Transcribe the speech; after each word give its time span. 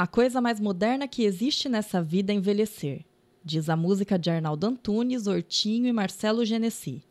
A 0.00 0.06
coisa 0.06 0.40
mais 0.40 0.60
moderna 0.60 1.08
que 1.08 1.24
existe 1.24 1.68
nessa 1.68 2.00
vida 2.00 2.32
é 2.32 2.36
envelhecer, 2.36 3.04
diz 3.44 3.68
a 3.68 3.74
música 3.74 4.16
de 4.16 4.30
Arnaldo 4.30 4.64
Antunes, 4.64 5.26
Hortinho 5.26 5.88
e 5.88 5.92
Marcelo 5.92 6.44
Genesi. 6.44 7.02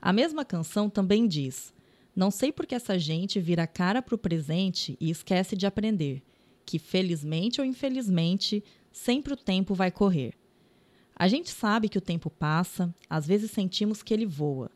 A 0.00 0.14
mesma 0.14 0.42
canção 0.42 0.88
também 0.88 1.28
diz: 1.28 1.74
Não 2.16 2.30
sei 2.30 2.50
por 2.50 2.64
que 2.64 2.74
essa 2.74 2.98
gente 2.98 3.38
vira 3.38 3.64
a 3.64 3.66
cara 3.66 4.00
para 4.00 4.14
o 4.14 4.18
presente 4.18 4.96
e 4.98 5.10
esquece 5.10 5.54
de 5.54 5.66
aprender, 5.66 6.22
que 6.64 6.78
felizmente 6.78 7.60
ou 7.60 7.66
infelizmente, 7.66 8.64
sempre 8.90 9.34
o 9.34 9.36
tempo 9.36 9.74
vai 9.74 9.90
correr. 9.90 10.32
A 11.14 11.28
gente 11.28 11.50
sabe 11.50 11.86
que 11.86 11.98
o 11.98 12.00
tempo 12.00 12.30
passa, 12.30 12.94
às 13.10 13.26
vezes 13.26 13.50
sentimos 13.50 14.02
que 14.02 14.14
ele 14.14 14.24
voa. 14.24 14.70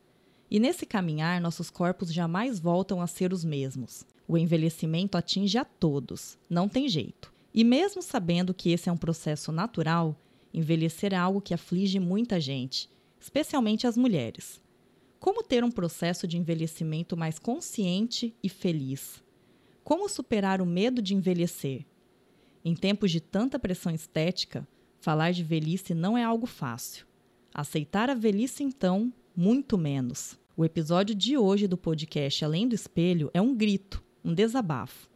E 0.47 0.59
nesse 0.59 0.85
caminhar, 0.85 1.41
nossos 1.41 1.71
corpos 1.71 2.13
jamais 2.13 2.59
voltam 2.59 3.01
a 3.01 3.07
ser 3.07 3.33
os 3.33 3.43
mesmos. 3.43 4.05
O 4.27 4.37
envelhecimento 4.37 5.17
atinge 5.17 5.57
a 5.57 5.65
todos, 5.65 6.37
não 6.47 6.69
tem 6.69 6.87
jeito. 6.87 7.35
E 7.57 7.63
mesmo 7.63 8.03
sabendo 8.03 8.53
que 8.53 8.69
esse 8.69 8.87
é 8.87 8.91
um 8.91 8.97
processo 8.97 9.51
natural, 9.51 10.15
envelhecer 10.53 11.11
é 11.11 11.15
algo 11.15 11.41
que 11.41 11.55
aflige 11.55 11.99
muita 11.99 12.39
gente, 12.39 12.87
especialmente 13.19 13.87
as 13.87 13.97
mulheres. 13.97 14.61
Como 15.19 15.41
ter 15.41 15.63
um 15.63 15.71
processo 15.71 16.27
de 16.27 16.37
envelhecimento 16.37 17.17
mais 17.17 17.39
consciente 17.39 18.31
e 18.43 18.47
feliz? 18.47 19.23
Como 19.83 20.07
superar 20.07 20.61
o 20.61 20.67
medo 20.67 21.01
de 21.01 21.15
envelhecer? 21.15 21.83
Em 22.63 22.75
tempos 22.75 23.09
de 23.09 23.19
tanta 23.19 23.57
pressão 23.57 23.91
estética, 23.91 24.67
falar 24.99 25.31
de 25.31 25.43
velhice 25.43 25.95
não 25.95 26.15
é 26.15 26.23
algo 26.23 26.45
fácil. 26.45 27.07
Aceitar 27.51 28.07
a 28.07 28.13
velhice, 28.13 28.61
então, 28.61 29.11
muito 29.35 29.79
menos. 29.79 30.37
O 30.55 30.63
episódio 30.63 31.15
de 31.15 31.35
hoje 31.35 31.67
do 31.67 31.75
podcast 31.75 32.45
Além 32.45 32.67
do 32.67 32.75
Espelho 32.75 33.31
é 33.33 33.41
um 33.41 33.55
grito, 33.55 34.03
um 34.23 34.31
desabafo. 34.31 35.09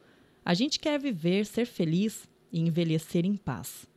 A 0.44 0.56
gente 0.56 0.80
quer 0.80 1.00
viver, 1.00 1.46
ser 1.46 1.68
feliz 1.68 2.31
e 2.52 2.60
envelhecer 2.60 3.26
em 3.26 3.36
paz. 3.36 3.88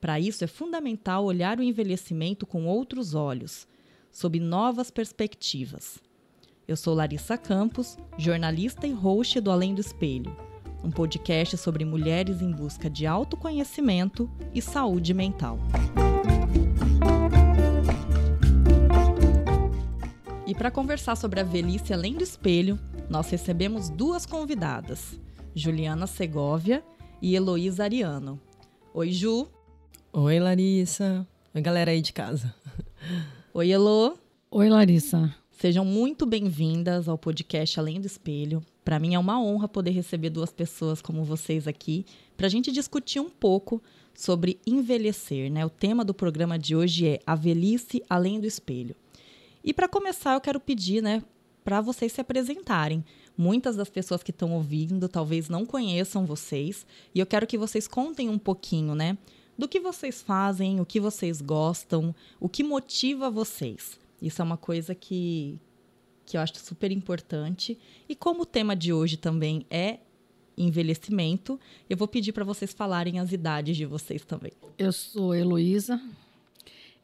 Para 0.00 0.20
isso 0.20 0.44
é 0.44 0.46
fundamental 0.46 1.24
olhar 1.24 1.58
o 1.58 1.62
envelhecimento 1.62 2.44
com 2.46 2.66
outros 2.66 3.14
olhos, 3.14 3.66
sob 4.12 4.38
novas 4.38 4.90
perspectivas. 4.90 5.98
Eu 6.68 6.76
sou 6.76 6.94
Larissa 6.94 7.38
Campos, 7.38 7.96
jornalista 8.18 8.86
e 8.86 8.92
host 8.92 9.40
do 9.40 9.50
Além 9.50 9.74
do 9.74 9.80
Espelho, 9.80 10.36
um 10.82 10.90
podcast 10.90 11.56
sobre 11.56 11.84
mulheres 11.84 12.42
em 12.42 12.50
busca 12.50 12.90
de 12.90 13.06
autoconhecimento 13.06 14.30
e 14.54 14.60
saúde 14.60 15.14
mental. 15.14 15.58
E 20.46 20.54
para 20.54 20.70
conversar 20.70 21.16
sobre 21.16 21.40
a 21.40 21.42
velhice 21.42 21.92
além 21.92 22.14
do 22.14 22.22
espelho, 22.22 22.78
nós 23.08 23.30
recebemos 23.30 23.88
duas 23.88 24.26
convidadas, 24.26 25.18
Juliana 25.54 26.06
Segovia 26.06 26.84
e 27.20 27.34
Heloísa 27.34 27.84
Ariano. 27.84 28.40
Oi, 28.92 29.10
Ju. 29.10 29.48
Oi, 30.12 30.38
Larissa. 30.38 31.26
Oi, 31.54 31.60
galera 31.60 31.90
aí 31.90 32.00
de 32.00 32.12
casa. 32.12 32.54
Oi, 33.52 33.70
Elo. 33.70 34.18
Oi, 34.50 34.68
Larissa. 34.68 35.34
Sejam 35.50 35.84
muito 35.84 36.26
bem-vindas 36.26 37.08
ao 37.08 37.16
podcast 37.16 37.78
Além 37.78 38.00
do 38.00 38.06
Espelho. 38.06 38.62
Para 38.84 38.98
mim 38.98 39.14
é 39.14 39.18
uma 39.18 39.40
honra 39.40 39.66
poder 39.66 39.92
receber 39.92 40.30
duas 40.30 40.52
pessoas 40.52 41.00
como 41.00 41.24
vocês 41.24 41.66
aqui 41.66 42.04
para 42.36 42.46
a 42.46 42.50
gente 42.50 42.70
discutir 42.70 43.20
um 43.20 43.30
pouco 43.30 43.82
sobre 44.14 44.60
envelhecer. 44.66 45.50
Né? 45.50 45.64
O 45.64 45.70
tema 45.70 46.04
do 46.04 46.12
programa 46.12 46.58
de 46.58 46.76
hoje 46.76 47.06
é 47.06 47.20
A 47.26 47.34
Velhice 47.34 48.02
Além 48.08 48.40
do 48.40 48.46
Espelho. 48.46 48.94
E 49.64 49.72
para 49.72 49.88
começar, 49.88 50.34
eu 50.34 50.40
quero 50.40 50.60
pedir 50.60 51.02
né, 51.02 51.22
para 51.64 51.80
vocês 51.80 52.12
se 52.12 52.20
apresentarem. 52.20 53.02
Muitas 53.36 53.76
das 53.76 53.88
pessoas 53.88 54.22
que 54.22 54.30
estão 54.30 54.52
ouvindo 54.52 55.08
talvez 55.08 55.48
não 55.48 55.66
conheçam 55.66 56.24
vocês, 56.24 56.86
e 57.14 57.20
eu 57.20 57.26
quero 57.26 57.46
que 57.46 57.58
vocês 57.58 57.88
contem 57.88 58.28
um 58.28 58.38
pouquinho, 58.38 58.94
né? 58.94 59.18
Do 59.56 59.68
que 59.68 59.80
vocês 59.80 60.22
fazem, 60.22 60.80
o 60.80 60.86
que 60.86 61.00
vocês 61.00 61.40
gostam, 61.40 62.14
o 62.40 62.48
que 62.48 62.62
motiva 62.62 63.30
vocês. 63.30 63.98
Isso 64.20 64.40
é 64.40 64.44
uma 64.44 64.56
coisa 64.56 64.94
que, 64.94 65.58
que 66.24 66.36
eu 66.36 66.40
acho 66.40 66.58
super 66.58 66.90
importante. 66.90 67.78
E 68.08 68.14
como 68.14 68.42
o 68.42 68.46
tema 68.46 68.74
de 68.74 68.92
hoje 68.92 69.16
também 69.16 69.66
é 69.70 69.98
envelhecimento, 70.56 71.58
eu 71.88 71.96
vou 71.96 72.08
pedir 72.08 72.32
para 72.32 72.44
vocês 72.44 72.72
falarem 72.72 73.18
as 73.18 73.32
idades 73.32 73.76
de 73.76 73.84
vocês 73.84 74.24
também. 74.24 74.52
Eu 74.78 74.92
sou 74.92 75.34
Heloísa, 75.34 76.00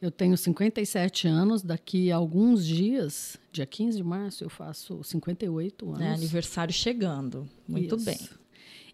eu 0.01 0.11
tenho 0.11 0.37
57 0.37 1.29
anos, 1.29 1.63
daqui 1.63 2.11
a 2.11 2.17
alguns 2.17 2.65
dias, 2.67 3.37
dia 3.53 3.67
15 3.67 3.99
de 3.99 4.05
março, 4.05 4.43
eu 4.43 4.49
faço 4.49 5.03
58 5.05 5.89
anos. 5.89 6.01
É 6.01 6.13
aniversário 6.13 6.73
chegando. 6.73 7.49
Muito 7.69 7.97
Isso. 7.97 8.05
bem. 8.05 8.19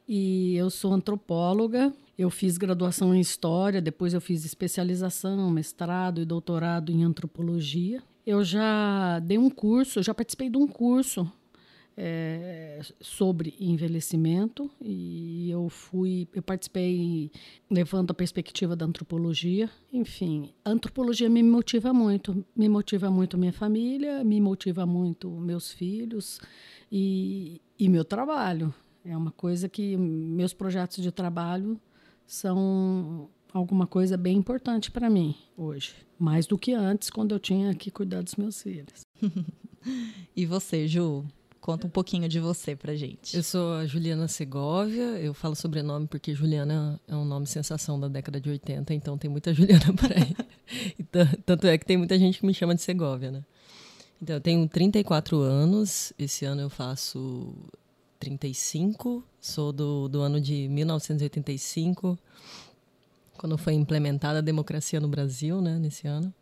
E 0.09 0.57
eu 0.57 0.69
sou 0.71 0.93
antropóloga, 0.93 1.93
eu 2.19 2.31
fiz 2.31 2.59
graduação 2.59 3.15
em 3.15 3.21
História, 3.21 3.81
depois 3.81 4.15
eu 4.15 4.21
fiz 4.21 4.45
especialização, 4.45 5.51
mestrado 5.51 6.21
e 6.21 6.25
doutorado 6.25 6.91
em 6.91 7.05
Antropologia. 7.05 8.03
Eu 8.25 8.43
já 8.43 9.21
dei 9.21 9.39
um 9.39 9.51
curso, 9.51 10.01
eu 10.01 10.03
já 10.03 10.15
participei 10.15 10.51
de 10.51 10.57
um 10.57 10.67
curso 10.67 11.31
é, 11.97 12.81
sobre 13.01 13.55
envelhecimento 13.59 14.71
e 14.83 15.51
eu 15.51 15.69
fui, 15.69 16.29
eu 16.35 16.43
participei 16.43 17.31
levando 17.71 18.11
a 18.11 18.15
perspectiva 18.15 18.77
da 18.77 18.85
antropologia. 18.85 19.71
Enfim, 19.93 20.53
a 20.65 20.71
antropologia 20.71 21.31
me 21.31 21.43
motiva 21.43 21.93
muito, 21.93 22.45
me 22.55 22.69
motiva 22.69 23.11
muito 23.11 23.39
minha 23.39 23.53
família, 23.53 24.23
me 24.23 24.41
motiva 24.41 24.85
muito 24.85 25.31
meus 25.31 25.73
filhos 25.73 26.39
e, 26.93 27.61
e 27.79 27.89
meu 27.89 28.05
trabalho. 28.05 28.75
É 29.05 29.17
uma 29.17 29.31
coisa 29.31 29.69
que 29.69 29.97
meus 29.97 30.53
projetos 30.53 31.03
de 31.03 31.11
trabalho 31.11 31.81
são 32.27 33.31
alguma 33.53 33.87
coisa 33.87 34.17
bem 34.17 34.37
importante 34.37 34.91
para 34.91 35.09
mim 35.09 35.35
hoje, 35.57 35.95
mais 36.19 36.47
do 36.47 36.59
que 36.59 36.73
antes 36.73 37.09
quando 37.09 37.35
eu 37.35 37.39
tinha 37.39 37.75
que 37.75 37.91
cuidar 37.91 38.23
dos 38.23 38.35
meus 38.35 38.61
filhos. 38.61 39.01
e 40.37 40.45
você, 40.45 40.87
Ju? 40.87 41.25
Conta 41.67 41.85
um 41.85 41.91
pouquinho 41.91 42.29
de 42.29 42.39
você 42.39 42.77
pra 42.77 42.95
gente. 42.95 43.37
Eu 43.37 43.43
sou 43.43 43.73
a 43.75 43.87
Juliana 43.87 44.29
Segovia, 44.29 45.19
eu 45.19 45.35
falo 45.35 45.57
sobrenome 45.57 46.07
porque 46.07 46.33
Juliana 46.33 47.01
é 47.09 47.17
um 47.17 47.25
nome 47.25 47.45
sensação 47.45 47.99
da 47.99 48.07
década 48.07 48.41
de 48.41 48.49
80, 48.49 48.95
então 48.95 49.19
tem 49.19 49.29
muita 49.29 49.51
Juliana 49.53 49.93
por 49.93 50.13
aí. 50.13 50.33
Tanto 51.45 51.67
é 51.67 51.77
que 51.77 51.85
tem 51.85 51.97
muita 51.97 52.17
gente 52.21 52.39
que 52.39 52.47
me 52.47 52.55
chama 52.55 52.73
de 52.73 52.83
Segovia, 52.83 53.33
né? 53.33 53.45
Então, 54.23 54.37
eu 54.37 54.41
tenho 54.41 54.69
34 54.69 55.41
anos, 55.41 56.13
esse 56.17 56.45
ano 56.45 56.61
eu 56.61 56.71
faço 56.71 57.53
35, 58.21 59.25
sou 59.41 59.73
do, 59.73 60.07
do 60.07 60.21
ano 60.21 60.41
de 60.41 60.69
1985, 60.69 62.17
quando 63.37 63.59
foi 63.59 63.73
implementada 63.73 64.39
a 64.39 64.41
democracia 64.41 65.01
no 65.01 65.09
Brasil, 65.09 65.61
né, 65.61 65.81
nesse 65.81 66.07
ano. 66.07 66.33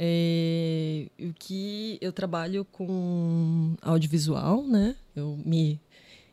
É, 0.00 1.06
o 1.18 1.32
que 1.34 1.98
eu 2.00 2.12
trabalho 2.12 2.64
com 2.64 3.74
audiovisual, 3.82 4.62
né? 4.62 4.94
Eu 5.16 5.36
me 5.44 5.80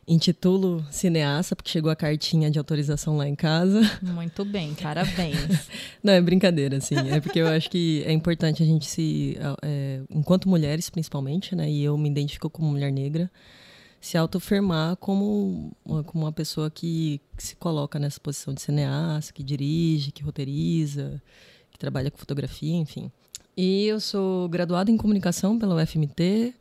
intitulo 0.06 0.86
cineasta 0.88 1.56
porque 1.56 1.70
chegou 1.70 1.90
a 1.90 1.96
cartinha 1.96 2.48
de 2.48 2.58
autorização 2.58 3.16
lá 3.16 3.28
em 3.28 3.34
casa. 3.34 3.80
Muito 4.00 4.44
bem, 4.44 4.72
parabéns. 4.80 5.68
Não, 6.00 6.12
é 6.12 6.20
brincadeira, 6.20 6.76
assim. 6.76 6.94
É 7.10 7.20
porque 7.20 7.40
eu 7.40 7.48
acho 7.48 7.68
que 7.68 8.04
é 8.06 8.12
importante 8.12 8.62
a 8.62 8.66
gente 8.66 8.86
se, 8.86 9.36
é, 9.62 10.00
enquanto 10.10 10.48
mulheres 10.48 10.88
principalmente, 10.88 11.56
né? 11.56 11.68
E 11.68 11.82
eu 11.82 11.98
me 11.98 12.08
identifico 12.08 12.48
como 12.48 12.70
mulher 12.70 12.92
negra, 12.92 13.28
se 14.00 14.16
autoafirmar 14.16 14.94
como, 14.96 15.76
como 15.84 16.24
uma 16.24 16.32
pessoa 16.32 16.70
que, 16.70 17.20
que 17.36 17.42
se 17.42 17.56
coloca 17.56 17.98
nessa 17.98 18.20
posição 18.20 18.54
de 18.54 18.62
cineasta, 18.62 19.32
que 19.32 19.42
dirige, 19.42 20.12
que 20.12 20.22
roteiriza, 20.22 21.20
que 21.72 21.78
trabalha 21.78 22.12
com 22.12 22.16
fotografia, 22.16 22.76
enfim. 22.76 23.10
E 23.56 23.86
eu 23.86 23.98
sou 23.98 24.46
graduada 24.50 24.90
em 24.90 24.98
comunicação 24.98 25.58
pela 25.58 25.82
UFMT, 25.82 26.54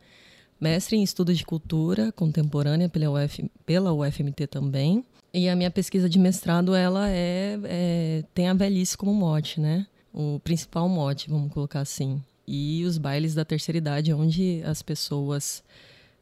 mestre 0.61 0.95
em 0.95 1.03
estudos 1.03 1.37
de 1.37 1.45
cultura 1.45 2.09
contemporânea 2.13 2.87
pela, 2.87 3.25
Uf, 3.25 3.51
pela 3.65 3.91
UFMT 3.91 4.47
também. 4.47 5.03
E 5.33 5.49
a 5.49 5.57
minha 5.57 5.69
pesquisa 5.69 6.07
de 6.07 6.17
mestrado 6.17 6.73
ela 6.73 7.09
é, 7.09 7.59
é 7.65 8.23
tem 8.33 8.47
a 8.47 8.53
velhice 8.53 8.97
como 8.97 9.13
mote, 9.13 9.59
né? 9.59 9.85
O 10.13 10.39
principal 10.39 10.87
mote, 10.87 11.29
vamos 11.29 11.51
colocar 11.51 11.81
assim. 11.81 12.23
E 12.47 12.85
os 12.85 12.97
bailes 12.97 13.35
da 13.35 13.43
terceira 13.43 13.77
idade, 13.77 14.13
onde 14.13 14.61
as 14.63 14.81
pessoas 14.81 15.61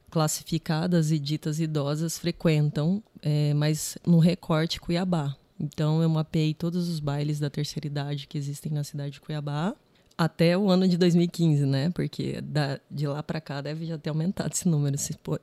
classificadas 0.09 1.11
e 1.11 1.19
ditas 1.19 1.59
idosas 1.59 2.17
frequentam, 2.17 3.03
é, 3.21 3.53
mas 3.53 3.95
no 4.03 4.17
recorte 4.17 4.81
Cuiabá. 4.81 5.35
Então 5.59 6.01
eu 6.01 6.09
mapeei 6.09 6.55
todos 6.55 6.89
os 6.89 6.99
bailes 6.99 7.39
da 7.39 7.51
terceira 7.51 7.85
idade 7.85 8.25
que 8.25 8.39
existem 8.39 8.71
na 8.71 8.83
cidade 8.83 9.11
de 9.11 9.21
Cuiabá 9.21 9.75
até 10.23 10.57
o 10.57 10.69
ano 10.69 10.87
de 10.87 10.97
2015, 10.97 11.65
né? 11.65 11.89
Porque 11.91 12.41
da, 12.41 12.79
de 12.89 13.07
lá 13.07 13.21
para 13.21 13.41
cá 13.41 13.61
deve 13.61 13.85
já 13.85 13.97
ter 13.97 14.09
aumentado 14.09 14.51
esse 14.53 14.67
número, 14.67 14.95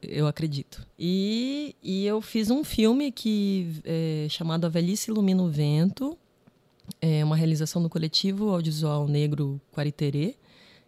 eu 0.03 0.27
acredito. 0.27 0.87
E, 0.99 1.75
e 1.83 2.07
eu 2.07 2.21
fiz 2.21 2.51
um 2.51 2.65
filme 2.65 3.13
que 3.13 3.81
é, 3.85 4.27
chamado 4.29 4.65
A 4.65 4.69
Velhice 4.69 5.11
Ilumina 5.11 5.43
o 5.43 5.51
Vento, 5.51 6.17
é 7.01 7.25
uma 7.25 7.37
realização 7.37 7.83
do 7.83 7.89
coletivo 7.89 8.51
audiovisual 8.51 9.07
negro 9.07 9.61
Quariterê, 9.73 10.35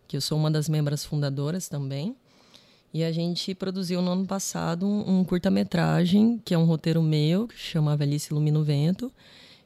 que 0.08 0.16
eu 0.16 0.20
sou 0.20 0.38
uma 0.38 0.50
das 0.50 0.68
membros 0.68 1.04
fundadoras 1.04 1.68
também. 1.68 2.16
E 2.94 3.02
a 3.02 3.10
gente 3.10 3.54
produziu 3.54 4.02
no 4.02 4.10
ano 4.10 4.26
passado 4.26 4.86
um, 4.86 5.20
um 5.20 5.24
curta-metragem, 5.24 6.40
que 6.44 6.52
é 6.52 6.58
um 6.58 6.64
roteiro 6.64 7.02
meu, 7.02 7.48
que 7.48 7.56
chama 7.56 7.96
Velhice 7.96 8.30
Ilumina 8.30 8.58
o 8.58 8.64
Vento, 8.64 9.10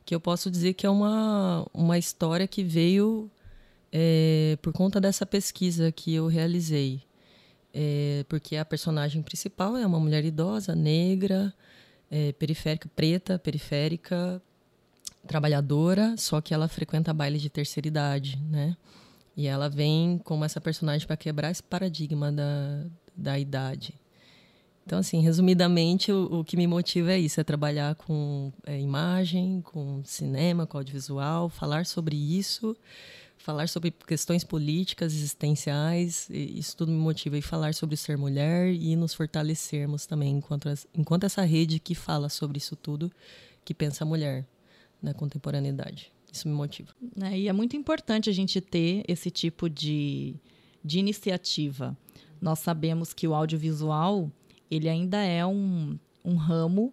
que 0.05 0.15
eu 0.15 0.21
posso 0.21 0.49
dizer 0.49 0.75
que 0.75 0.87
é 0.87 0.91
uma, 0.91 1.67
uma 1.75 1.99
história 1.99 2.47
que 2.47 2.63
veio 2.63 3.29
é, 3.93 4.59
por 4.63 4.73
conta 4.73 5.01
dessa 5.01 5.25
pesquisa 5.25 5.91
que 5.93 6.15
eu 6.15 6.27
realizei. 6.27 7.03
É, 7.73 8.25
porque 8.29 8.57
a 8.57 8.65
personagem 8.65 9.23
principal 9.23 9.77
é 9.77 9.87
uma 9.87 10.01
mulher 10.01 10.25
idosa, 10.25 10.75
negra, 10.75 11.53
é, 12.11 12.33
periférica, 12.33 12.89
preta, 12.97 13.39
periférica, 13.39 14.41
trabalhadora, 15.27 16.15
só 16.17 16.41
que 16.41 16.55
ela 16.55 16.69
frequenta 16.69 17.13
baile 17.13 17.39
de 17.39 17.51
terceira 17.51 17.89
idade, 17.89 18.41
né? 18.49 18.77
E 19.37 19.47
ela 19.47 19.69
vem 19.69 20.19
como 20.25 20.45
essa 20.45 20.61
personagem 20.61 21.07
para 21.07 21.17
quebrar 21.17 21.51
esse 21.51 21.63
paradigma 21.63 22.33
da, 22.33 22.87
da 23.15 23.39
idade. 23.39 23.95
Então, 24.87 25.01
assim, 25.01 25.21
resumidamente, 25.21 26.13
o, 26.13 26.41
o 26.41 26.45
que 26.45 26.57
me 26.57 26.67
motiva 26.67 27.13
é 27.13 27.19
isso: 27.19 27.41
é 27.41 27.45
trabalhar 27.45 27.97
com 27.97 28.53
é, 28.65 28.81
imagem, 28.81 29.61
com 29.61 30.01
cinema, 30.05 30.67
com 30.67 30.79
audiovisual, 30.79 31.49
falar 31.49 31.85
sobre 31.85 32.17
isso, 32.17 32.77
falar 33.47 33.69
sobre 33.69 33.93
questões 33.93 34.43
políticas, 34.43 35.15
existenciais, 35.15 36.29
isso 36.29 36.77
tudo 36.77 36.91
me 36.91 36.99
motiva. 36.99 37.39
E 37.39 37.43
falar 37.43 37.75
sobre 37.75 37.97
ser 37.97 38.19
mulher 38.19 38.75
e 38.75 38.97
nos 38.97 39.15
fortalecermos 39.15 40.05
também 40.05 40.39
enquanto, 40.39 40.69
enquanto 40.93 41.25
essa 41.25 41.43
rede 41.43 41.79
que 41.79 41.95
fala 41.95 42.29
sobre 42.29 42.59
isso 42.59 42.75
tudo, 42.75 43.09
que 43.65 43.73
pensa 43.73 44.03
a 44.03 44.07
mulher 44.07 44.45
na 45.01 45.15
contemporaneidade. 45.15 46.13
Isso 46.33 46.49
me 46.49 46.55
motiva. 46.55 46.93
É, 47.23 47.39
e 47.39 47.47
é 47.47 47.53
muito 47.53 47.77
importante 47.77 48.29
a 48.29 48.33
gente 48.33 48.61
ter 48.61 49.05
esse 49.07 49.31
tipo 49.31 49.71
de, 49.71 50.35
de 50.85 50.99
iniciativa. 50.99 51.97
Nós 52.41 52.59
sabemos 52.59 53.15
que 53.15 53.29
o 53.29 53.35
audiovisual 53.35 54.29
ele 54.69 54.89
ainda 54.89 55.23
é 55.23 55.47
um, 55.47 55.97
um 56.25 56.35
ramo 56.35 56.93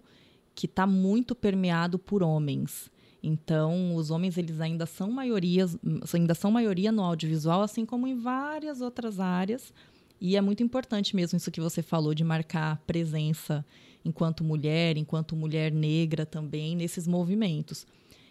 que 0.54 0.68
está 0.68 0.86
muito 0.86 1.34
permeado 1.34 1.98
por 1.98 2.22
homens. 2.22 2.92
Então, 3.24 3.96
os 3.96 4.12
homens 4.12 4.38
eles 4.38 4.60
ainda 4.60 4.86
são 4.86 5.10
maiorias, 5.10 5.78
ainda 6.14 6.36
são 6.36 6.52
maioria 6.52 6.92
no 6.92 7.02
audiovisual, 7.02 7.62
assim 7.62 7.86
como 7.86 8.06
em 8.06 8.20
várias 8.20 8.81
outras 8.81 9.18
áreas. 9.18 9.74
E 10.20 10.36
é 10.36 10.42
muito 10.42 10.62
importante 10.62 11.16
mesmo 11.16 11.38
isso 11.38 11.50
que 11.50 11.62
você 11.62 11.81
falou 11.81 12.14
de 12.14 12.24
marcar 12.24 12.84
presença 12.86 13.66
enquanto 14.04 14.44
mulher, 14.44 14.98
enquanto 14.98 15.38
mulher 15.38 15.72
negra 15.72 16.25
também 16.25 16.75
nesses 16.75 17.08
movimentos. 17.08 17.88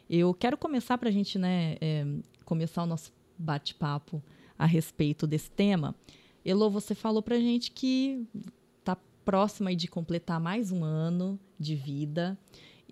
Eu 0.08 0.34
quero 0.34 0.58
começar 0.58 0.98
para 0.98 1.08
a 1.08 1.12
gente 1.12 1.38
né, 1.38 1.76
é, 1.80 2.06
começar 2.44 2.82
o 2.82 2.86
nosso 2.86 3.10
bate-papo 3.38 4.22
a 4.58 4.66
respeito 4.66 5.26
desse 5.26 5.50
tema. 5.50 5.94
Elo, 6.44 6.68
você 6.68 6.94
falou 6.94 7.22
para 7.22 7.36
a 7.36 7.40
gente 7.40 7.70
que 7.70 8.26
está 8.78 8.96
próxima 9.24 9.74
de 9.74 9.88
completar 9.88 10.38
mais 10.38 10.70
um 10.70 10.84
ano 10.84 11.40
de 11.58 11.74
vida. 11.74 12.36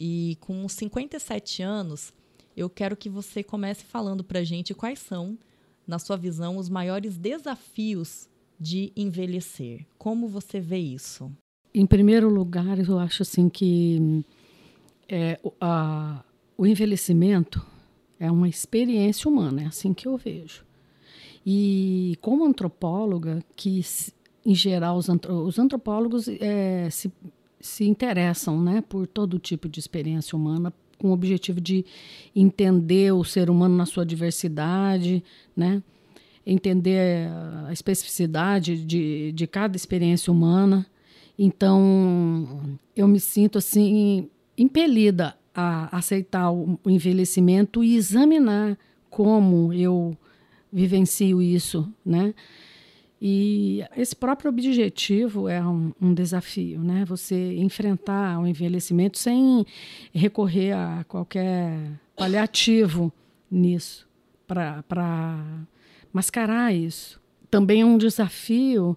E 0.01 0.39
com 0.41 0.67
57 0.67 1.63
anos, 1.63 2.11
eu 2.57 2.71
quero 2.71 2.97
que 2.97 3.11
você 3.11 3.43
comece 3.43 3.85
falando 3.85 4.25
para 4.25 4.39
a 4.39 4.45
gente 4.45 4.73
quais 4.73 4.99
são, 4.99 5.39
na 5.87 5.99
sua 5.99 6.17
visão, 6.17 6.57
os 6.57 6.71
maiores 6.71 7.19
desafios 7.19 8.29
de 8.59 8.93
envelhecer. 8.97 9.87
Como 9.99 10.27
você 10.27 10.59
vê 10.59 10.79
isso? 10.79 11.31
Em 11.75 11.87
primeiro 11.87 12.31
lugar, 12.31 12.79
eu 12.79 12.99
acho 12.99 13.23
assim 13.23 13.49
que 13.49 14.25
é, 15.09 15.39
a, 15.61 16.25
o 16.57 16.67
envelhecimento 16.67 17.65
é 18.19 18.31
uma 18.31 18.49
experiência 18.49 19.31
humana, 19.31 19.63
é 19.63 19.67
assim 19.67 19.93
que 19.93 20.09
eu 20.09 20.17
vejo. 20.17 20.65
E 21.45 22.17
como 22.21 22.45
antropóloga, 22.45 23.43
que 23.57 23.81
em 24.45 24.55
geral 24.55 24.97
os, 24.97 25.09
os 25.09 25.59
antropólogos 25.59 26.29
é, 26.29 26.89
se, 26.91 27.13
se 27.61 27.85
interessam 27.85 28.61
né, 28.61 28.81
por 28.81 29.07
todo 29.07 29.39
tipo 29.39 29.69
de 29.69 29.79
experiência 29.79 30.37
humana, 30.37 30.73
com 30.99 31.09
o 31.09 31.13
objetivo 31.13 31.61
de 31.61 31.85
entender 32.35 33.13
o 33.13 33.25
ser 33.25 33.49
humano 33.51 33.77
na 33.77 33.87
sua 33.87 34.05
diversidade, 34.05 35.23
né, 35.57 35.83
entender 36.45 37.29
a 37.67 37.73
especificidade 37.73 38.85
de, 38.85 39.33
de 39.33 39.47
cada 39.47 39.77
experiência 39.77 40.33
humana. 40.33 40.87
Então, 41.39 42.79
eu 42.97 43.07
me 43.07 43.21
sinto 43.21 43.59
assim 43.59 44.29
impelida 44.57 45.37
a 45.55 45.97
aceitar 45.97 46.51
o 46.51 46.79
envelhecimento 46.87 47.83
e 47.83 47.97
examinar 47.97 48.79
como 49.09 49.73
eu 49.73 50.17
vivencio 50.73 51.43
isso, 51.43 51.93
né? 52.05 52.35
E 53.21 53.85
esse 53.97 54.17
próprio 54.17 54.49
objetivo 54.49 55.47
é 55.47 55.63
um, 55.63 55.93
um, 56.01 56.15
desafio, 56.15 56.81
né? 56.81 57.05
Você 57.05 57.55
enfrentar 57.57 58.41
o 58.41 58.47
envelhecimento 58.47 59.19
sem 59.19 59.67
recorrer 60.13 60.73
a 60.73 61.05
qualquer 61.07 61.79
paliativo 62.17 63.13
nisso, 63.51 64.09
para 64.47 65.45
mascarar 66.13 66.75
isso. 66.75 67.21
Também 67.51 67.83
é 67.83 67.85
um 67.85 67.99
desafio 67.99 68.97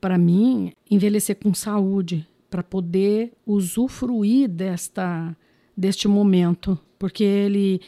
para 0.00 0.16
mim 0.16 0.72
envelhecer 0.88 1.36
com 1.36 1.52
saúde, 1.52 2.26
para 2.48 2.62
poder 2.62 3.32
usufruir 3.44 4.48
desta 4.48 5.36
deste 5.76 6.06
momento, 6.06 6.78
porque 6.98 7.24
ele 7.24 7.80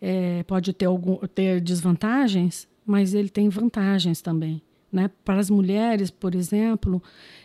é, 0.00 0.44
pode 0.44 0.72
ter, 0.72 0.84
algum, 0.84 1.16
ter 1.34 1.60
desvantagens, 1.60 2.68
mas 2.86 3.14
ele 3.14 3.28
tem 3.28 3.48
vantagens 3.48 4.22
também. 4.22 4.62
Né? 4.92 5.10
Para 5.24 5.40
as 5.40 5.48
mulheres, 5.48 6.10
por 6.10 6.34
exemplo, 6.34 7.02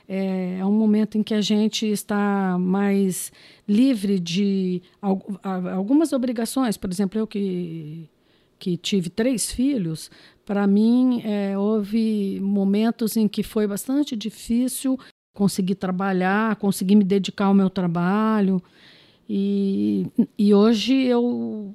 é, 0.07 0.57
é, 0.59 0.65
um 0.65 0.71
momento 0.71 1.17
em 1.17 1.23
que 1.23 1.33
a 1.33 1.39
gente 1.39 1.85
está 1.85 2.57
mais 2.59 3.31
livre 3.65 4.19
de 4.19 4.81
algumas 5.41 6.11
obrigações. 6.11 6.75
Por 6.75 6.91
exemplo, 6.91 7.17
eu 7.17 7.25
que, 7.25 8.09
que 8.59 8.75
tive 8.75 9.09
três 9.09 9.49
filhos, 9.49 10.11
para 10.45 10.67
mim 10.67 11.21
é, 11.23 11.57
houve 11.57 12.39
momentos 12.41 13.15
em 13.15 13.29
que 13.29 13.43
foi 13.43 13.65
bastante 13.65 14.13
difícil 14.13 14.99
conseguir 15.33 15.75
trabalhar, 15.75 16.57
conseguir 16.57 16.95
me 16.95 17.03
dedicar 17.05 17.45
ao 17.45 17.53
meu 17.53 17.69
trabalho. 17.69 18.61
E, 19.29 20.05
e 20.37 20.53
hoje 20.53 20.93
eu, 20.93 21.73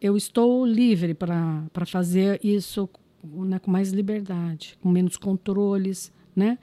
eu 0.00 0.16
estou 0.16 0.66
livre 0.66 1.14
para 1.14 1.86
fazer 1.86 2.40
isso 2.42 2.88
né, 3.22 3.58
com 3.58 3.70
mais 3.70 3.90
liberdade, 3.90 4.78
com 4.80 4.88
menos 4.88 5.16
controles 5.16 6.12
né, 6.34 6.58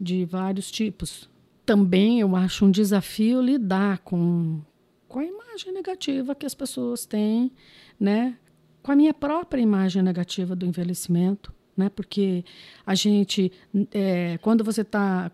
de 0.00 0.24
vários 0.24 0.70
tipos. 0.70 1.28
Também 1.64 2.20
eu 2.20 2.34
acho 2.34 2.64
um 2.64 2.70
desafio 2.70 3.40
lidar 3.40 3.98
com, 3.98 4.60
com 5.08 5.18
a 5.20 5.24
imagem 5.24 5.72
negativa 5.72 6.34
que 6.34 6.46
as 6.46 6.54
pessoas 6.54 7.06
têm, 7.06 7.52
né, 7.98 8.36
com 8.82 8.92
a 8.92 8.96
minha 8.96 9.14
própria 9.14 9.60
imagem 9.60 10.02
negativa 10.02 10.56
do 10.56 10.66
envelhecimento 10.66 11.52
né? 11.80 11.88
Porque 11.88 12.44
a 12.84 12.94
gente, 12.94 13.50
é, 13.92 14.38
quando 14.42 14.62
você 14.62 14.82
está, 14.82 15.30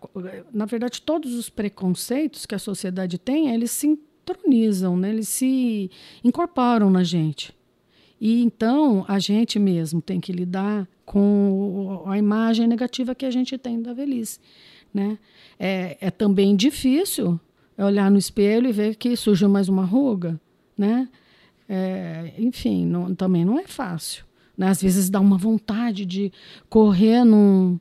na 0.53 0.65
verdade, 0.65 1.01
todos 1.01 1.33
os 1.33 1.49
preconceitos 1.49 2.45
que 2.45 2.55
a 2.55 2.59
sociedade 2.59 3.17
tem, 3.17 3.53
eles 3.53 3.71
se 3.71 3.87
intronizam, 3.87 4.95
né? 4.95 5.09
Eles 5.09 5.27
se 5.27 5.91
incorporam 6.23 6.89
na 6.89 7.03
gente. 7.03 7.56
E 8.19 8.41
então 8.41 9.05
a 9.07 9.19
gente 9.19 9.59
mesmo 9.59 10.01
tem 10.01 10.19
que 10.19 10.31
lidar 10.31 10.87
com 11.05 12.03
a 12.05 12.17
imagem 12.17 12.67
negativa 12.67 13.15
que 13.15 13.25
a 13.25 13.31
gente 13.31 13.57
tem 13.57 13.81
da 13.81 13.93
velhice, 13.93 14.39
né? 14.93 15.17
É, 15.59 15.97
é 16.01 16.11
também 16.11 16.55
difícil 16.55 17.39
olhar 17.77 18.09
no 18.09 18.17
espelho 18.17 18.67
e 18.67 18.71
ver 18.71 18.95
que 18.95 19.15
surgiu 19.15 19.47
mais 19.47 19.69
uma 19.69 19.85
ruga, 19.85 20.39
né? 20.77 21.07
É, 21.69 22.33
enfim, 22.37 22.85
não, 22.85 23.13
também 23.13 23.45
não 23.45 23.59
é 23.59 23.67
fácil. 23.67 24.25
Né? 24.57 24.67
Às 24.67 24.81
vezes 24.81 25.09
dá 25.09 25.19
uma 25.19 25.37
vontade 25.37 26.05
de 26.05 26.31
correr 26.69 27.23
num, 27.23 27.79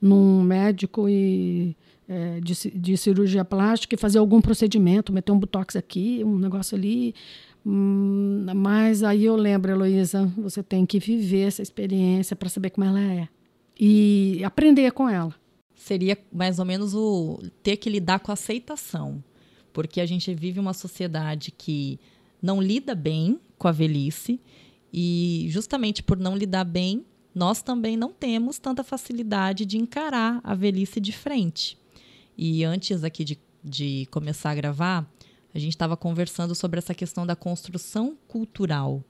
num 0.00 0.42
médico 0.42 1.08
e, 1.08 1.76
é, 2.08 2.40
de, 2.40 2.54
de 2.70 2.96
cirurgia 2.96 3.44
plástica 3.44 3.94
e 3.94 3.98
fazer 3.98 4.18
algum 4.18 4.40
procedimento, 4.40 5.12
meter 5.12 5.32
um 5.32 5.38
botox 5.38 5.76
aqui, 5.76 6.22
um 6.24 6.38
negócio 6.38 6.76
ali. 6.76 7.14
Hum, 7.70 8.46
mas 8.56 9.02
aí 9.02 9.26
eu 9.26 9.36
lembro, 9.36 9.70
Heloísa, 9.70 10.24
você 10.38 10.62
tem 10.62 10.86
que 10.86 10.98
viver 10.98 11.48
essa 11.48 11.60
experiência 11.60 12.34
para 12.34 12.48
saber 12.48 12.70
como 12.70 12.86
ela 12.86 12.98
é 12.98 13.28
e 13.78 14.42
aprender 14.42 14.90
com 14.92 15.06
ela. 15.06 15.34
Seria 15.74 16.16
mais 16.32 16.58
ou 16.58 16.64
menos 16.64 16.94
o 16.94 17.42
ter 17.62 17.76
que 17.76 17.90
lidar 17.90 18.20
com 18.20 18.30
a 18.30 18.34
aceitação, 18.34 19.22
porque 19.70 20.00
a 20.00 20.06
gente 20.06 20.32
vive 20.34 20.58
uma 20.58 20.72
sociedade 20.72 21.50
que 21.50 22.00
não 22.40 22.62
lida 22.62 22.94
bem 22.94 23.38
com 23.58 23.68
a 23.68 23.72
velhice 23.72 24.40
e 24.90 25.46
justamente 25.50 26.02
por 26.02 26.16
não 26.16 26.34
lidar 26.34 26.64
bem, 26.64 27.04
nós 27.34 27.60
também 27.60 27.98
não 27.98 28.10
temos 28.10 28.58
tanta 28.58 28.82
facilidade 28.82 29.66
de 29.66 29.76
encarar 29.76 30.40
a 30.42 30.54
velhice 30.54 31.00
de 31.00 31.12
frente. 31.12 31.76
E 32.36 32.64
antes 32.64 33.04
aqui 33.04 33.24
de, 33.24 33.38
de 33.62 34.08
começar 34.10 34.52
a 34.52 34.54
gravar, 34.54 35.06
a 35.54 35.58
gente 35.58 35.72
estava 35.72 35.96
conversando 35.96 36.54
sobre 36.54 36.78
essa 36.78 36.94
questão 36.94 37.26
da 37.26 37.34
construção 37.34 38.16
cultural, 38.26 39.02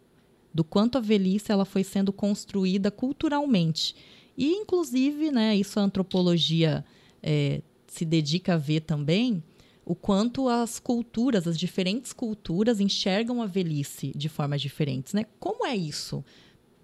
do 0.52 0.64
quanto 0.64 0.98
a 0.98 1.00
velhice 1.00 1.52
ela 1.52 1.64
foi 1.64 1.84
sendo 1.84 2.12
construída 2.12 2.90
culturalmente. 2.90 3.94
E, 4.36 4.52
inclusive, 4.52 5.30
né, 5.30 5.56
isso 5.56 5.78
a 5.80 5.82
antropologia 5.82 6.84
é, 7.22 7.60
se 7.86 8.04
dedica 8.04 8.54
a 8.54 8.58
ver 8.58 8.80
também 8.80 9.42
o 9.84 9.94
quanto 9.94 10.48
as 10.48 10.78
culturas, 10.78 11.46
as 11.46 11.58
diferentes 11.58 12.12
culturas 12.12 12.78
enxergam 12.78 13.40
a 13.40 13.46
velhice 13.46 14.12
de 14.14 14.28
formas 14.28 14.60
diferentes, 14.60 15.14
né? 15.14 15.24
Como 15.40 15.64
é 15.64 15.74
isso 15.74 16.22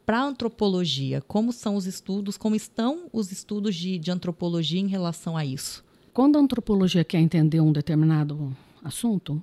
para 0.06 0.20
a 0.20 0.24
antropologia? 0.24 1.20
Como 1.20 1.52
são 1.52 1.76
os 1.76 1.86
estudos? 1.86 2.38
Como 2.38 2.56
estão 2.56 3.08
os 3.12 3.30
estudos 3.30 3.76
de, 3.76 3.98
de 3.98 4.10
antropologia 4.10 4.80
em 4.80 4.86
relação 4.86 5.36
a 5.36 5.44
isso? 5.44 5.84
Quando 6.14 6.36
a 6.36 6.40
antropologia 6.40 7.04
quer 7.04 7.20
entender 7.20 7.60
um 7.60 7.72
determinado 7.72 8.56
assunto, 8.84 9.42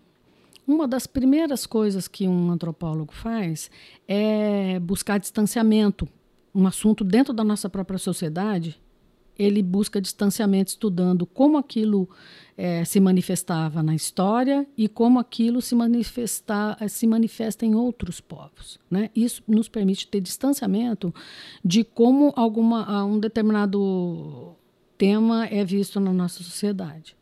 uma 0.66 0.88
das 0.88 1.08
primeiras 1.08 1.66
coisas 1.66 2.08
que 2.08 2.28
um 2.28 2.52
antropólogo 2.52 3.14
faz 3.14 3.70
é 4.08 4.80
buscar 4.80 5.20
distanciamento. 5.20 6.08
Um 6.54 6.68
assunto 6.68 7.04
dentro 7.04 7.34
da 7.34 7.44
nossa 7.44 7.70
própria 7.70 7.98
sociedade, 7.98 8.80
ele 9.38 9.64
busca 9.64 10.00
distanciamento 10.00 10.70
estudando 10.70 11.26
como 11.26 11.58
aquilo 11.58 12.08
é, 12.56 12.86
se 12.86 13.00
manifestava 13.00 13.82
na 13.82 13.96
história 13.96 14.68
e 14.78 14.88
como 14.88 15.20
aquilo 15.20 15.62
se, 15.62 15.74
manifesta, 15.74 16.78
se 16.88 17.08
manifesta 17.08 17.66
em 17.66 17.74
outros 17.74 18.22
povos. 18.22 18.80
Né? 18.90 19.10
Isso 19.16 19.42
nos 19.48 19.68
permite 19.68 20.08
ter 20.08 20.22
distanciamento 20.22 21.14
de 21.66 21.84
como 21.84 22.32
alguma, 22.36 23.04
um 23.04 23.20
determinado 23.20 24.56
tema 24.98 25.48
é 25.48 25.66
visto 25.66 26.00
na 26.00 26.14
nossa 26.14 26.44
sociedade. 26.44 27.16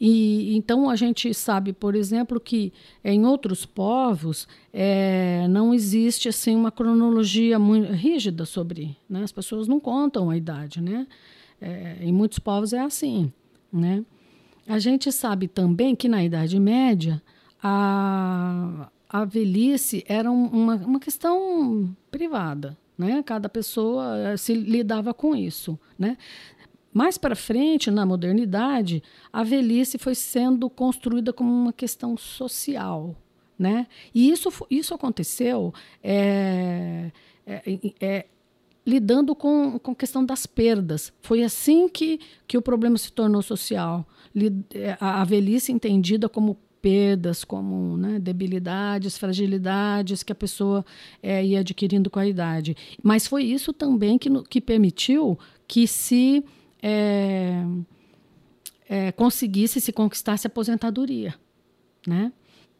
E 0.00 0.56
então 0.56 0.90
a 0.90 0.96
gente 0.96 1.32
sabe, 1.32 1.72
por 1.72 1.94
exemplo, 1.94 2.38
que 2.38 2.72
em 3.02 3.24
outros 3.24 3.64
povos 3.64 4.46
é, 4.72 5.46
não 5.48 5.72
existe 5.72 6.28
assim 6.28 6.54
uma 6.54 6.70
cronologia 6.70 7.58
muito 7.58 7.92
rígida 7.92 8.44
sobre, 8.44 8.96
né? 9.08 9.22
As 9.22 9.32
pessoas 9.32 9.66
não 9.66 9.80
contam 9.80 10.28
a 10.28 10.36
idade, 10.36 10.82
né? 10.82 11.06
É, 11.60 11.96
em 12.00 12.12
muitos 12.12 12.38
povos 12.38 12.72
é 12.72 12.80
assim, 12.80 13.32
né? 13.72 14.04
A 14.68 14.78
gente 14.78 15.10
sabe 15.12 15.46
também 15.48 15.94
que 15.94 16.08
na 16.08 16.24
Idade 16.24 16.58
Média 16.58 17.22
a, 17.62 18.90
a 19.08 19.24
velhice 19.24 20.04
era 20.08 20.30
uma, 20.30 20.74
uma 20.76 21.00
questão 21.00 21.96
privada, 22.10 22.76
né? 22.98 23.22
Cada 23.22 23.48
pessoa 23.48 24.18
eh, 24.18 24.36
se 24.36 24.54
lidava 24.54 25.14
com 25.14 25.36
isso, 25.36 25.78
né? 25.98 26.18
Mais 26.96 27.18
para 27.18 27.36
frente, 27.36 27.90
na 27.90 28.06
modernidade, 28.06 29.02
a 29.30 29.44
velhice 29.44 29.98
foi 29.98 30.14
sendo 30.14 30.70
construída 30.70 31.30
como 31.30 31.52
uma 31.52 31.70
questão 31.70 32.16
social, 32.16 33.14
né? 33.58 33.86
E 34.14 34.30
isso, 34.30 34.48
isso 34.70 34.94
aconteceu 34.94 35.74
é, 36.02 37.12
é, 37.46 37.80
é, 38.00 38.26
lidando 38.86 39.34
com, 39.34 39.78
com 39.78 39.90
a 39.90 39.94
questão 39.94 40.24
das 40.24 40.46
perdas. 40.46 41.12
Foi 41.20 41.42
assim 41.42 41.86
que, 41.86 42.18
que 42.48 42.56
o 42.56 42.62
problema 42.62 42.96
se 42.96 43.12
tornou 43.12 43.42
social. 43.42 44.08
É, 44.72 44.96
a, 44.98 45.22
velhice 45.22 45.72
entendida 45.72 46.30
como 46.30 46.56
perdas, 46.80 47.44
como 47.44 47.98
né, 47.98 48.18
debilidades, 48.18 49.18
fragilidades 49.18 50.22
que 50.22 50.32
a 50.32 50.34
pessoa 50.34 50.82
é, 51.22 51.44
ia 51.44 51.60
adquirindo 51.60 52.08
com 52.08 52.20
a 52.20 52.26
idade. 52.26 52.74
Mas 53.02 53.26
foi 53.26 53.44
isso 53.44 53.70
também 53.74 54.16
que, 54.16 54.30
que 54.44 54.62
permitiu 54.62 55.38
que 55.68 55.86
se 55.86 56.42
é, 56.82 57.64
é, 58.88 59.12
conseguisse 59.12 59.80
se 59.80 59.92
conquistasse 59.92 60.46
a 60.46 60.48
aposentadoria, 60.48 61.34
né? 62.06 62.32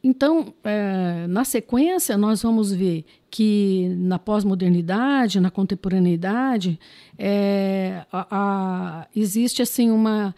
Então, 0.04 0.54
é, 0.62 1.26
na 1.26 1.44
sequência, 1.44 2.16
nós 2.16 2.42
vamos 2.42 2.72
ver 2.72 3.04
que 3.28 3.88
na 3.98 4.18
pós-modernidade, 4.18 5.40
na 5.40 5.50
contemporaneidade, 5.50 6.78
é, 7.18 8.04
a, 8.12 8.26
a, 8.30 9.08
existe 9.16 9.62
assim 9.62 9.90
uma 9.90 10.34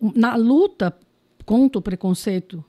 na 0.00 0.36
luta 0.36 0.94
contra 1.46 1.78
o 1.78 1.82
preconceito 1.82 2.62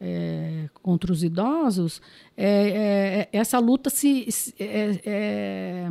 é, 0.00 0.68
contra 0.82 1.12
os 1.12 1.22
idosos, 1.22 2.00
é, 2.36 3.28
é, 3.32 3.38
essa 3.38 3.58
luta 3.58 3.90
se, 3.90 4.26
é, 4.58 5.00
é, 5.04 5.88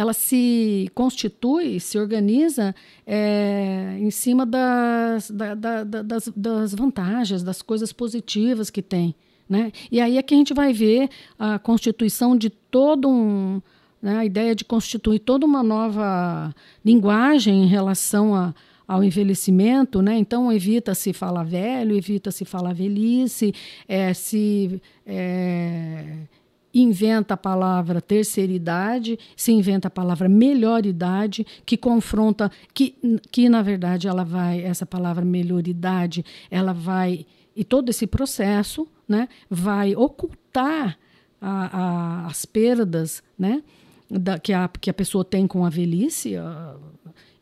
ela 0.00 0.14
se 0.14 0.90
constitui, 0.94 1.78
se 1.78 1.98
organiza 1.98 2.74
é, 3.06 3.98
em 4.00 4.10
cima 4.10 4.46
das, 4.46 5.30
da, 5.30 5.54
da, 5.54 5.84
das, 5.84 6.32
das 6.34 6.74
vantagens, 6.74 7.42
das 7.42 7.60
coisas 7.60 7.92
positivas 7.92 8.70
que 8.70 8.80
tem. 8.80 9.14
Né? 9.46 9.70
E 9.92 10.00
aí 10.00 10.16
é 10.16 10.22
que 10.22 10.32
a 10.32 10.38
gente 10.38 10.54
vai 10.54 10.72
ver 10.72 11.10
a 11.38 11.58
constituição 11.58 12.34
de 12.34 12.48
todo 12.48 13.10
um. 13.10 13.60
Né, 14.00 14.16
a 14.16 14.24
ideia 14.24 14.54
de 14.54 14.64
constituir 14.64 15.18
toda 15.18 15.44
uma 15.44 15.62
nova 15.62 16.54
linguagem 16.82 17.64
em 17.64 17.66
relação 17.66 18.34
a, 18.34 18.54
ao 18.88 19.04
envelhecimento, 19.04 20.00
né? 20.00 20.16
Então 20.16 20.50
evita-se 20.50 21.12
falar 21.12 21.42
velho, 21.42 21.94
evita-se 21.94 22.46
falar 22.46 22.72
velhice, 22.72 23.52
é, 23.86 24.14
se 24.14 24.80
é, 25.06 26.16
inventa 26.72 27.34
a 27.34 27.36
palavra 27.36 28.00
terceiridade, 28.00 29.18
se 29.36 29.52
inventa 29.52 29.88
a 29.88 29.90
palavra 29.90 30.28
melhoridade, 30.28 31.46
que 31.66 31.76
confronta, 31.76 32.50
que, 32.72 32.94
que 33.30 33.48
na 33.48 33.62
verdade 33.62 34.08
ela 34.08 34.24
vai, 34.24 34.62
essa 34.62 34.86
palavra 34.86 35.24
melhoridade, 35.24 36.24
ela 36.50 36.72
vai, 36.72 37.26
e 37.54 37.64
todo 37.64 37.88
esse 37.88 38.06
processo, 38.06 38.86
né, 39.08 39.28
vai 39.48 39.94
ocultar 39.96 40.98
a, 41.40 41.78
a, 41.78 42.26
as 42.26 42.44
perdas, 42.44 43.22
né, 43.38 43.62
da, 44.08 44.38
que, 44.38 44.52
a, 44.52 44.68
que 44.68 44.90
a 44.90 44.94
pessoa 44.94 45.24
tem 45.24 45.46
com 45.46 45.64
a 45.64 45.68
velhice, 45.68 46.36
a, 46.36 46.76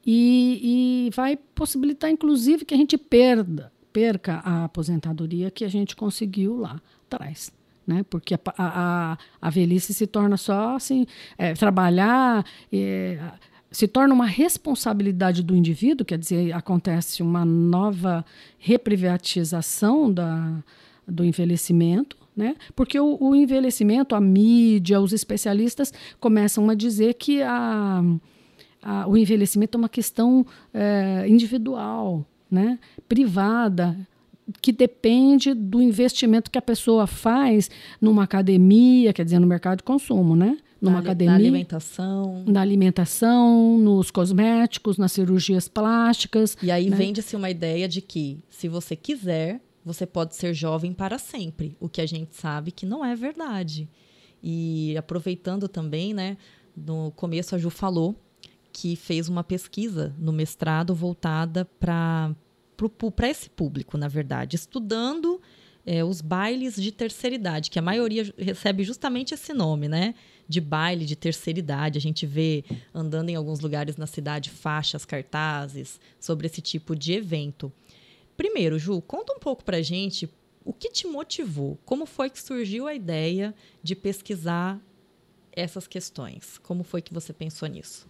e, 0.07 1.07
e 1.09 1.11
vai 1.15 1.37
possibilitar, 1.37 2.11
inclusive, 2.11 2.65
que 2.65 2.73
a 2.73 2.77
gente 2.79 2.97
perda, 2.97 3.71
perca 3.93 4.41
a 4.45 4.65
aposentadoria 4.65 5.51
que 5.51 5.65
a 5.65 5.69
gente 5.69 5.95
conseguiu 5.95 6.57
lá 6.57 6.81
atrás. 7.07 7.53
Né? 7.89 8.05
Porque 8.11 8.35
a, 8.35 8.41
a, 8.59 9.19
a 9.41 9.51
velhice 9.51 9.95
se 9.95 10.07
torna 10.07 10.37
só 10.37 10.77
assim, 10.77 11.07
é, 11.39 11.55
trabalhar, 11.55 12.45
é, 12.71 13.19
se 13.71 13.89
torna 13.89 14.13
uma 14.13 14.27
responsabilidade 14.27 15.43
do 15.43 15.57
indivíduo, 15.57 16.05
quer 16.05 16.19
dizer, 16.19 16.53
acontece 16.53 17.23
uma 17.23 17.47
nova 17.47 18.23
reprivatização 18.59 20.13
da, 20.13 20.63
do 21.07 21.25
envelhecimento, 21.25 22.15
né? 22.37 22.57
Porque 22.77 23.01
o, 23.01 23.17
o 23.19 23.35
envelhecimento, 23.35 24.15
a 24.15 24.21
mídia, 24.21 25.01
os 25.01 25.15
especialistas 25.15 25.91
começam 26.21 26.69
a 26.69 26.75
dizer 26.75 27.15
que 27.15 27.43
a 27.43 28.03
a, 28.83 29.07
o 29.09 29.17
envelhecimento 29.17 29.77
é 29.77 29.79
uma 29.79 29.89
questão 29.89 30.47
é, 30.73 31.27
individual, 31.29 32.25
né? 32.51 32.79
privada, 33.09 33.97
que 34.61 34.73
depende 34.73 35.53
do 35.55 35.81
investimento 35.81 36.51
que 36.51 36.59
a 36.59 36.63
pessoa 36.63 37.07
faz 37.07 37.71
numa 38.01 38.25
academia, 38.25 39.13
quer 39.13 39.25
dizer, 39.25 39.39
no 39.39 39.47
mercado 39.47 39.79
de 39.79 39.85
consumo, 39.85 40.35
né? 40.35 40.59
Numa 40.81 40.95
na, 40.95 40.99
academia. 41.01 41.33
Na 41.33 41.39
alimentação. 41.39 42.45
Na 42.47 42.61
alimentação, 42.61 43.79
nos 43.79 44.11
cosméticos, 44.11 44.97
nas 44.97 45.13
cirurgias 45.13 45.69
plásticas. 45.69 46.57
E 46.63 46.71
aí 46.71 46.89
né? 46.89 46.97
vende-se 46.97 47.35
uma 47.35 47.51
ideia 47.51 47.89
de 47.89 48.01
que, 48.01 48.39
se 48.49 48.69
você 48.69 48.95
quiser, 48.95 49.61
você 49.85 50.07
pode 50.07 50.37
ser 50.37 50.55
jovem 50.55 50.93
para 50.93 51.19
sempre. 51.19 51.77
O 51.81 51.89
que 51.89 52.01
a 52.01 52.07
gente 52.07 52.37
sabe 52.37 52.71
que 52.71 52.87
não 52.87 53.05
é 53.05 53.17
verdade. 53.17 53.89
E 54.43 54.97
aproveitando 54.97 55.69
também, 55.69 56.15
né? 56.15 56.37
No 56.77 57.11
começo 57.17 57.55
a 57.55 57.59
Ju 57.59 57.71
falou 57.71 58.15
que 58.73 58.95
fez 58.95 59.29
uma 59.29 59.43
pesquisa 59.43 60.15
no 60.17 60.33
mestrado 60.33 60.95
voltada 60.95 61.65
para 61.81 62.33
esse 63.25 63.51
público, 63.51 63.97
na 63.97 64.09
verdade, 64.09 64.57
estudando 64.57 65.41
é, 65.85 66.05
os 66.05 66.21
bailes 66.21 66.77
de 66.77 66.93
terceira 66.93 67.35
idade, 67.35 67.71
que 67.71 67.79
a 67.79 67.83
maioria 67.83 68.33
recebe 68.37 68.85
justamente 68.85 69.33
esse 69.33 69.55
nome, 69.55 69.89
né? 69.89 70.15
De 70.47 70.61
baile 70.61 71.07
de 71.07 71.17
terceira 71.17 71.59
idade. 71.59 71.99
A 71.99 72.01
gente 72.01 72.27
vê 72.27 72.65
andando 72.95 73.31
em 73.31 73.37
alguns 73.37 73.61
lugares 73.61 73.97
na 73.97 74.07
cidade 74.07 74.51
faixas, 74.51 75.05
cartazes 75.05 75.99
sobre 76.21 76.47
esse 76.47 76.61
tipo 76.61 76.95
de 76.95 77.15
evento. 77.15 77.73
Primeiro, 78.37 78.79
Ju, 78.79 79.01
conta 79.01 79.33
um 79.33 79.39
pouco 79.39 79.65
para 79.65 79.81
gente 79.81 80.29
o 80.63 80.73
que 80.75 80.91
te 80.91 81.07
motivou, 81.07 81.79
como 81.87 82.05
foi 82.05 82.29
que 82.29 82.41
surgiu 82.41 82.87
a 82.87 82.95
ideia 82.95 83.55
de 83.83 83.97
pesquisar 83.97 84.79
essas 85.51 85.87
questões? 85.87 86.59
Como 86.59 86.85
foi 86.85 87.01
que 87.01 87.15
você 87.15 87.33
pensou 87.33 87.67
nisso? 87.67 88.07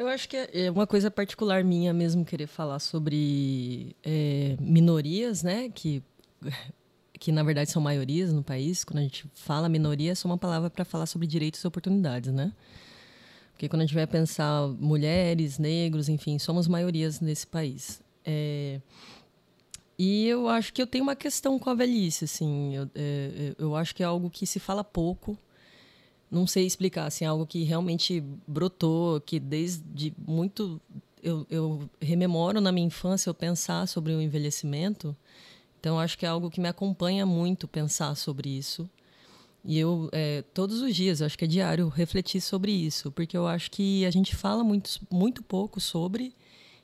Eu 0.00 0.08
acho 0.08 0.30
que 0.30 0.34
é 0.34 0.70
uma 0.70 0.86
coisa 0.86 1.10
particular 1.10 1.62
minha 1.62 1.92
mesmo 1.92 2.24
querer 2.24 2.46
falar 2.46 2.78
sobre 2.78 3.94
é, 4.02 4.56
minorias, 4.58 5.42
né? 5.42 5.68
Que, 5.68 6.02
que 7.20 7.30
na 7.30 7.42
verdade 7.42 7.70
são 7.70 7.82
maiorias 7.82 8.32
no 8.32 8.42
país. 8.42 8.82
Quando 8.82 9.00
a 9.00 9.02
gente 9.02 9.30
fala 9.34 9.68
minoria, 9.68 10.12
é 10.12 10.14
só 10.14 10.26
uma 10.26 10.38
palavra 10.38 10.70
para 10.70 10.86
falar 10.86 11.04
sobre 11.04 11.26
direitos 11.26 11.62
e 11.62 11.66
oportunidades, 11.66 12.32
né? 12.32 12.50
Porque 13.52 13.68
quando 13.68 13.82
a 13.82 13.84
gente 13.84 13.94
vai 13.94 14.06
pensar 14.06 14.68
mulheres, 14.68 15.58
negros, 15.58 16.08
enfim, 16.08 16.38
somos 16.38 16.66
maiorias 16.66 17.20
nesse 17.20 17.46
país. 17.46 18.00
É, 18.24 18.80
e 19.98 20.26
eu 20.28 20.48
acho 20.48 20.72
que 20.72 20.80
eu 20.80 20.86
tenho 20.86 21.04
uma 21.04 21.14
questão 21.14 21.58
com 21.58 21.68
a 21.68 21.74
velhice, 21.74 22.24
assim. 22.24 22.74
Eu, 22.74 22.90
é, 22.94 23.54
eu 23.58 23.76
acho 23.76 23.94
que 23.94 24.02
é 24.02 24.06
algo 24.06 24.30
que 24.30 24.46
se 24.46 24.58
fala 24.58 24.82
pouco 24.82 25.36
não 26.30 26.46
sei 26.46 26.64
explicar, 26.64 27.06
assim, 27.06 27.24
algo 27.24 27.46
que 27.46 27.64
realmente 27.64 28.22
brotou, 28.46 29.20
que 29.20 29.40
desde 29.40 30.14
muito 30.26 30.80
eu, 31.22 31.46
eu 31.50 31.90
rememoro 32.00 32.60
na 32.60 32.72
minha 32.72 32.86
infância 32.86 33.28
eu 33.28 33.34
pensar 33.34 33.86
sobre 33.86 34.12
o 34.12 34.20
envelhecimento. 34.20 35.16
Então, 35.78 35.98
acho 35.98 36.16
que 36.16 36.26
é 36.26 36.28
algo 36.28 36.50
que 36.50 36.60
me 36.60 36.68
acompanha 36.68 37.24
muito 37.24 37.66
pensar 37.66 38.14
sobre 38.14 38.48
isso. 38.50 38.88
E 39.64 39.78
eu, 39.78 40.08
é, 40.12 40.42
todos 40.54 40.80
os 40.80 40.94
dias, 40.94 41.20
acho 41.20 41.36
que 41.36 41.44
é 41.44 41.48
diário, 41.48 41.88
refletir 41.88 42.40
sobre 42.40 42.72
isso, 42.72 43.10
porque 43.12 43.36
eu 43.36 43.46
acho 43.46 43.70
que 43.70 44.04
a 44.06 44.10
gente 44.10 44.34
fala 44.34 44.64
muito, 44.64 45.00
muito 45.10 45.42
pouco 45.42 45.80
sobre 45.80 46.34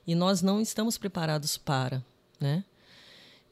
e 0.05 0.13
nós 0.13 0.41
não 0.41 0.61
estamos 0.61 0.97
preparados 0.97 1.57
para, 1.57 2.03
né? 2.39 2.63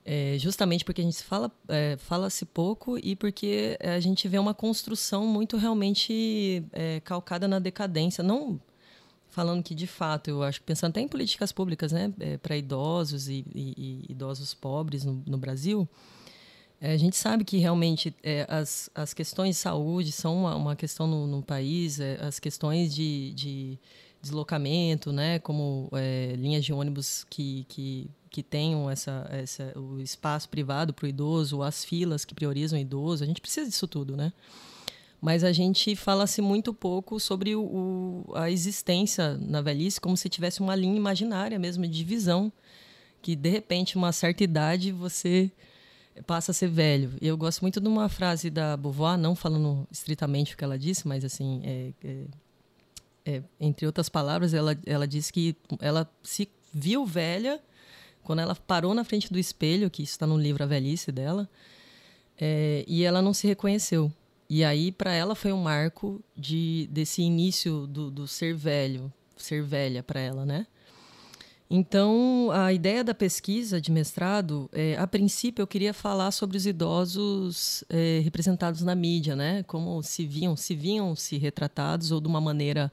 É, 0.08 0.38
justamente 0.38 0.86
porque 0.86 1.02
a 1.02 1.04
gente 1.04 1.24
fala 1.24 1.52
é, 1.68 1.98
fala-se 1.98 2.46
pouco 2.46 2.96
e 3.00 3.16
porque 3.16 3.76
a 3.82 4.00
gente 4.00 4.28
vê 4.28 4.38
uma 4.38 4.54
construção 4.54 5.26
muito 5.26 5.58
realmente 5.58 6.64
é, 6.72 7.00
calcada 7.00 7.48
na 7.48 7.58
decadência. 7.58 8.24
Não 8.24 8.62
falando 9.36 9.62
que, 9.62 9.76
de 9.76 9.86
fato, 9.86 10.30
eu 10.30 10.44
acho 10.44 10.62
pensando 10.62 10.92
até 10.92 11.02
em 11.02 11.10
políticas 11.10 11.52
públicas 11.52 11.92
né, 11.92 12.14
é, 12.22 12.38
para 12.38 12.56
idosos 12.56 13.28
e, 13.28 13.46
e, 13.54 13.74
e, 14.08 14.12
idosos 14.12 14.54
pobres 14.54 15.04
no, 15.04 15.22
no 15.28 15.38
Brasil, 15.38 15.86
é, 16.80 16.94
a 16.94 16.98
gente 16.98 17.18
sabe 17.18 17.44
que 17.44 17.58
realmente 17.58 18.16
é, 18.24 18.46
as, 18.48 18.90
as 18.96 19.14
questões 19.14 19.58
de 19.58 19.62
saúde 19.62 20.14
são 20.14 20.38
uma, 20.38 20.56
uma 20.56 20.76
questão 20.76 21.06
no, 21.06 21.28
no 21.28 21.44
país, 21.44 22.00
as 22.22 22.40
questões 22.40 22.96
de, 22.96 23.34
de 23.34 23.80
deslocamento, 24.22 25.12
né, 25.12 25.38
como 25.40 25.90
linhas 26.38 26.64
de 26.64 26.72
ônibus 26.72 27.26
que, 27.30 27.66
que 27.68 28.10
que 28.36 28.44
tenham 28.44 28.90
essa, 28.90 29.26
essa, 29.32 29.72
o 29.80 30.02
espaço 30.02 30.50
privado 30.50 30.94
para 30.94 31.06
o 31.06 31.08
idoso, 31.08 31.62
as 31.62 31.86
filas 31.86 32.26
que 32.26 32.36
priorizam 32.36 32.78
o 32.78 32.82
idoso. 32.82 33.24
A 33.24 33.28
gente 33.28 33.40
precisa 33.40 33.66
disso 33.66 33.88
tudo, 33.88 34.18
né? 34.18 34.34
Mas 35.22 35.42
a 35.42 35.54
gente 35.54 35.96
fala-se 35.96 36.42
muito 36.42 36.74
pouco 36.74 37.18
sobre 37.18 37.56
o, 37.56 38.26
a 38.36 38.52
existência 38.52 39.38
na 39.38 39.62
velhice 39.62 40.02
como 40.02 40.18
se 40.18 40.28
tivesse 40.28 40.60
uma 40.60 40.76
linha 40.76 40.98
imaginária 40.98 41.58
mesmo 41.58 41.88
de 41.88 42.04
visão, 42.04 42.52
que 43.22 43.38
de 43.38 43.48
repente, 43.50 43.96
uma 43.96 44.12
certa 44.12 44.44
idade, 44.44 44.92
você 44.92 45.50
passa 46.28 46.52
a 46.52 46.54
ser 46.54 46.68
velho. 46.68 47.14
Eu 47.22 47.38
gosto 47.38 47.62
muito 47.62 47.80
de 47.80 47.88
uma 47.88 48.10
frase 48.10 48.50
da 48.50 48.76
Beauvoir, 48.76 49.18
não 49.18 49.34
falando 49.34 49.88
estritamente 49.90 50.56
o 50.56 50.58
que 50.58 50.64
ela 50.66 50.78
disse, 50.78 51.08
mas 51.08 51.24
assim, 51.24 51.62
é, 51.64 51.94
é, 52.04 52.26
é, 53.26 53.44
entre 53.62 53.86
outras 53.86 54.10
palavras, 54.10 54.54
ela, 54.54 54.78
ela 54.86 55.08
disse 55.08 55.32
que 55.32 55.56
ela 55.80 56.06
se 56.22 56.50
viu 56.74 57.06
velha 57.06 57.62
quando 58.26 58.40
ela 58.40 58.56
parou 58.56 58.94
na 58.94 59.04
frente 59.04 59.32
do 59.32 59.40
espelho, 59.40 59.90
que 59.90 60.04
está 60.04 60.26
no 60.26 60.38
livro 60.38 60.64
A 60.64 60.66
Velhice 60.66 61.12
dela, 61.12 61.48
é, 62.38 62.84
e 62.88 63.04
ela 63.04 63.22
não 63.22 63.34
se 63.34 63.48
reconheceu. 63.48 64.12
E 64.50 64.64
aí, 64.64 64.92
para 64.92 65.14
ela, 65.14 65.36
foi 65.36 65.54
um 65.54 65.62
marco 65.62 66.22
de, 66.36 66.90
desse 66.92 67.22
início 67.22 67.88
do, 67.88 68.12
do 68.12 68.28
ser 68.28 68.54
velho, 68.54 69.14
ser 69.38 69.64
velha 69.64 70.04
para 70.04 70.20
ela, 70.20 70.46
né? 70.46 70.66
Então, 71.70 72.50
a 72.52 72.72
ideia 72.74 73.04
da 73.04 73.14
pesquisa 73.14 73.82
de 73.82 73.92
mestrado, 73.92 74.70
é, 74.72 74.96
a 74.98 75.08
princípio, 75.08 75.62
eu 75.64 75.68
queria 75.68 75.94
falar 75.94 76.32
sobre 76.32 76.58
os 76.58 76.66
idosos 76.66 77.84
é, 77.90 78.22
representados 78.24 78.82
na 78.82 78.96
mídia, 78.96 79.36
né? 79.36 79.64
Como 79.64 80.02
se 80.04 80.26
viam, 80.26 80.56
se 80.56 80.76
viam 80.76 81.16
se 81.16 81.38
retratados 81.38 82.12
ou 82.12 82.22
de 82.22 82.28
uma 82.28 82.42
maneira 82.42 82.92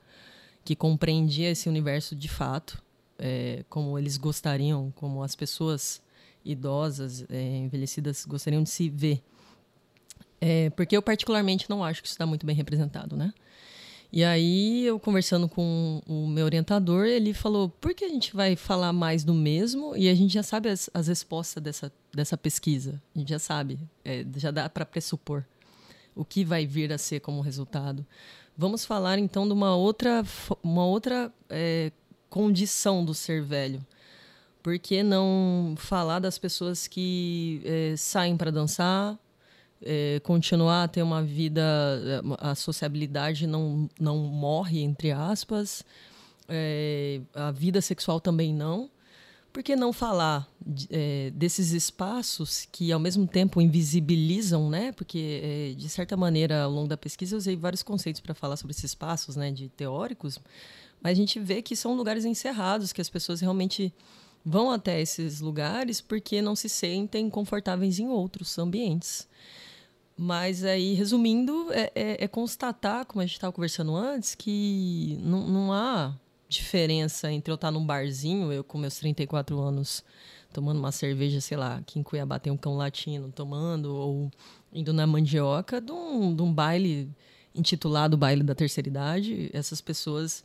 que 0.64 0.76
compreendia 0.76 1.50
esse 1.50 1.68
universo 1.68 2.14
de 2.14 2.28
fato 2.28 2.81
é, 3.24 3.64
como 3.70 3.96
eles 3.96 4.16
gostariam, 4.16 4.92
como 4.96 5.22
as 5.22 5.36
pessoas 5.36 6.02
idosas, 6.44 7.24
é, 7.30 7.56
envelhecidas 7.58 8.24
gostariam 8.24 8.64
de 8.64 8.68
se 8.68 8.90
ver. 8.90 9.22
É, 10.40 10.70
porque 10.70 10.96
eu 10.96 11.00
particularmente 11.00 11.70
não 11.70 11.84
acho 11.84 12.02
que 12.02 12.08
isso 12.08 12.14
está 12.14 12.26
muito 12.26 12.44
bem 12.44 12.56
representado, 12.56 13.16
né? 13.16 13.32
E 14.12 14.24
aí, 14.24 14.84
eu 14.84 14.98
conversando 14.98 15.48
com 15.48 16.02
o 16.06 16.26
meu 16.26 16.44
orientador, 16.44 17.06
ele 17.06 17.32
falou: 17.32 17.68
por 17.68 17.94
que 17.94 18.04
a 18.04 18.08
gente 18.08 18.34
vai 18.34 18.56
falar 18.56 18.92
mais 18.92 19.22
do 19.22 19.32
mesmo? 19.32 19.96
E 19.96 20.08
a 20.08 20.14
gente 20.14 20.34
já 20.34 20.42
sabe 20.42 20.68
as, 20.68 20.90
as 20.92 21.06
respostas 21.06 21.62
dessa, 21.62 21.92
dessa 22.12 22.36
pesquisa. 22.36 23.00
A 23.14 23.18
gente 23.20 23.30
já 23.30 23.38
sabe, 23.38 23.78
é, 24.04 24.26
já 24.36 24.50
dá 24.50 24.68
para 24.68 24.84
pressupor 24.84 25.44
o 26.14 26.24
que 26.24 26.44
vai 26.44 26.66
vir 26.66 26.92
a 26.92 26.98
ser 26.98 27.20
como 27.20 27.40
resultado. 27.40 28.04
Vamos 28.58 28.84
falar 28.84 29.18
então 29.18 29.46
de 29.46 29.54
uma 29.54 29.74
outra, 29.74 30.22
uma 30.62 30.84
outra 30.84 31.32
é, 31.48 31.90
condição 32.32 33.04
do 33.04 33.12
ser 33.12 33.42
velho. 33.42 33.84
Por 34.62 34.78
que 34.78 35.02
não 35.02 35.74
falar 35.76 36.18
das 36.18 36.38
pessoas 36.38 36.88
que 36.88 37.60
é, 37.62 37.94
saem 37.94 38.38
para 38.38 38.50
dançar, 38.50 39.18
é, 39.82 40.18
continuar 40.20 40.84
a 40.84 40.88
ter 40.88 41.02
uma 41.02 41.22
vida, 41.22 41.60
é, 41.60 42.22
a 42.38 42.54
sociabilidade 42.54 43.46
não, 43.46 43.86
não 44.00 44.16
morre, 44.16 44.80
entre 44.80 45.12
aspas, 45.12 45.84
é, 46.48 47.20
a 47.34 47.50
vida 47.50 47.82
sexual 47.82 48.18
também 48.18 48.54
não. 48.54 48.88
Por 49.52 49.62
que 49.62 49.76
não 49.76 49.92
falar 49.92 50.48
desses 51.34 51.72
espaços 51.72 52.66
que, 52.72 52.90
ao 52.90 52.98
mesmo 52.98 53.26
tempo, 53.26 53.60
invisibilizam, 53.60 54.70
né? 54.70 54.92
Porque, 54.92 55.74
de 55.76 55.90
certa 55.90 56.16
maneira, 56.16 56.62
ao 56.62 56.70
longo 56.70 56.88
da 56.88 56.96
pesquisa, 56.96 57.34
eu 57.34 57.38
usei 57.38 57.54
vários 57.54 57.82
conceitos 57.82 58.22
para 58.22 58.32
falar 58.32 58.56
sobre 58.56 58.70
esses 58.70 58.84
espaços, 58.84 59.36
né? 59.36 59.50
De 59.50 59.68
teóricos, 59.68 60.38
mas 61.02 61.12
a 61.12 61.20
gente 61.20 61.40
vê 61.40 61.60
que 61.60 61.74
são 61.74 61.94
lugares 61.94 62.24
encerrados, 62.24 62.92
que 62.92 63.00
as 63.00 63.08
pessoas 63.08 63.40
realmente 63.40 63.92
vão 64.44 64.70
até 64.70 65.00
esses 65.00 65.40
lugares 65.40 66.00
porque 66.00 66.42
não 66.42 66.54
se 66.54 66.68
sentem 66.68 67.28
confortáveis 67.28 67.98
em 67.98 68.08
outros 68.08 68.58
ambientes. 68.58 69.28
Mas 70.16 70.62
aí, 70.62 70.94
resumindo, 70.94 71.72
é, 71.72 71.90
é, 71.94 72.24
é 72.24 72.28
constatar, 72.28 73.04
como 73.06 73.20
a 73.20 73.26
gente 73.26 73.34
estava 73.34 73.52
conversando 73.52 73.96
antes, 73.96 74.34
que 74.34 75.18
não, 75.20 75.72
há 75.72 76.14
diferença 76.48 77.32
entre 77.32 77.50
eu 77.50 77.56
estar 77.56 77.70
num 77.70 77.84
barzinho, 77.84 78.52
eu 78.52 78.62
com 78.62 78.78
meus 78.78 78.96
34 78.96 79.58
anos, 79.58 80.04
tomando 80.52 80.78
uma 80.78 80.92
cerveja, 80.92 81.40
sei 81.40 81.56
lá, 81.56 81.76
aqui 81.76 81.98
em 81.98 82.02
Cuiabá 82.02 82.38
tem 82.38 82.52
um 82.52 82.56
cão 82.56 82.76
latino 82.76 83.32
tomando, 83.32 83.86
ou 83.86 84.30
indo 84.72 84.92
na 84.92 85.06
mandioca, 85.06 85.80
de 85.80 85.90
um, 85.90 86.36
de 86.36 86.42
um 86.42 86.52
baile 86.52 87.10
intitulado 87.54 88.16
Baile 88.16 88.42
da 88.42 88.54
Terceira 88.54 88.88
Idade. 88.88 89.50
Essas 89.52 89.80
pessoas 89.80 90.44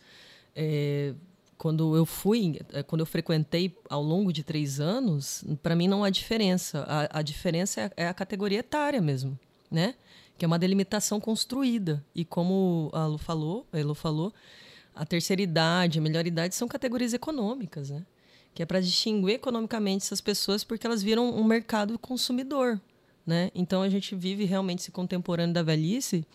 é, 0.58 1.14
quando 1.56 1.96
eu 1.96 2.06
fui, 2.06 2.60
é, 2.74 2.82
quando 2.82 3.02
eu 3.02 3.06
frequentei 3.06 3.78
ao 3.88 4.02
longo 4.02 4.34
de 4.34 4.44
três 4.44 4.80
anos, 4.80 5.44
para 5.62 5.76
mim 5.76 5.88
não 5.88 6.04
há 6.04 6.10
diferença. 6.10 6.84
A, 6.88 7.20
a 7.20 7.22
diferença 7.22 7.82
é, 7.82 7.92
é 8.06 8.08
a 8.08 8.14
categoria 8.14 8.60
etária 8.60 9.00
mesmo, 9.00 9.38
né? 9.70 9.94
Que 10.36 10.44
é 10.44 10.48
uma 10.48 10.58
delimitação 10.58 11.20
construída. 11.20 12.04
E 12.14 12.26
como 12.26 12.90
a 12.92 13.06
Lu 13.06 13.18
falou, 13.20 13.68
a 13.72 13.78
Lu 13.78 13.94
falou, 13.94 14.34
a 14.96 15.06
terceira 15.06 15.42
idade, 15.42 16.00
a 16.00 16.02
melhor 16.02 16.26
idade 16.26 16.56
são 16.56 16.68
categorias 16.68 17.14
econômicas, 17.14 17.92
né? 17.92 18.04
Que 18.54 18.64
é 18.64 18.66
para 18.66 18.80
distinguir 18.80 19.36
economicamente 19.36 20.06
essas 20.06 20.22
pessoas 20.22 20.64
porque 20.64 20.88
elas 20.88 21.04
viram 21.04 21.30
um 21.30 21.44
mercado 21.44 22.00
consumidor, 22.00 22.82
né? 23.26 23.52
Então 23.54 23.84
a 23.84 23.90
gente 23.90 24.16
vive 24.16 24.46
realmente 24.46 24.80
esse 24.80 24.92
contemporâneo 24.92 25.54
da 25.54 25.62
velhice 25.62 26.26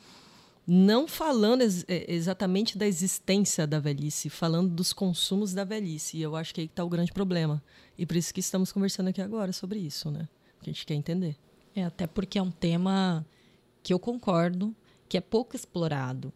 não 0.67 1.09
falando 1.09 1.63
ex 1.63 1.85
é, 1.89 2.13
exatamente 2.13 2.79
da 2.79 2.87
existência 2.87 3.67
da 3.67 3.81
velhice, 3.81 4.31
falando 4.31 4.71
dos 4.71 4.93
consumos 4.93 5.53
da 5.53 5.65
velhice. 5.65 6.17
E 6.17 6.23
eu 6.23 6.37
acho 6.37 6.55
que 6.55 6.61
aí 6.61 6.67
está 6.67 6.85
o 6.85 6.89
grande 6.89 7.13
problema. 7.13 7.63
E 7.99 8.07
por 8.07 8.17
isso 8.17 8.33
que 8.33 8.41
estamos 8.41 8.73
conversando 8.73 9.09
aqui 9.09 9.21
agora 9.21 9.53
sobre 9.53 9.79
isso, 9.79 10.11
né? 10.11 10.29
Que 10.63 10.71
a 10.71 10.73
gente 10.73 10.87
quer 10.87 10.95
entender. 10.95 11.37
É, 11.75 11.85
até 11.85 12.07
porque 12.07 12.39
é 12.39 12.43
um 12.43 12.51
tema 12.51 13.27
que 13.83 13.93
eu 13.93 13.99
concordo, 13.99 14.75
que 15.09 15.17
é 15.17 15.21
pouco 15.21 15.57
explorado. 15.57 16.33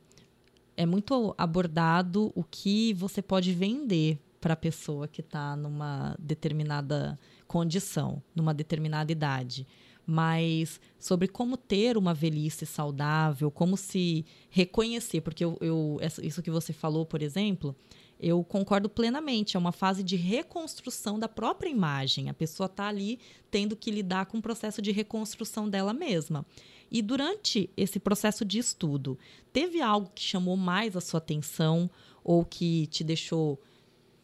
É 0.76 0.84
muito 0.84 1.34
abordado 1.38 2.32
o 2.34 2.42
que 2.42 2.92
você 2.94 3.22
pode 3.22 3.52
vender 3.52 4.18
para 4.40 4.54
a 4.54 4.56
pessoa 4.56 5.08
que 5.08 5.20
está 5.20 5.56
numa 5.56 6.14
determinada 6.18 7.18
condição, 7.46 8.22
numa 8.34 8.52
determinada 8.52 9.10
idade 9.10 9.66
mas 10.06 10.80
sobre 10.98 11.26
como 11.26 11.56
ter 11.56 11.98
uma 11.98 12.14
velhice 12.14 12.64
saudável, 12.64 13.50
como 13.50 13.76
se 13.76 14.24
reconhecer, 14.48 15.20
porque 15.20 15.44
eu, 15.44 15.58
eu, 15.60 15.98
isso 16.22 16.42
que 16.42 16.50
você 16.50 16.72
falou, 16.72 17.04
por 17.04 17.20
exemplo, 17.22 17.74
eu 18.18 18.42
concordo 18.44 18.88
plenamente. 18.88 19.56
É 19.56 19.60
uma 19.60 19.72
fase 19.72 20.02
de 20.02 20.16
reconstrução 20.16 21.18
da 21.18 21.28
própria 21.28 21.68
imagem. 21.68 22.28
A 22.28 22.34
pessoa 22.34 22.66
está 22.66 22.86
ali 22.86 23.18
tendo 23.50 23.76
que 23.76 23.90
lidar 23.90 24.26
com 24.26 24.38
o 24.38 24.42
processo 24.42 24.80
de 24.80 24.92
reconstrução 24.92 25.68
dela 25.68 25.92
mesma. 25.92 26.46
E 26.90 27.02
durante 27.02 27.68
esse 27.76 27.98
processo 27.98 28.44
de 28.44 28.58
estudo, 28.58 29.18
teve 29.52 29.82
algo 29.82 30.10
que 30.14 30.22
chamou 30.22 30.56
mais 30.56 30.96
a 30.96 31.00
sua 31.00 31.18
atenção 31.18 31.90
ou 32.22 32.44
que 32.44 32.86
te 32.86 33.02
deixou 33.02 33.60